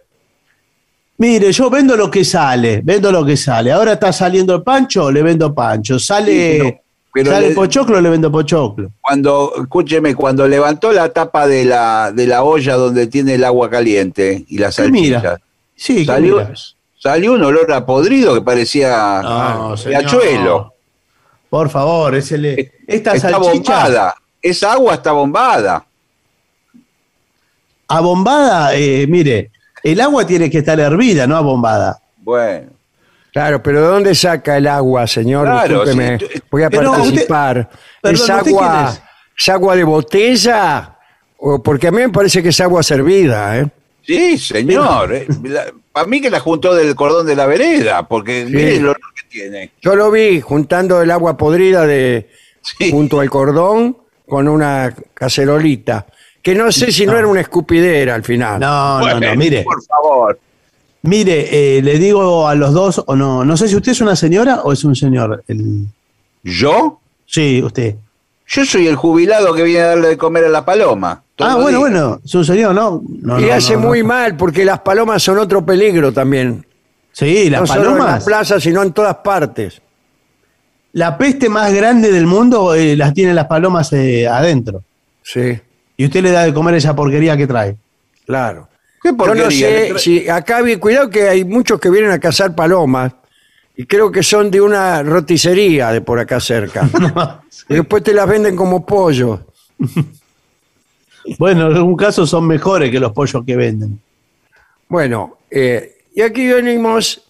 [1.19, 3.73] Mire, yo vendo lo que sale, vendo lo que sale.
[3.73, 5.99] Ahora está saliendo el pancho, le vendo pancho.
[5.99, 6.81] Sale, Sí, pero-
[7.13, 8.91] pero sale le- pochoclo, le vendo pochoclo.
[9.01, 13.71] Cuando, escúcheme, cuando levantó la tapa de la, de la olla donde tiene el agua
[13.71, 15.41] caliente y la ¿Qué salchicha, mira?
[15.75, 16.47] Sí, ¿qué salió,
[16.99, 20.73] salió un olor a podrido que parecía No, de señor.
[21.57, 24.15] Por favor, ese le- esta está salchicha bombada.
[24.43, 25.87] Esa agua está bombada.
[27.89, 29.51] abombada, eh, mire,
[29.83, 31.99] el agua tiene que estar hervida, no abombada.
[32.19, 32.71] Bueno.
[33.33, 35.47] Claro, pero ¿de dónde saca el agua, señor?
[35.47, 36.19] Claro, Discúlpeme,
[36.51, 37.71] voy a Pero usted- participar.
[38.03, 39.03] Perdón, ¿Es ¿usted agua, quién es?
[39.39, 40.97] ¿Es agua de botella?
[41.39, 43.67] O porque a mí me parece que es agua servida, ¿eh?
[44.03, 45.27] Sí, señor.
[45.93, 49.71] Para mí que la juntó del cordón de la vereda, porque mire el que tiene.
[49.81, 52.29] Yo lo vi juntando el agua podrida de
[52.63, 52.91] Sí.
[52.91, 53.97] junto al cordón
[54.29, 56.07] con una cacerolita.
[56.43, 58.61] Que no sé si no era una escupidera al final.
[58.61, 60.39] No, no, no, mire, Por favor.
[61.03, 64.17] mire, eh, le digo a los dos, o no, no sé si usted es una
[64.17, 65.43] señora o es un señor.
[65.49, 65.87] El-
[66.43, 67.01] ¿Yo?
[67.27, 67.97] sí, usted.
[68.49, 71.25] Yo soy el jubilado que viene a darle de comer a la paloma.
[71.39, 71.79] Ah, bueno, día.
[71.79, 73.03] bueno, es un señor, ¿no?
[73.23, 73.89] no y no, hace no, no.
[73.89, 76.65] muy mal porque las palomas son otro peligro también.
[77.19, 78.11] Sí, las no solo en palomas.
[78.13, 79.81] las plazas, sino en todas partes.
[80.93, 84.83] La peste más grande del mundo eh, las tienen las palomas eh, adentro.
[85.23, 85.59] Sí.
[85.97, 87.75] Y usted le da de comer esa porquería que trae.
[88.27, 88.69] Claro.
[89.03, 89.49] ¿Qué Yo no porquería?
[89.51, 93.13] sé tra- si acá cuidado que hay muchos que vienen a cazar palomas
[93.77, 96.89] y creo que son de una roticería de por acá cerca.
[97.71, 99.41] Y después te las venden como pollo.
[101.39, 104.01] Bueno, en algún caso son mejores que los pollos que venden.
[104.89, 107.23] Bueno, eh, y aquí venimos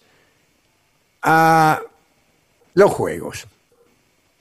[1.21, 1.79] a
[2.73, 3.45] los juegos.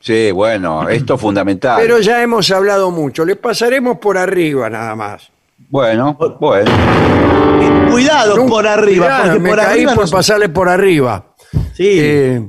[0.01, 1.79] Sí, bueno, esto es fundamental.
[1.81, 3.25] Pero ya hemos hablado mucho.
[3.25, 5.29] Les pasaremos por arriba nada más.
[5.69, 6.71] Bueno, bueno.
[7.91, 11.35] Cuidado Nunca- por arriba, Cuidado, porque me por caí arriba por no- pasarle por arriba.
[11.75, 12.43] Sí, Eh,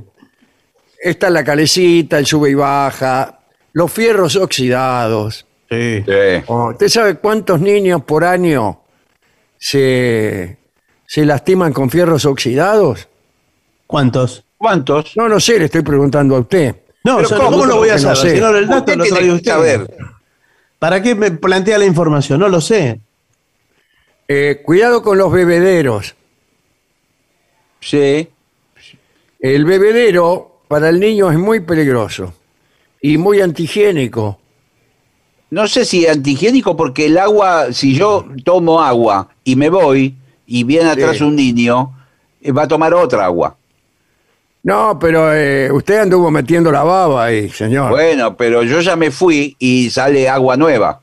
[1.02, 3.40] está la calecita, el sube y baja,
[3.72, 5.46] los fierros oxidados.
[5.68, 6.02] sí.
[6.06, 6.44] Sí.
[6.46, 8.82] Oh, ¿Usted sabe cuántos niños por año
[9.58, 10.58] se,
[11.08, 13.08] se lastiman con fierros oxidados?
[13.86, 14.44] ¿Cuántos?
[14.58, 15.16] ¿Cuántos?
[15.16, 16.76] No, no sé, le estoy preguntando a usted.
[17.02, 17.50] No, Pero ¿cómo?
[17.50, 18.36] ¿cómo, lo voy a no saber?
[18.36, 19.50] el dato lo trae usted.
[19.50, 19.96] saber.
[20.78, 22.38] ¿Para qué me plantea la información?
[22.38, 23.00] No lo sé.
[24.28, 26.14] Eh, cuidado con los bebederos.
[27.80, 28.28] Sí.
[29.40, 32.34] El bebedero para el niño es muy peligroso
[33.00, 34.38] y muy antihigiénico.
[35.50, 40.14] No sé si antihigiénico porque el agua, si yo tomo agua y me voy
[40.48, 41.22] y viene atrás Sí.
[41.24, 41.92] un niño,
[42.40, 43.56] eh, va a tomar otra agua.
[44.64, 47.90] No, pero eh, usted anduvo metiendo la baba ahí, señor.
[47.90, 51.00] Bueno, pero yo ya me fui y sale agua nueva.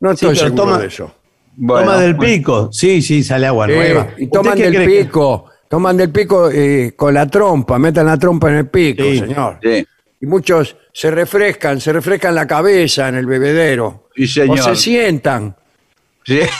[0.00, 1.10] no Sí, estoy seguro toma- de eso.
[1.56, 2.68] Bueno, Toma del pico.
[2.70, 4.08] Sí, sí, sale agua Eh, nueva.
[4.18, 8.18] y ¿Usted toman del que- pico, toman del pico eh, con la trompa, metan la
[8.18, 9.20] trompa en el pico, Sí.
[9.20, 9.58] señor.
[9.62, 9.86] Sí.
[10.20, 14.08] Y muchos se refrescan, se refrescan la cabeza en el bebedero.
[14.14, 14.60] Sí, señor.
[14.60, 15.56] O se sientan,
[16.26, 16.40] Sí.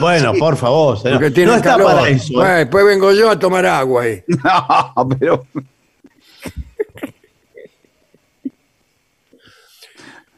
[0.00, 0.98] Bueno, por favor.
[1.02, 1.92] porque no está calor.
[1.94, 2.32] para eso.
[2.32, 2.36] ¿eh?
[2.36, 4.24] Bueno, después vengo yo a tomar agua ahí.
[4.96, 5.46] No, pero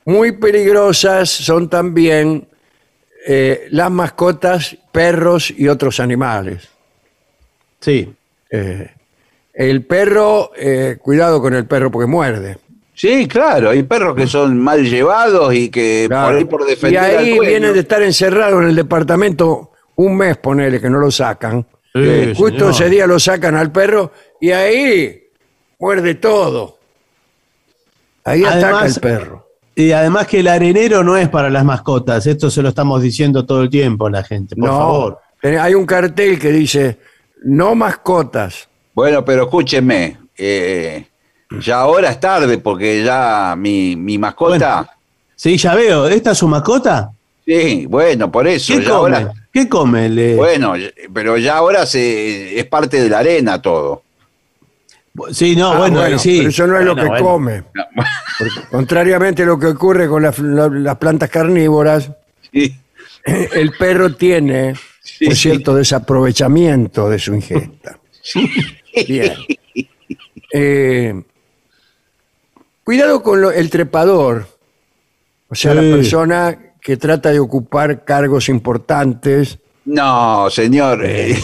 [0.07, 2.49] Muy peligrosas son también
[3.27, 6.69] eh, las mascotas, perros y otros animales.
[7.81, 8.15] Sí.
[8.51, 8.89] Eh,
[9.53, 12.59] el perro, eh, cuidado con el perro porque muerde.
[12.97, 16.29] Sí, claro, hay perros que son mal llevados y que Claro.
[16.29, 17.49] por ahí por y defender al ahí dueño.
[17.51, 21.63] vienen de estar encerrados en el departamento un mes, ponele, que no lo sacan.
[21.95, 24.11] Sí, Eh, Justo ese día lo sacan al perro
[24.41, 25.23] y ahí
[25.79, 26.79] muerde todo.
[28.25, 29.47] Ahí ataca Además- el perro.
[29.79, 32.27] Y además que el arenero no es para las mascotas.
[32.27, 34.57] Esto se lo estamos diciendo todo el tiempo a la gente.
[34.57, 35.19] Por no, favor.
[35.43, 36.99] eh, hay un cartel que dice
[37.45, 38.69] no mascotas.
[38.95, 41.07] Bueno, pero escúchenme, eh,
[41.61, 44.89] ya ahora es tarde porque ya mi, mi mascota...
[45.35, 46.07] Sí, ya veo.
[46.09, 47.11] ¿Esta es su mascota?
[47.45, 48.73] Sí, bueno, por eso.
[48.75, 49.17] ¿Qué ya come?
[49.17, 50.09] ahora, ¿Qué come?
[50.09, 50.75] Le- bueno,
[51.13, 54.03] pero ya ahora se, es parte de la arena todo.
[55.33, 56.39] Sí, no, Ah, bueno, bueno, sí.
[56.39, 57.25] pero eso no es lo que bueno.
[57.25, 57.63] come.
[58.71, 62.11] Contrariamente a lo que ocurre con las, la- las plantas carnívoras,
[62.53, 62.75] Sí.
[63.25, 65.43] el perro tiene Sí, un sí.
[65.51, 67.99] cierto desaprovechamiento de su ingesta.
[69.07, 69.35] Bien.
[70.53, 71.13] Eh,
[72.87, 74.47] cuidado con lo- el trepador,
[75.49, 75.77] o sea, Sí.
[75.81, 81.05] la persona que trata de ocupar cargos importantes No, señor.
[81.05, 81.37] eh,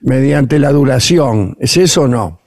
[0.00, 1.56] mediante la adulación.
[1.58, 2.38] ¿Es eso o no?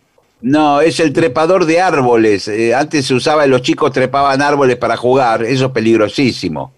[0.43, 2.47] no, es el trepador de árboles.
[2.47, 5.43] Eh, antes se usaba, los chicos trepaban árboles para jugar.
[5.43, 6.71] Eso es peligrosísimo.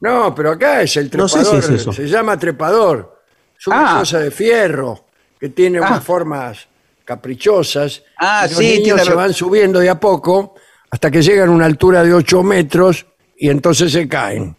[0.00, 1.62] No, pero acá es el No sé trepador.
[1.62, 1.92] si es eso.
[1.92, 3.20] Se llama trepador.
[3.58, 3.98] Es una Ah.
[4.00, 5.04] cosa de fierro
[5.40, 5.86] que tiene Ah.
[5.88, 6.68] unas formas
[7.06, 8.02] caprichosas.
[8.18, 10.54] Ah, y los sí, niños tiene se ra- van subiendo de a poco
[10.90, 13.06] hasta que llegan a una altura de 8 metros
[13.38, 14.54] y entonces se caen.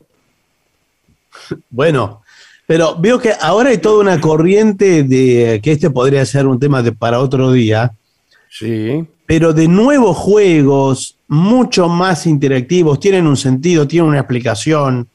[1.69, 2.21] Bueno,
[2.65, 6.81] pero veo que ahora hay toda una corriente de que este podría ser un tema
[6.81, 7.91] de, para otro día,
[8.49, 9.05] Sí.
[9.25, 15.07] pero de nuevos juegos mucho más interactivos, tienen un sentido, tienen una explicación,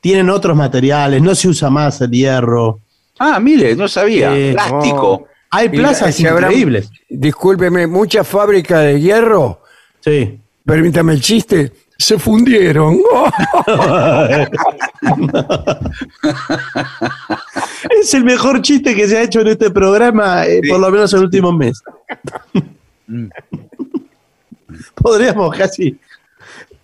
[0.00, 2.80] tienen otros materiales, no se usa más el hierro.
[3.18, 4.36] Ah, mire, no sabía.
[4.36, 5.26] Eh, Plástico.
[5.50, 6.90] Hay plazas increíbles.
[7.08, 9.62] Discúlpeme, muchas fábricas de hierro,
[10.00, 10.38] Sí.
[10.64, 12.98] permítame el chiste, se fundieron.
[18.00, 21.12] Es el mejor chiste que se ha hecho en este programa, eh, por lo menos
[21.12, 21.82] en el último mes.
[24.94, 25.98] Podríamos casi.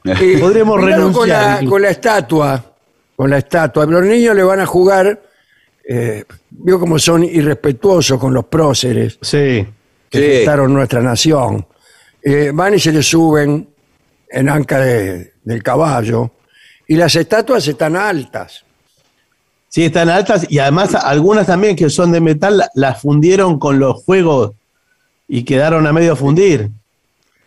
[0.05, 2.65] Eh, Podríamos cuidado Con renunciar, la, con la estatua,
[3.17, 3.87] con la estatua.
[3.87, 5.21] Los niños le van a jugar,
[5.89, 6.25] eh,
[6.57, 9.67] vio cómo son irrespetuosos con los próceres Sí.
[10.11, 10.67] que Sí.
[10.69, 11.67] nuestra nación.
[12.23, 13.69] Eh, van y se le suben
[14.31, 16.31] en anca de- del caballo
[16.87, 18.65] y las estatuas están altas.
[19.69, 23.79] Sí, están altas y además algunas también que son de metal la- las fundieron con
[23.79, 24.53] los juegos
[25.27, 26.71] y quedaron a medio fundir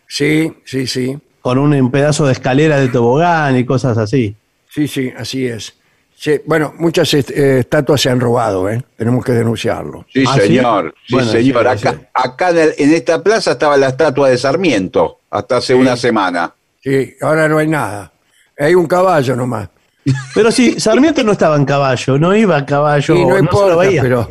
[0.08, 1.18] Sí, sí, sí.
[1.42, 4.36] con un pedazo de escalera de tobogán y cosas así.
[4.70, 5.74] Sí, sí, así es.
[6.20, 8.84] Sí, bueno, muchas est- eh, estatuas se han robado, ¿eh?
[8.98, 10.04] Tenemos que denunciarlo.
[10.12, 10.42] Sí, ¿Ah, sí?
[10.48, 10.96] señor.
[11.06, 11.64] Sí, Bueno, señor.
[11.78, 12.06] sí, acá sí.
[12.14, 16.56] acá en, el- en esta plaza estaba la estatua de Sarmiento hasta hace una semana.
[16.84, 18.12] Sí, ahora no hay nada.
[18.58, 19.70] Hay un caballo nomás.
[20.34, 23.70] Pero sí, Sarmiento no estaba en caballo, no iba a caballo, Y no, no, importa,
[23.74, 24.02] lo veía.
[24.02, 24.28] pero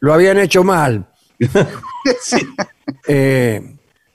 [0.00, 1.06] lo habían hecho mal.
[3.06, 3.60] Eh,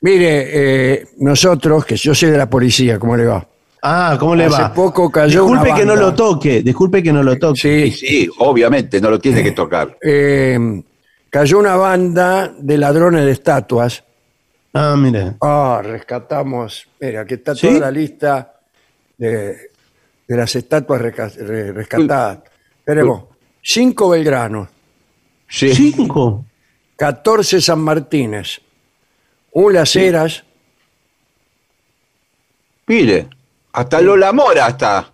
[0.01, 0.49] mire,
[0.93, 3.47] eh, nosotros, que yo soy de la policía, ¿cómo le va?
[3.85, 4.73] Ah, ¿cómo le Hace va?
[4.73, 7.59] poco cayó disculpe una que no lo toque, disculpe que no lo toque.
[7.59, 9.97] Sí, Sí, obviamente, no lo tiene que tocar.
[10.01, 10.81] eh,
[11.29, 14.03] cayó una banda de ladrones de estatuas.
[14.73, 15.33] Ah, mire.
[15.41, 16.87] Ah, rescatamos.
[17.01, 17.67] Mira, aquí está ¿Sí?
[17.67, 18.53] toda la lista
[19.17, 19.53] de,
[20.27, 22.39] de las estatuas re- rescatadas.
[22.85, 23.25] Tenemos
[23.61, 24.69] cinco Belgranos,
[25.49, 25.73] Sí.
[25.75, 26.45] Cinco.
[26.95, 28.61] 14 San Martínez,
[29.51, 30.43] un Las Heras,
[32.87, 33.27] Mire,
[33.73, 35.11] hasta Lola Mora está.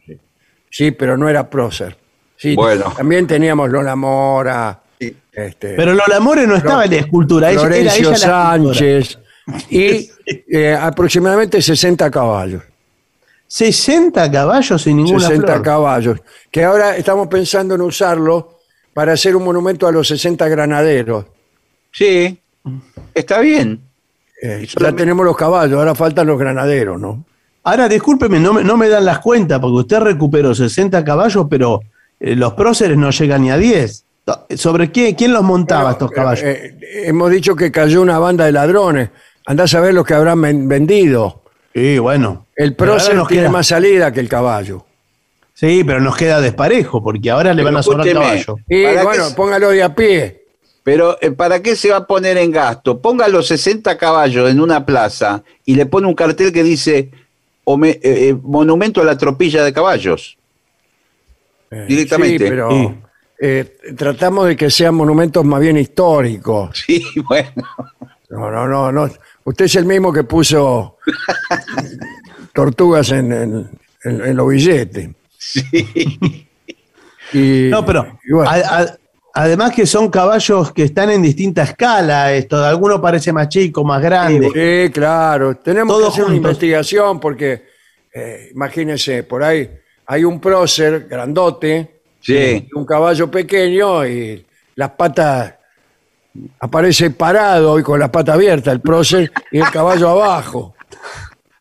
[0.70, 1.98] sí, pero no era prócer.
[2.38, 2.94] Sí, Bueno.
[2.96, 5.16] También teníamos Lola Mora, Sí.
[5.34, 8.74] este, Pero Lola More no estaba en la escultura, ella, era ella Florencio la escultora.
[8.76, 9.20] Sánchez
[9.72, 10.10] y
[10.58, 12.62] eh, aproximadamente 60 caballos.
[13.48, 15.62] 60 caballos sin ninguna 60 flor.
[15.64, 16.22] caballos,
[16.52, 18.60] que ahora estamos pensando en usarlo
[18.94, 21.26] para hacer un monumento a los 60 granaderos.
[21.92, 22.40] Sí,
[23.14, 23.82] está bien.
[24.42, 27.26] Eh, ya tenemos los caballos, ahora faltan los granaderos, ¿no?
[27.70, 31.82] Ahora, discúlpeme, no me, no me dan las cuentas, porque usted recuperó 60 caballos, pero
[32.20, 34.06] eh, los próceres no llegan ni a 10.
[34.56, 36.44] ¿Sobre qué, quién los montaba Bueno, estos caballos?
[36.46, 39.10] eh, eh, hemos dicho que cayó una banda de ladrones.
[39.46, 41.44] Andás a ver los que habrán ven- vendido.
[41.74, 42.48] sí, bueno.
[42.56, 44.86] El prócer nos tiene queda- más salida que el caballo.
[45.54, 48.56] Sí, pero nos queda desparejo, porque ahora le Pero van a sobrar caballo.
[48.68, 50.44] Y ¿Para qué bueno, se- póngalo de a pie.
[50.84, 53.00] Pero ¿para qué se va a poner en gasto?
[53.00, 57.12] Ponga los 60 caballos en una plaza y le pone un cartel que dice
[57.72, 60.38] "Home- eh, eh, Monumento a la tropilla de caballos.
[61.72, 62.46] Eh, Directamente.
[62.46, 62.96] Sí, pero Sí.
[63.42, 66.72] eh, tratamos de que sean monumentos más bien históricos.
[66.88, 67.52] Sí, bueno.
[68.32, 69.10] No, no, no, no.
[69.44, 70.98] Usted es el mismo que puso
[72.54, 73.70] tortugas en, en-
[74.04, 75.10] en- en los billetes.
[77.34, 78.98] Y- No, pero y bueno, a- a-
[79.34, 84.02] además que son caballos que están en distinta escala, esto, alguno parece más chico, más
[84.02, 84.50] grande.
[84.86, 85.56] sí, claro.
[85.58, 87.66] Tenemos Todos que hacer una investigación porque,
[88.14, 89.70] eh, imagínense, por ahí
[90.06, 92.68] hay un prócer grandote Sí.
[92.70, 94.46] y un caballo pequeño y
[94.76, 95.54] las patas
[96.60, 100.76] aparece parado y con las patas abiertas el prócer y el caballo abajo.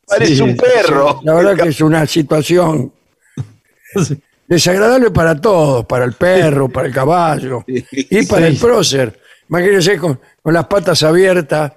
[0.07, 0.43] Parece Sí.
[0.43, 1.21] un perro.
[1.23, 2.93] La verdad que es una situación
[4.05, 4.21] Sí.
[4.49, 9.21] Desagradable para todos, para el perro, para el caballo y para el prócer.
[9.49, 11.73] Imagínense con, con las patas abiertas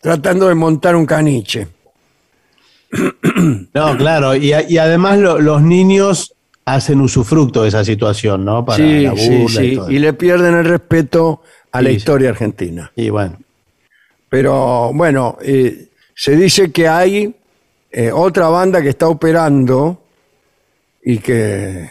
[0.00, 1.68] tratando de montar un caniche.
[3.74, 8.64] No, claro, y, a- y además lo- los niños hacen usufructo de esa situación, ¿no?
[8.64, 9.90] Para sí, la sí, y todo.
[9.90, 11.42] Y le pierden el respeto
[11.72, 12.90] a la historia argentina.
[12.96, 13.38] Y bueno,
[14.28, 17.34] Pero bueno, eh, se dice que hay
[17.92, 20.02] eh, otra banda que está operando
[21.08, 21.88] y que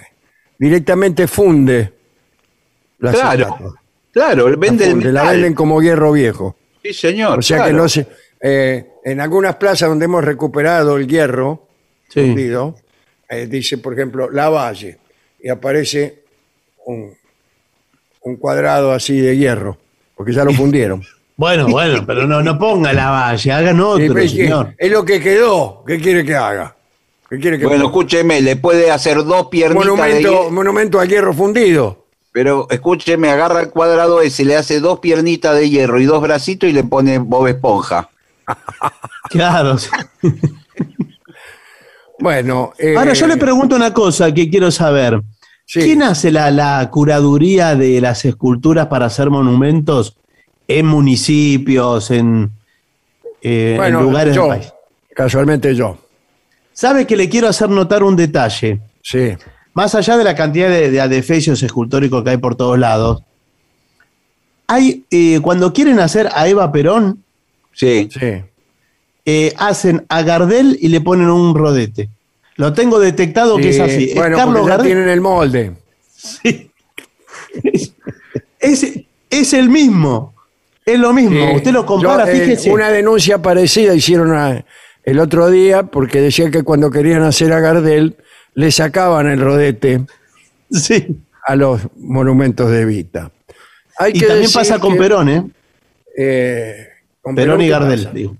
[0.59, 1.93] directamente funde
[2.99, 3.75] las Claro,
[4.11, 5.35] claro, La vende el funde, la metal.
[5.35, 6.57] venden como hierro viejo.
[6.83, 7.39] Sí, señor.
[7.39, 8.05] O sea que no se,
[8.41, 11.65] eh, en algunas plazas donde hemos recuperado el hierro
[12.09, 12.19] sí.
[12.21, 12.75] fundido,
[13.29, 14.97] eh, dice, por ejemplo, La Valle,
[15.41, 16.23] y aparece
[16.85, 17.13] un,
[18.23, 19.77] un cuadrado así de hierro,
[20.13, 21.01] porque ya lo fundieron.
[21.37, 24.73] Bueno, bueno, pero no, no ponga la valla, hagan otro, señor.
[24.77, 25.83] es lo que quedó.
[25.87, 26.74] ¿Qué quiere que haga?
[27.29, 31.07] ¿Qué quiere que Bueno, escúcheme, le puede hacer dos piernitas de monumento, hierro, monumento al
[31.09, 32.05] hierro fundido.
[32.31, 36.69] pero escúcheme, agarra el cuadrado ese, le hace dos piernitas de hierro y dos bracitos
[36.69, 38.09] y le pone Bob Esponja.
[39.29, 39.75] Claro.
[42.19, 45.19] Bueno, eh, Ahora yo le pregunto una cosa que quiero saber.
[45.65, 45.81] sí.
[45.81, 50.15] ¿Quién hace la, la curaduría de las esculturas para hacer monumentos
[50.67, 52.51] en municipios, en,
[53.41, 54.73] eh, en Bueno, lugares yo, del país?
[55.15, 55.97] casualmente yo.
[56.75, 58.79] ¿Sabe que le quiero hacer notar un detalle?
[59.01, 59.29] Sí,
[59.73, 63.23] Más allá de la cantidad de, de adefesios escultóricos que hay por todos lados,
[64.67, 67.23] hay, eh, cuando quieren hacer a Eva Perón,
[67.73, 68.09] Sí.
[68.11, 68.43] sí.
[69.25, 72.09] eh, hacen a Gardel y le ponen un rodete.
[72.57, 74.03] Lo tengo detectado que es Sí, así.
[74.11, 74.87] Es Bueno, Carlos Gardel.
[74.87, 75.73] tienen el molde.
[76.13, 76.69] Sí.
[78.59, 78.91] Es,
[79.29, 80.33] es el mismo.
[80.85, 81.37] Es lo mismo.
[81.49, 81.55] Sí.
[81.55, 82.71] Usted lo compara, Yo, eh, fíjese.
[82.71, 84.65] Una denuncia parecida hicieron a-
[85.05, 88.17] el otro día porque decían que cuando querían hacer a Gardel
[88.55, 90.01] le sacaban el rodete
[90.71, 91.17] Sí.
[91.45, 93.31] a los monumentos de Vita.
[93.97, 95.45] Hay Y que también pasa con que, Perón, ¿eh?
[96.17, 96.87] eh,
[97.21, 98.11] con Perón y ¿qué Gardel, pasa?
[98.13, 98.35] digo.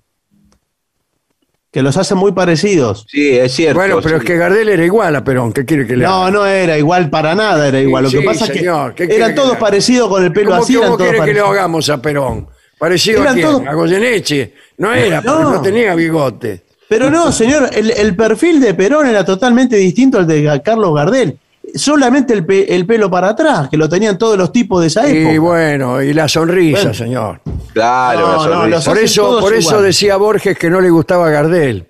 [1.71, 3.05] que los hacen muy parecidos.
[3.09, 3.77] Sí, es cierto.
[3.79, 4.23] Bueno, pero sí.
[4.23, 5.51] es que Gardel era igual a Perón.
[5.51, 6.31] ¿Qué quiere que le No, haga?
[6.31, 8.05] no era igual para nada, era igual.
[8.05, 10.51] Lo Sí, que pasa señor, es ¿qué que eran que todos parecidos con el pelo
[10.51, 10.75] ¿Cómo, así.
[10.75, 12.47] cómo quiere que le hagamos a Perón?
[12.79, 13.45] ¿Parecido Eran a quién?
[13.47, 14.53] todos- A Goyeneche.
[14.77, 15.34] No era, No.
[15.38, 16.64] porque no tenía bigote.
[16.88, 21.39] Pero no, señor, el, el perfil de Perón era totalmente distinto al de Carlos Gardel.
[21.73, 25.07] Solamente el, pe- el pelo para atrás, que lo tenían todos los tipos de esa
[25.07, 25.34] época.
[25.34, 26.93] Y bueno, y la sonrisa, Bueno.
[26.93, 27.41] señor.
[27.73, 28.91] Claro, No, la sonrisa.
[28.91, 31.88] Por eso, por eso decía Borges que no le gustaba Gardel,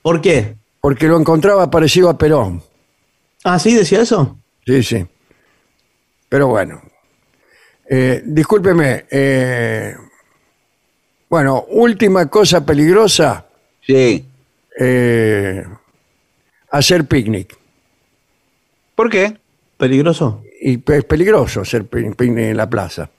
[0.00, 0.54] ¿Por qué?
[0.80, 2.62] porque lo encontraba parecido a Perón.
[3.44, 4.38] Ah, ¿sí decía eso?
[4.64, 5.04] Sí, sí.
[6.28, 6.80] Pero bueno.
[7.90, 9.06] Eh, discúlpeme.
[9.10, 9.94] eh,
[11.28, 13.46] bueno, última cosa peligrosa,
[13.82, 14.24] Sí.
[14.78, 15.64] eh,
[16.70, 17.56] hacer picnic.
[18.94, 19.36] ¿Por qué?
[19.76, 20.42] ¿Peligroso?
[20.60, 23.10] Y pe- es peligroso hacer pi- picnic en la plaza.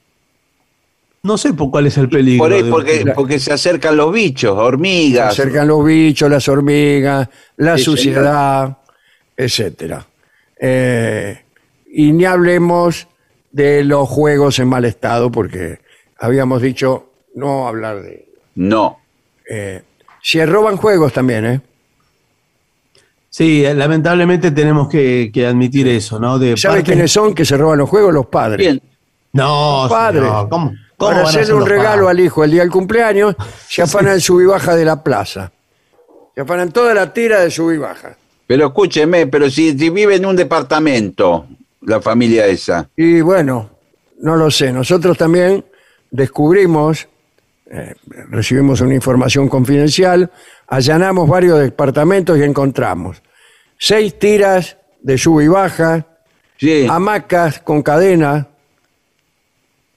[1.21, 2.45] No sé por cuál es el peligro.
[2.45, 5.29] Por ahí, de- porque, porque se acercan los bichos, Se hormigas.
[5.33, 7.27] acercan los bichos, las hormigas,
[7.57, 8.77] la Sí, suciedad,
[9.35, 10.05] etcétera.
[10.59, 11.41] Eh,
[11.91, 13.07] y ni hablemos
[13.51, 15.79] de los juegos en mal estado, porque
[16.17, 17.08] habíamos dicho
[17.39, 18.27] no hablar de...
[18.55, 18.99] No.
[19.49, 19.81] Eh,
[20.21, 21.61] se roban juegos también, ¿eh?
[23.29, 26.39] Sí, eh, lamentablemente tenemos que, que admitir eso, ¿no?
[26.39, 28.13] De ¿Sabe parte- quiénes son que se roban los juegos?
[28.13, 28.57] Los padres.
[28.57, 28.81] Bien.
[29.33, 30.23] No, Los padres.
[30.23, 32.09] señor, ¿cómo, cómo Para hacerle un regalo padres?
[32.09, 33.35] al hijo el día del cumpleaños,
[33.67, 35.51] se afanan el sub y baja de la plaza.
[36.33, 38.17] Se afanan toda la tira de sub y baja.
[38.47, 41.45] Pero escúcheme, pero si, si vive en un departamento,
[41.81, 42.89] la familia esa.
[42.95, 43.69] Y bueno,
[44.21, 44.71] no lo sé.
[44.73, 45.63] Nosotros también
[46.09, 47.07] descubrimos,
[47.71, 47.93] eh,
[48.29, 50.31] recibimos una información confidencial,
[50.67, 53.21] allanamos varios departamentos y encontramos
[53.77, 56.05] seis tiras de sub y baja,
[56.57, 56.85] Sí.
[56.89, 58.47] hamacas con cadena,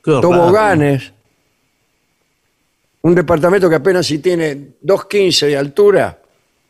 [0.05, 0.21] Qué raro.
[0.21, 1.13] toboganes.
[3.03, 6.19] Un departamento que apenas si tiene 2.15 de altura,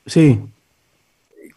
[0.07, 0.41] Sí,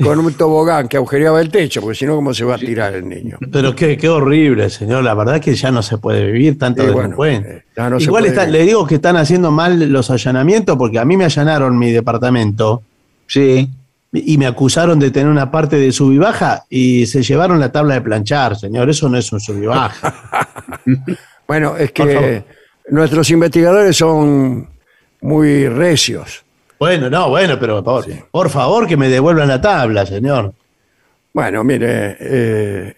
[0.03, 2.93] con un tobogán que agujereaba el techo, porque si no, ¿cómo se va a tirar
[2.95, 3.37] el niño?
[3.51, 5.03] pero qué, qué horrible, señor.
[5.03, 7.57] La verdad que ya no se puede vivir tanto Sí, de bueno, delincuente.
[7.57, 11.05] eh, ya no se Igual le digo que están haciendo mal los allanamientos porque a
[11.05, 12.83] mí me allanaron mi departamento
[13.27, 13.69] Sí.
[14.13, 17.71] y me acusaron de tener una parte de sub y baja y se llevaron la
[17.71, 18.89] tabla de planchar, señor.
[18.89, 20.13] Eso no es un sub y baja.
[21.47, 22.43] Bueno, es que
[22.89, 24.67] nuestros investigadores son
[25.21, 26.44] muy recios.
[26.79, 30.53] Bueno, no, bueno, pero por, por favor que me devuelvan la tabla, señor.
[31.33, 32.93] Bueno, mire, eh,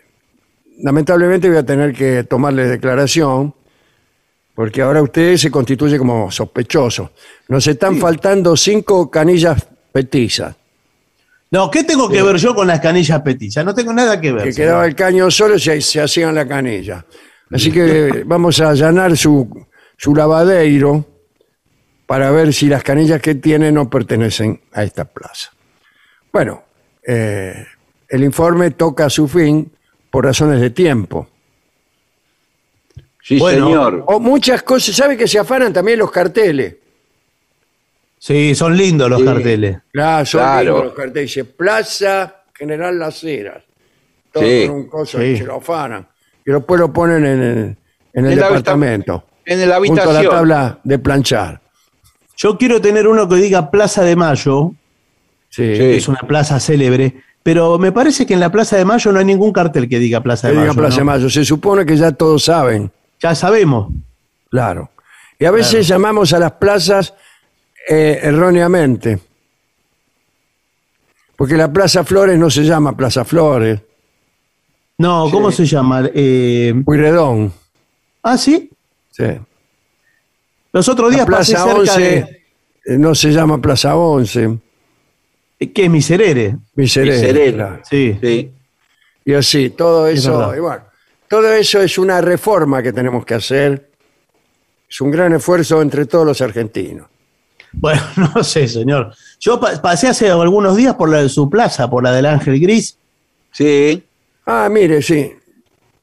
[0.80, 3.54] lamentablemente voy a tener que tomarle declaración,
[4.56, 7.12] porque ahora usted se constituye como sospechoso.
[7.48, 10.56] Nos están faltando cinco canillas petizas,
[11.50, 13.64] No, ¿qué tengo que ver yo con las canillas petizas?
[13.66, 14.44] No tengo nada que ver.
[14.44, 14.68] que señor.
[14.70, 17.06] quedaba el caño solo y se, se hacían la canilla.
[17.52, 21.06] Así que vamos a allanar su, su lavadero
[22.08, 25.52] para ver si las canillas que tiene no pertenecen a esta plaza.
[26.32, 26.64] Bueno,
[27.06, 27.66] eh,
[28.10, 29.72] el informe toca a su fin
[30.10, 31.28] por razones de tiempo.
[33.22, 33.66] Sí, Bueno.
[33.68, 34.04] señor.
[34.08, 36.76] O muchas cosas, ¿sabe que se afanan también los carteles?
[38.18, 39.26] Sí, son lindos los Sí.
[39.26, 39.78] carteles.
[39.92, 40.64] Claro, son Claro.
[40.64, 41.30] lindos los carteles.
[41.36, 43.64] Dice Plaza General Las Heras.
[44.32, 44.66] Todo Sí.
[44.68, 45.26] con un coso Sí.
[45.26, 46.08] y se lo afanan.
[46.46, 47.78] Y después lo ponen en el,
[48.14, 49.26] en el En la departamento.
[49.46, 50.32] En la Junto a la habitación.
[50.34, 51.62] tabla de planchar.
[52.38, 54.72] Yo quiero tener uno que diga Plaza de Mayo,
[55.50, 55.76] Sí.
[55.76, 55.84] Sí.
[55.84, 59.26] es una plaza célebre, pero me parece que en la Plaza de Mayo no hay
[59.26, 60.82] ningún cartel que diga Plaza Que de diga Mayo.
[60.82, 61.04] Plaza de.
[61.06, 61.30] Mayo.
[61.30, 62.92] Se supone que ya todos saben.
[63.22, 63.88] Ya sabemos.
[64.52, 64.90] Claro.
[65.40, 67.14] Y a veces llamamos a las plazas
[67.90, 69.20] eh, erróneamente.
[71.36, 73.80] Porque la Plaza Flores no se llama Plaza Flores.
[74.98, 76.10] No, ¿cómo se llama?
[76.14, 77.54] Eh, Pueyrredón.
[78.24, 78.70] ah, sí.
[79.12, 79.24] Sí.
[80.74, 82.20] Los otros La días pasé Plaza cerca 11
[82.86, 84.60] eh, no se llama Plaza 11.
[85.60, 85.72] de...
[85.74, 86.56] ¿Qué es Miserere?
[86.76, 87.18] Miserere.
[87.18, 87.68] Miserere.
[87.90, 88.18] Sí.
[88.22, 88.52] Sí.
[89.26, 90.84] Y así, todo eso, y bueno,
[91.28, 93.90] todo eso es una reforma que tenemos que hacer.
[94.90, 97.08] Es un gran esfuerzo entre todos los argentinos.
[97.74, 98.02] Bueno,
[98.36, 99.14] no sé, señor.
[99.40, 102.60] Yo pa- pasé hace algunos días por la de su plaza, por la del Ángel
[102.60, 102.98] Gris,
[103.52, 104.02] Sí.
[104.46, 105.34] Ah, mire, sí.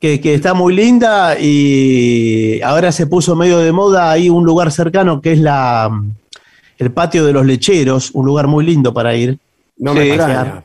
[0.04, 4.70] Que, que está muy linda y ahora se puso medio de moda ahí un lugar
[4.70, 5.90] cercano que es la
[6.76, 9.38] el patio de los lecheros, un lugar muy lindo para ir.
[9.78, 10.62] No me extraña.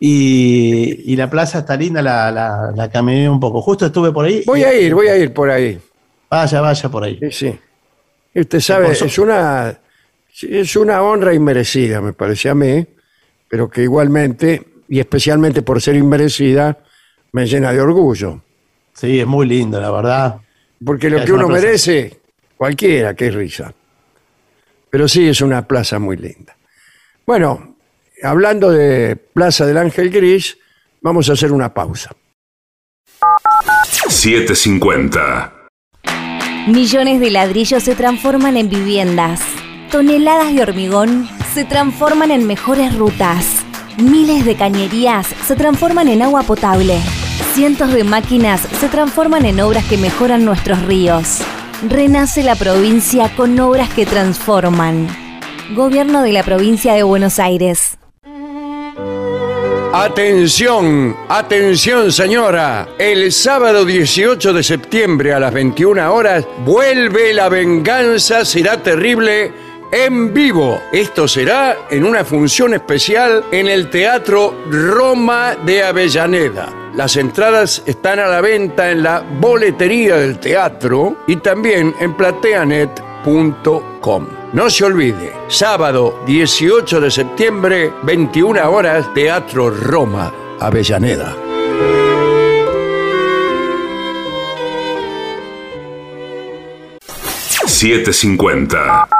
[0.00, 3.62] Y, y la plaza está linda, la, la, la caminé un poco.
[3.62, 4.42] Justo estuve por ahí.
[4.44, 5.78] Voy y- a ir, voy a ir por ahí.
[6.28, 7.18] Vaya, vaya por ahí.
[7.20, 7.58] Sí, sí.
[8.34, 9.78] Y usted sabe, es una,
[10.42, 12.84] es una honra inmerecida, me parece a mí,
[13.46, 16.76] pero que igualmente, y especialmente por ser inmerecida,
[17.36, 18.40] me llena de orgullo.
[18.94, 20.36] Sí, es muy lindo, la verdad.
[20.82, 21.62] Porque lo Es que uno plaza.
[21.62, 22.20] merece,
[22.56, 23.74] cualquiera, que risa.
[24.88, 26.56] Pero sí es una plaza muy linda.
[27.26, 27.76] Bueno,
[28.22, 30.56] hablando de Plaza del Ángel Gris,
[31.02, 32.16] vamos a hacer una pausa.
[34.08, 35.52] 750.
[36.68, 39.42] Millones de ladrillos se transforman en viviendas.
[39.90, 43.62] Toneladas de hormigón se transforman en mejores rutas.
[43.98, 46.98] Miles de cañerías se transforman en agua potable.
[47.54, 51.40] Cientos de máquinas se transforman en obras que mejoran nuestros ríos.
[51.88, 55.08] Renace la provincia con obras que transforman.
[55.74, 57.98] Gobierno de la provincia de Buenos Aires.
[59.92, 62.86] Atención, atención señora.
[62.98, 69.50] El sábado 18 de septiembre a las 21 horas vuelve la venganza será terrible
[69.92, 70.80] en vivo.
[70.92, 76.85] Esto será en una función especial en el Teatro Roma de Avellaneda.
[76.96, 84.26] Las entradas están a la venta en la boletería del teatro y también en plateanet.com.
[84.54, 91.36] No se olvide, sábado 18 de septiembre, 21 horas, Teatro Roma, Avellaneda.
[97.66, 99.15] $7.50.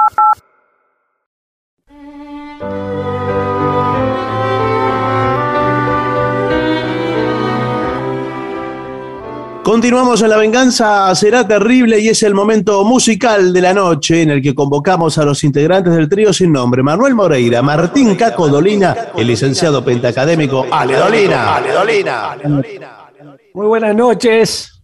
[9.67, 14.31] Continuamos en La Venganza Será Terrible y es el momento musical de la noche en
[14.31, 18.95] el que convocamos a los integrantes del trío sin nombre, Manuel Moreira, Martín Caco Dolina,
[19.17, 21.57] el licenciado pentacadémico Ale Dolina.
[21.57, 22.37] Ale Dolina.
[23.53, 24.81] Muy buenas noches.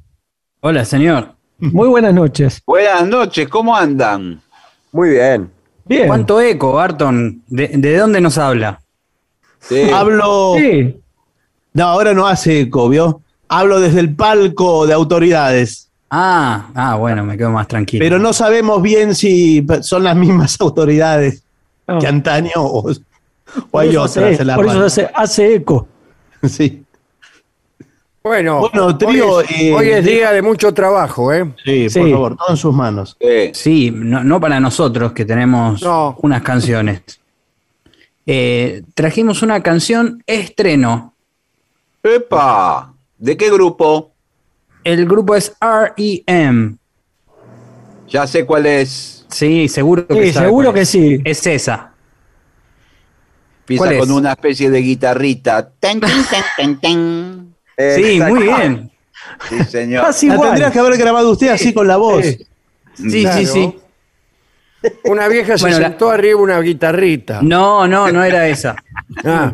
[0.59, 1.29] Hola, señor.
[1.59, 2.61] Muy buenas noches.
[2.67, 4.41] Buenas noches, ¿cómo andan?
[4.91, 5.49] Muy bien.
[5.85, 6.07] Bien.
[6.07, 7.41] ¿Cuánto eco, Barton?
[7.47, 8.81] ¿De, de dónde nos habla?
[9.93, 10.55] Hablo.
[10.57, 10.99] Sí.
[11.71, 13.21] No, ahora no hace eco, ¿vio?
[13.59, 15.89] Hablo desde el palco de autoridades.
[16.09, 18.03] Ah, ah, bueno, me quedo más tranquilo.
[18.03, 21.43] Pero no sabemos bien si son las mismas autoridades
[21.87, 21.99] No.
[21.99, 22.91] que antaño o,
[23.73, 25.87] hay otras hace- en la por eso hace, hace eco.
[26.47, 26.83] Sí.
[28.23, 31.53] Bueno, Bueno, trío, hoy, es, eh, hoy es día de mucho trabajo, ¿eh?
[31.65, 31.99] Sí, Sí.
[31.99, 33.17] por favor, todo en sus manos.
[33.53, 36.15] Sí, no, no para nosotros que tenemos No.
[36.21, 37.01] unas canciones.
[38.25, 41.13] Eh, trajimos una canción estreno.
[42.01, 42.92] ¡Epa!
[43.23, 44.11] ¿De qué grupo?
[44.83, 46.75] El grupo es R.E.M.
[48.09, 49.25] Ya sé cuál es.
[49.29, 50.89] Sí, seguro que Sí, seguro que es.
[50.89, 51.21] sí.
[51.23, 51.93] Es esa.
[53.61, 54.15] Empieza ¿Cuál con es?
[54.15, 55.69] una especie de guitarrita.
[55.79, 56.11] Ten, ten,
[56.57, 57.95] ten, ten, ten.
[57.95, 58.91] Sí, muy bien.
[59.47, 60.03] Sí, señor.
[60.03, 60.49] Casi La igual.
[60.49, 62.25] tendrías que haber grabado usted así con la voz.
[62.25, 62.45] Sí.
[63.09, 63.37] Sí, Claro.
[63.39, 63.75] sí, sí.
[65.05, 67.39] Una vieja se Bueno, la- sentó arriba una guitarrita.
[67.41, 68.75] No, no, no era esa.
[69.23, 69.53] Ah,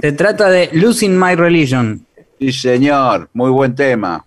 [0.00, 2.06] Se trata de Losing My Religion,
[2.40, 3.28] Sí, señor.
[3.34, 4.14] Muy buen tema.
[4.16, 4.24] una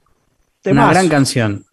[0.62, 0.92] Temazo.
[0.92, 1.66] gran canción.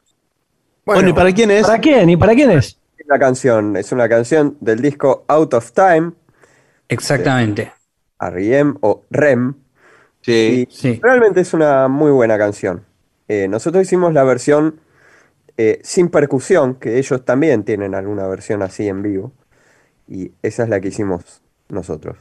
[0.86, 1.66] Bueno, ¿y para quién es?
[1.66, 2.08] ¿Para quién?
[2.08, 2.78] ¿Y para quién es?
[3.06, 6.12] La canción es una canción del disco Out of Time,
[6.88, 7.72] Exactamente.
[8.20, 8.74] R.E.M.
[8.80, 9.54] o REM.
[10.22, 10.66] Sí.
[10.70, 10.98] Y Sí.
[11.02, 12.84] realmente es una muy buena canción.
[13.28, 14.80] Eh, nosotros hicimos la versión
[15.58, 19.32] eh, sin percusión, que ellos también tienen alguna versión así en vivo.
[20.08, 22.16] Y esa es la que hicimos nosotros.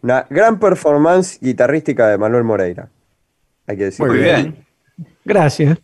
[0.00, 2.88] Una gran performance guitarrística de Manuel Moreira.
[3.66, 4.06] Hay que decir.
[4.06, 4.64] Muy bien.
[5.24, 5.78] Gracias.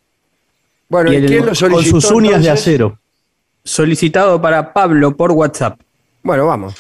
[0.89, 2.99] bueno, Y ¿y el- quién lo Con sus uñas de acero.
[3.65, 5.81] Solicitado para Pablo por WhatsApp.
[6.23, 6.75] Bueno, vamos.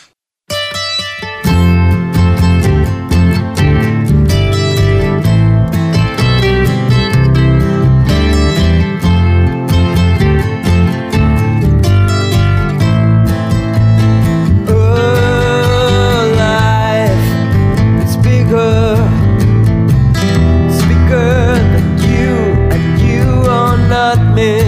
[24.08, 24.67] Not me.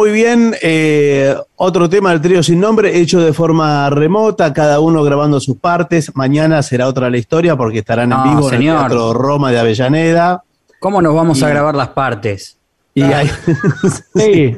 [0.00, 0.54] Muy bien.
[0.62, 5.56] eh, otro tema del trío sin nombre, hecho de forma remota, cada uno grabando sus
[5.58, 6.10] partes.
[6.16, 8.76] Mañana será otra la historia porque estarán en No, vivo señor.
[8.76, 10.42] en el Teatro Roma de Avellaneda.
[10.78, 12.56] ¿Cómo nos vamos a grabar las partes?
[12.94, 13.30] Y hay-
[14.14, 14.56] Sí.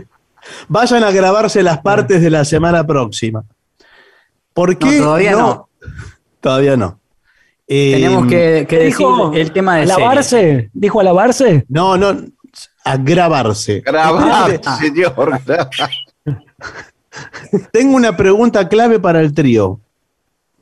[0.69, 3.43] vayan a grabarse las partes de la semana próxima.
[4.55, 4.98] ¿Por qué?
[4.98, 5.69] No, todavía no.
[6.40, 6.98] Todavía no.
[7.66, 10.28] Eh, Tenemos que, que decir Dijo, el tema de ¿Alabarse?
[10.31, 10.70] series.
[10.73, 11.64] ¿Dijo alabarse?
[11.69, 12.14] No, no,
[12.84, 13.80] a grabarse.
[13.80, 14.78] Grabar, Ah.
[14.80, 15.14] señor.
[17.72, 19.80] Tengo una pregunta clave para el trío.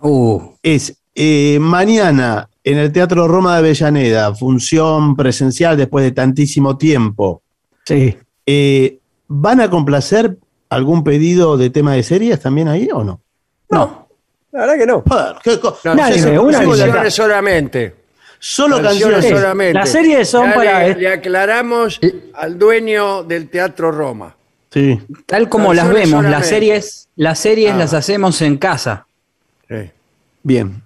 [0.01, 6.77] Uh, Es eh, mañana en el Teatro Roma de Avellaneda, función presencial después de tantísimo
[6.77, 7.43] tiempo.
[7.85, 8.17] Sí.
[8.47, 8.99] Eh,
[9.29, 10.39] ¿Van a complacer
[10.69, 13.21] algún pedido de tema de series también ahí o no?
[13.71, 14.09] no.
[14.53, 15.03] La verdad que no.
[15.07, 15.61] Joder, qué
[17.05, 17.95] No, solamente.
[18.43, 19.41] Solo Canciones canciones.
[19.41, 19.75] solamente.
[19.75, 22.01] Las series son Ya para- Le, le aclaramos
[22.35, 24.35] al dueño del Teatro Roma.
[24.73, 24.99] Sí.
[25.27, 27.77] Tal como las vemos, las series, las series Ah.
[27.77, 29.07] las hacemos en casa.
[29.69, 29.91] Sí.
[30.43, 30.83] Bien.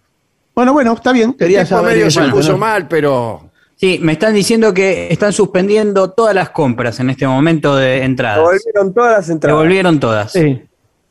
[0.54, 1.30] Bueno, bueno, está bien.
[1.30, 2.24] El Quería saber medio eso.
[2.24, 2.58] se puso ¿no?
[2.58, 7.76] mal, pero Sí, me están diciendo que están suspendiendo todas las compras en este momento
[7.76, 8.38] de entradas.
[8.38, 9.56] Devolvieron todas las entradas.
[9.58, 10.32] Devolvieron todas.
[10.32, 10.62] Sí.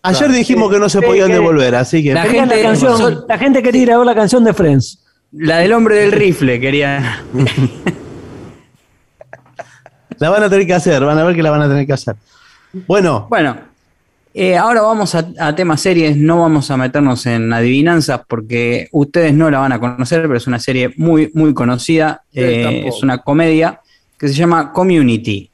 [0.02, 2.14] Ayer dijimos que no se Sí, podían que- devolver, así que.
[2.14, 5.03] La gente- la, canción, la gente quería ir a ver la canción de Friends.
[5.34, 7.24] La del hombre del rifle, quería.
[10.20, 11.94] La van a tener que hacer, van a ver que la van a tener que
[11.94, 12.16] hacer.
[12.88, 13.58] Bueno, Bueno,
[14.34, 19.34] eh, ahora vamos a, a temas series, no vamos a meternos en adivinanzas porque ustedes
[19.34, 22.24] no la van a conocer, pero es una serie muy, muy conocida.
[22.32, 23.82] Eh, es una comedia
[24.18, 25.50] que se llama Community.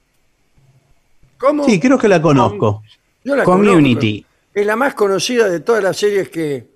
[1.37, 1.65] ¿cómo?
[1.65, 2.83] sí, creo que la conozco.
[3.23, 4.21] Yo la Community.
[4.21, 4.51] conozco.
[4.53, 6.67] Es la más conocida de todas las series que,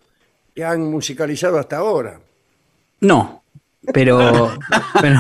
[0.56, 2.20] que han musicalizado hasta ahora.
[3.04, 3.44] No,
[3.94, 4.52] pero,
[5.02, 5.20] pero,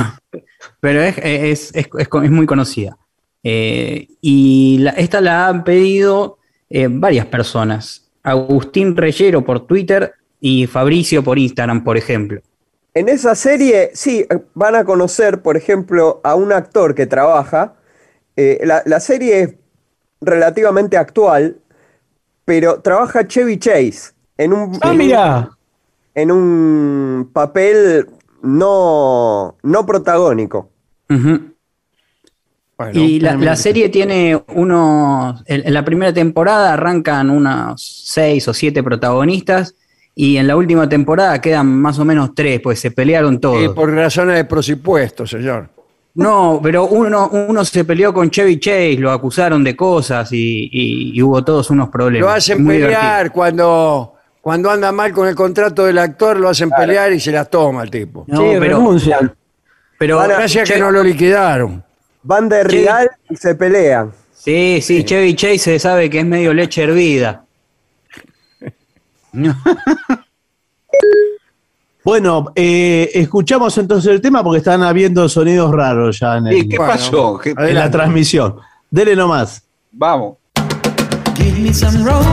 [0.80, 2.98] pero es, es- es- es co- es muy conocida.
[3.44, 6.38] Eh, y la- esta la han pedido
[6.70, 8.10] eh, varias personas.
[8.24, 12.42] Agustín Reyero por Twitter y Fabricio por Instagram, por ejemplo.
[12.96, 17.74] En esa serie, sí, van a conocer, por ejemplo, a un actor que trabaja.
[18.36, 19.56] Eh, la, la serie es
[20.22, 21.58] relativamente actual,
[22.46, 25.50] pero trabaja Chevy Chase en un, Ah, en un- mira.
[26.16, 28.08] En un papel
[28.42, 30.70] no, no protagónico.
[32.78, 35.44] Bueno, Y la, la serie tiene unos.
[35.46, 39.76] En, en la primera temporada arrancan unos seis o siete protagonistas.
[40.16, 43.64] Y en la última temporada quedan más o menos tres, pues se pelearon todos.
[43.64, 45.70] y por razones de presupuesto, señor.
[46.16, 51.18] No, pero uno, uno se peleó con Chevy Chase, lo acusaron de cosas y, y-
[51.18, 52.28] y hubo todos unos problemas.
[52.30, 54.13] Lo hacen Muy pelear cuando,
[54.44, 57.84] cuando anda mal con el contrato del actor, lo hacen pelear y se las toma
[57.84, 58.26] el tipo.
[58.28, 59.34] No, sí, pero- renuncian.
[59.98, 61.82] Pero Gracias que no lo liquidaron.
[62.24, 64.12] Van de rival y se pelean.
[64.34, 67.46] Sí, sí, Chevy Chase se sabe que es medio leche hervida.
[69.32, 69.56] No.
[72.04, 76.68] Bueno, eh, escuchamos entonces el tema porque están habiendo sonidos raros ya en, el- ¿Y
[76.68, 77.38] qué Bueno, pasó?
[77.42, 77.98] ¿Qué- en la adelante.
[77.98, 78.58] transmisión.
[78.92, 79.64] Dele nomás.
[79.92, 80.36] Vamos.
[81.36, 82.26] Give me some rope,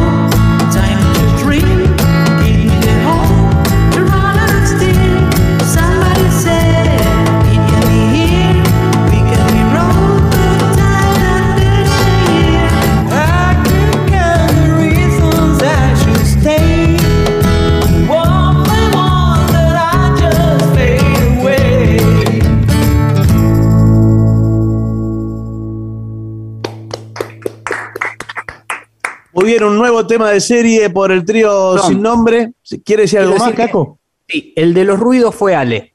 [29.45, 31.83] bien, un nuevo tema de serie por el trío No.
[31.83, 32.53] sin nombre.
[32.85, 33.99] ¿Quiere decir algo más, Caco?
[34.29, 35.95] Sí, el de los ruidos fue Ale.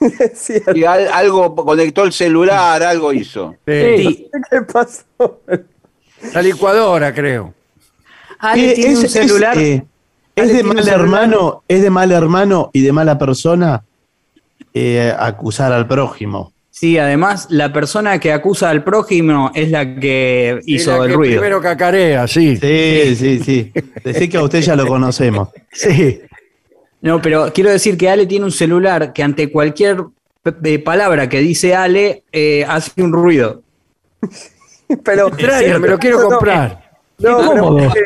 [0.74, 3.54] Y al- algo conectó el celular, algo hizo.
[3.66, 4.28] Sí.
[4.50, 5.04] ¿Qué pasó?
[6.34, 7.54] La licuadora, creo.
[8.38, 9.56] Ale Eh, tiene un celular.
[9.58, 9.84] eh,
[10.34, 11.00] es de mal celular.
[11.00, 13.84] hermano, es de mal hermano y de mala persona
[14.74, 16.52] eh, acusar al prójimo.
[16.74, 21.16] Sí, además, la persona que acusa al prójimo es la que hizo la el que
[21.16, 21.34] ruido.
[21.40, 22.56] Primero cacarea, sí.
[22.56, 23.72] Sí, sí, sí.
[24.02, 25.50] Decir que a usted ya lo conocemos.
[25.70, 26.22] Sí.
[27.02, 29.98] No, pero quiero decir que Ale tiene un celular que ante cualquier
[30.64, 33.60] eh, palabra que dice Ale eh, hace un ruido.
[35.04, 36.90] Pero Extraño, me lo quiero No, no, comprar.
[37.18, 37.90] No, pero cómodo.
[37.90, 38.04] fue,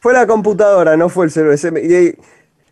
[0.00, 1.56] fue la computadora, no fue el celular.
[1.58, 2.14] Se me- y-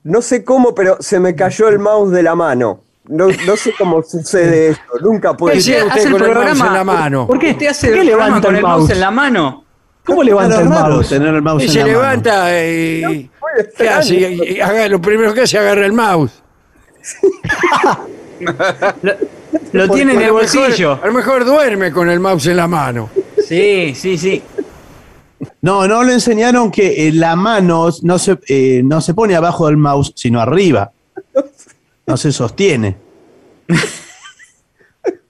[0.05, 2.83] no sé cómo, pero se me cayó el mouse de la mano.
[3.09, 4.83] No, no sé cómo sucede esto.
[5.01, 5.87] Nunca puede ¿Qué ser.
[5.87, 7.27] usted con el mouse en la mano?
[7.27, 8.91] ¿Por qué usted hace ¿Por qué el programa levanta con el el mouse mouse?
[8.91, 9.65] en la mano?
[10.05, 11.09] ¿Cómo levanta el mouse?
[11.09, 11.99] tener el mouse Y en se la mano.
[11.99, 13.03] levanta y.
[13.03, 13.31] Muy
[13.77, 14.15] ¿Qué hace?
[14.17, 14.45] extraño.
[14.45, 16.33] Y- y haga- lo primero que hace agarra el mouse.
[19.03, 20.93] Lo, lo tiene en el mejor- bolsillo.
[21.03, 23.11] A lo mejor duerme con el mouse en la mano.
[23.47, 24.43] Sí, sí, sí.
[25.63, 29.67] No, no le enseñaron que eh, la mano no se, eh, no se pone abajo
[29.67, 30.93] del mouse, sino arriba.
[32.09, 32.97] No se sostiene.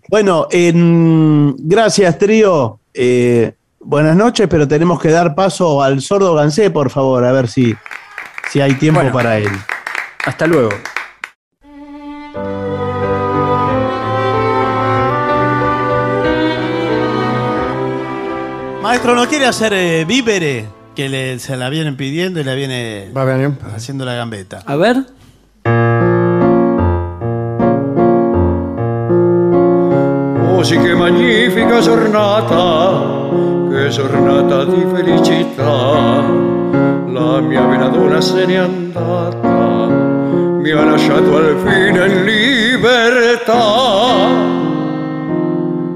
[0.08, 2.78] Bueno, en- gracias, trío.
[2.94, 7.48] Eh, buenas noches, pero tenemos que dar paso al sordo Gansé, por favor, a ver
[7.48, 7.74] si,
[8.52, 9.12] si hay tiempo Bueno.
[9.12, 9.50] para él.
[10.24, 10.70] Hasta luego.
[18.82, 20.66] Maestro, ¿no quiere hacer eh, vívere?
[20.94, 23.58] Que le- se la vienen pidiendo y la viene Va bien.
[23.74, 24.62] haciendo la gambeta.
[24.66, 24.96] A ver.
[30.58, 33.30] Oh sì che magnifica giornata,
[33.70, 36.20] che giornata di felicità.
[37.06, 43.54] La mia bella donna se n'è andata, mi ha lasciato al fine in libertà.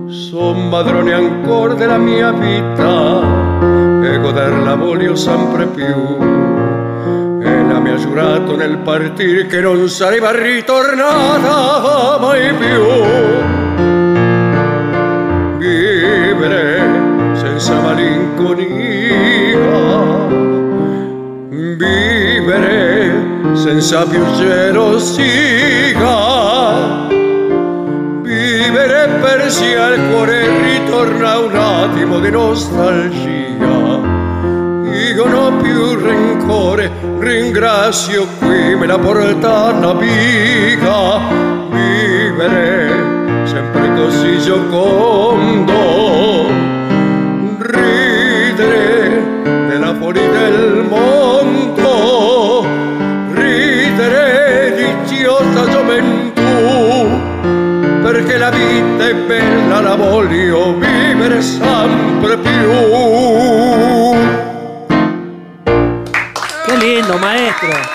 [0.07, 3.21] Son padrone ancora della mia vita
[4.01, 6.21] e goderla voglio sempre più.
[7.43, 13.62] E la mi ha giurato nel partire che non sarebbe ritornata mai più
[16.43, 18.67] vivere senza malinconia,
[21.77, 23.13] vivere
[23.55, 25.21] senza più gelosia,
[28.23, 33.31] vivere persi al cuore ritorna un attimo di nostalgia.
[35.15, 41.21] Io non ho più rancore, ringrazio qui me la portata amica,
[41.71, 42.91] vivere
[43.45, 45.75] sempre così giocondo,
[47.59, 49.23] ridere
[49.69, 52.67] della follia del mondo,
[53.33, 56.43] ridere di giosa gioventù,
[58.03, 62.71] perché la vita è bella, la voglio vivere sempre più.
[66.65, 67.92] Qué lindo, maestro.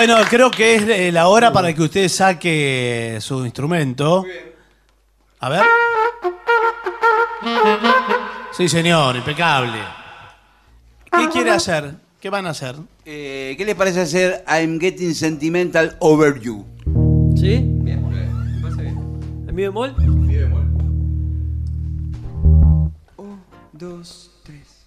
[0.00, 4.24] Bueno, creo que es eh, la hora para que usted saque su instrumento.
[5.40, 5.60] A ver.
[8.50, 9.78] Sí, señor, impecable.
[11.04, 11.96] ¿Qué quiere hacer?
[12.18, 12.76] ¿Qué van a hacer?
[13.04, 16.64] Eh, ¿Qué les parece hacer I'm Getting Sentimental Over You?
[17.36, 17.60] ¿Sí?
[17.62, 18.02] Bien.
[18.08, 18.98] Me bien.
[19.48, 19.94] ¿En mi bemol?
[23.74, 24.86] Dos, tres.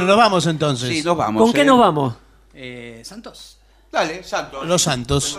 [0.00, 0.88] Bueno, nos vamos entonces.
[0.88, 1.42] Sí, nos vamos.
[1.42, 1.64] ¿Con qué eh.
[1.64, 2.14] nos vamos?
[2.54, 3.58] Eh, Santos.
[3.92, 4.66] Dale, Santos.
[4.66, 5.38] Los Santos.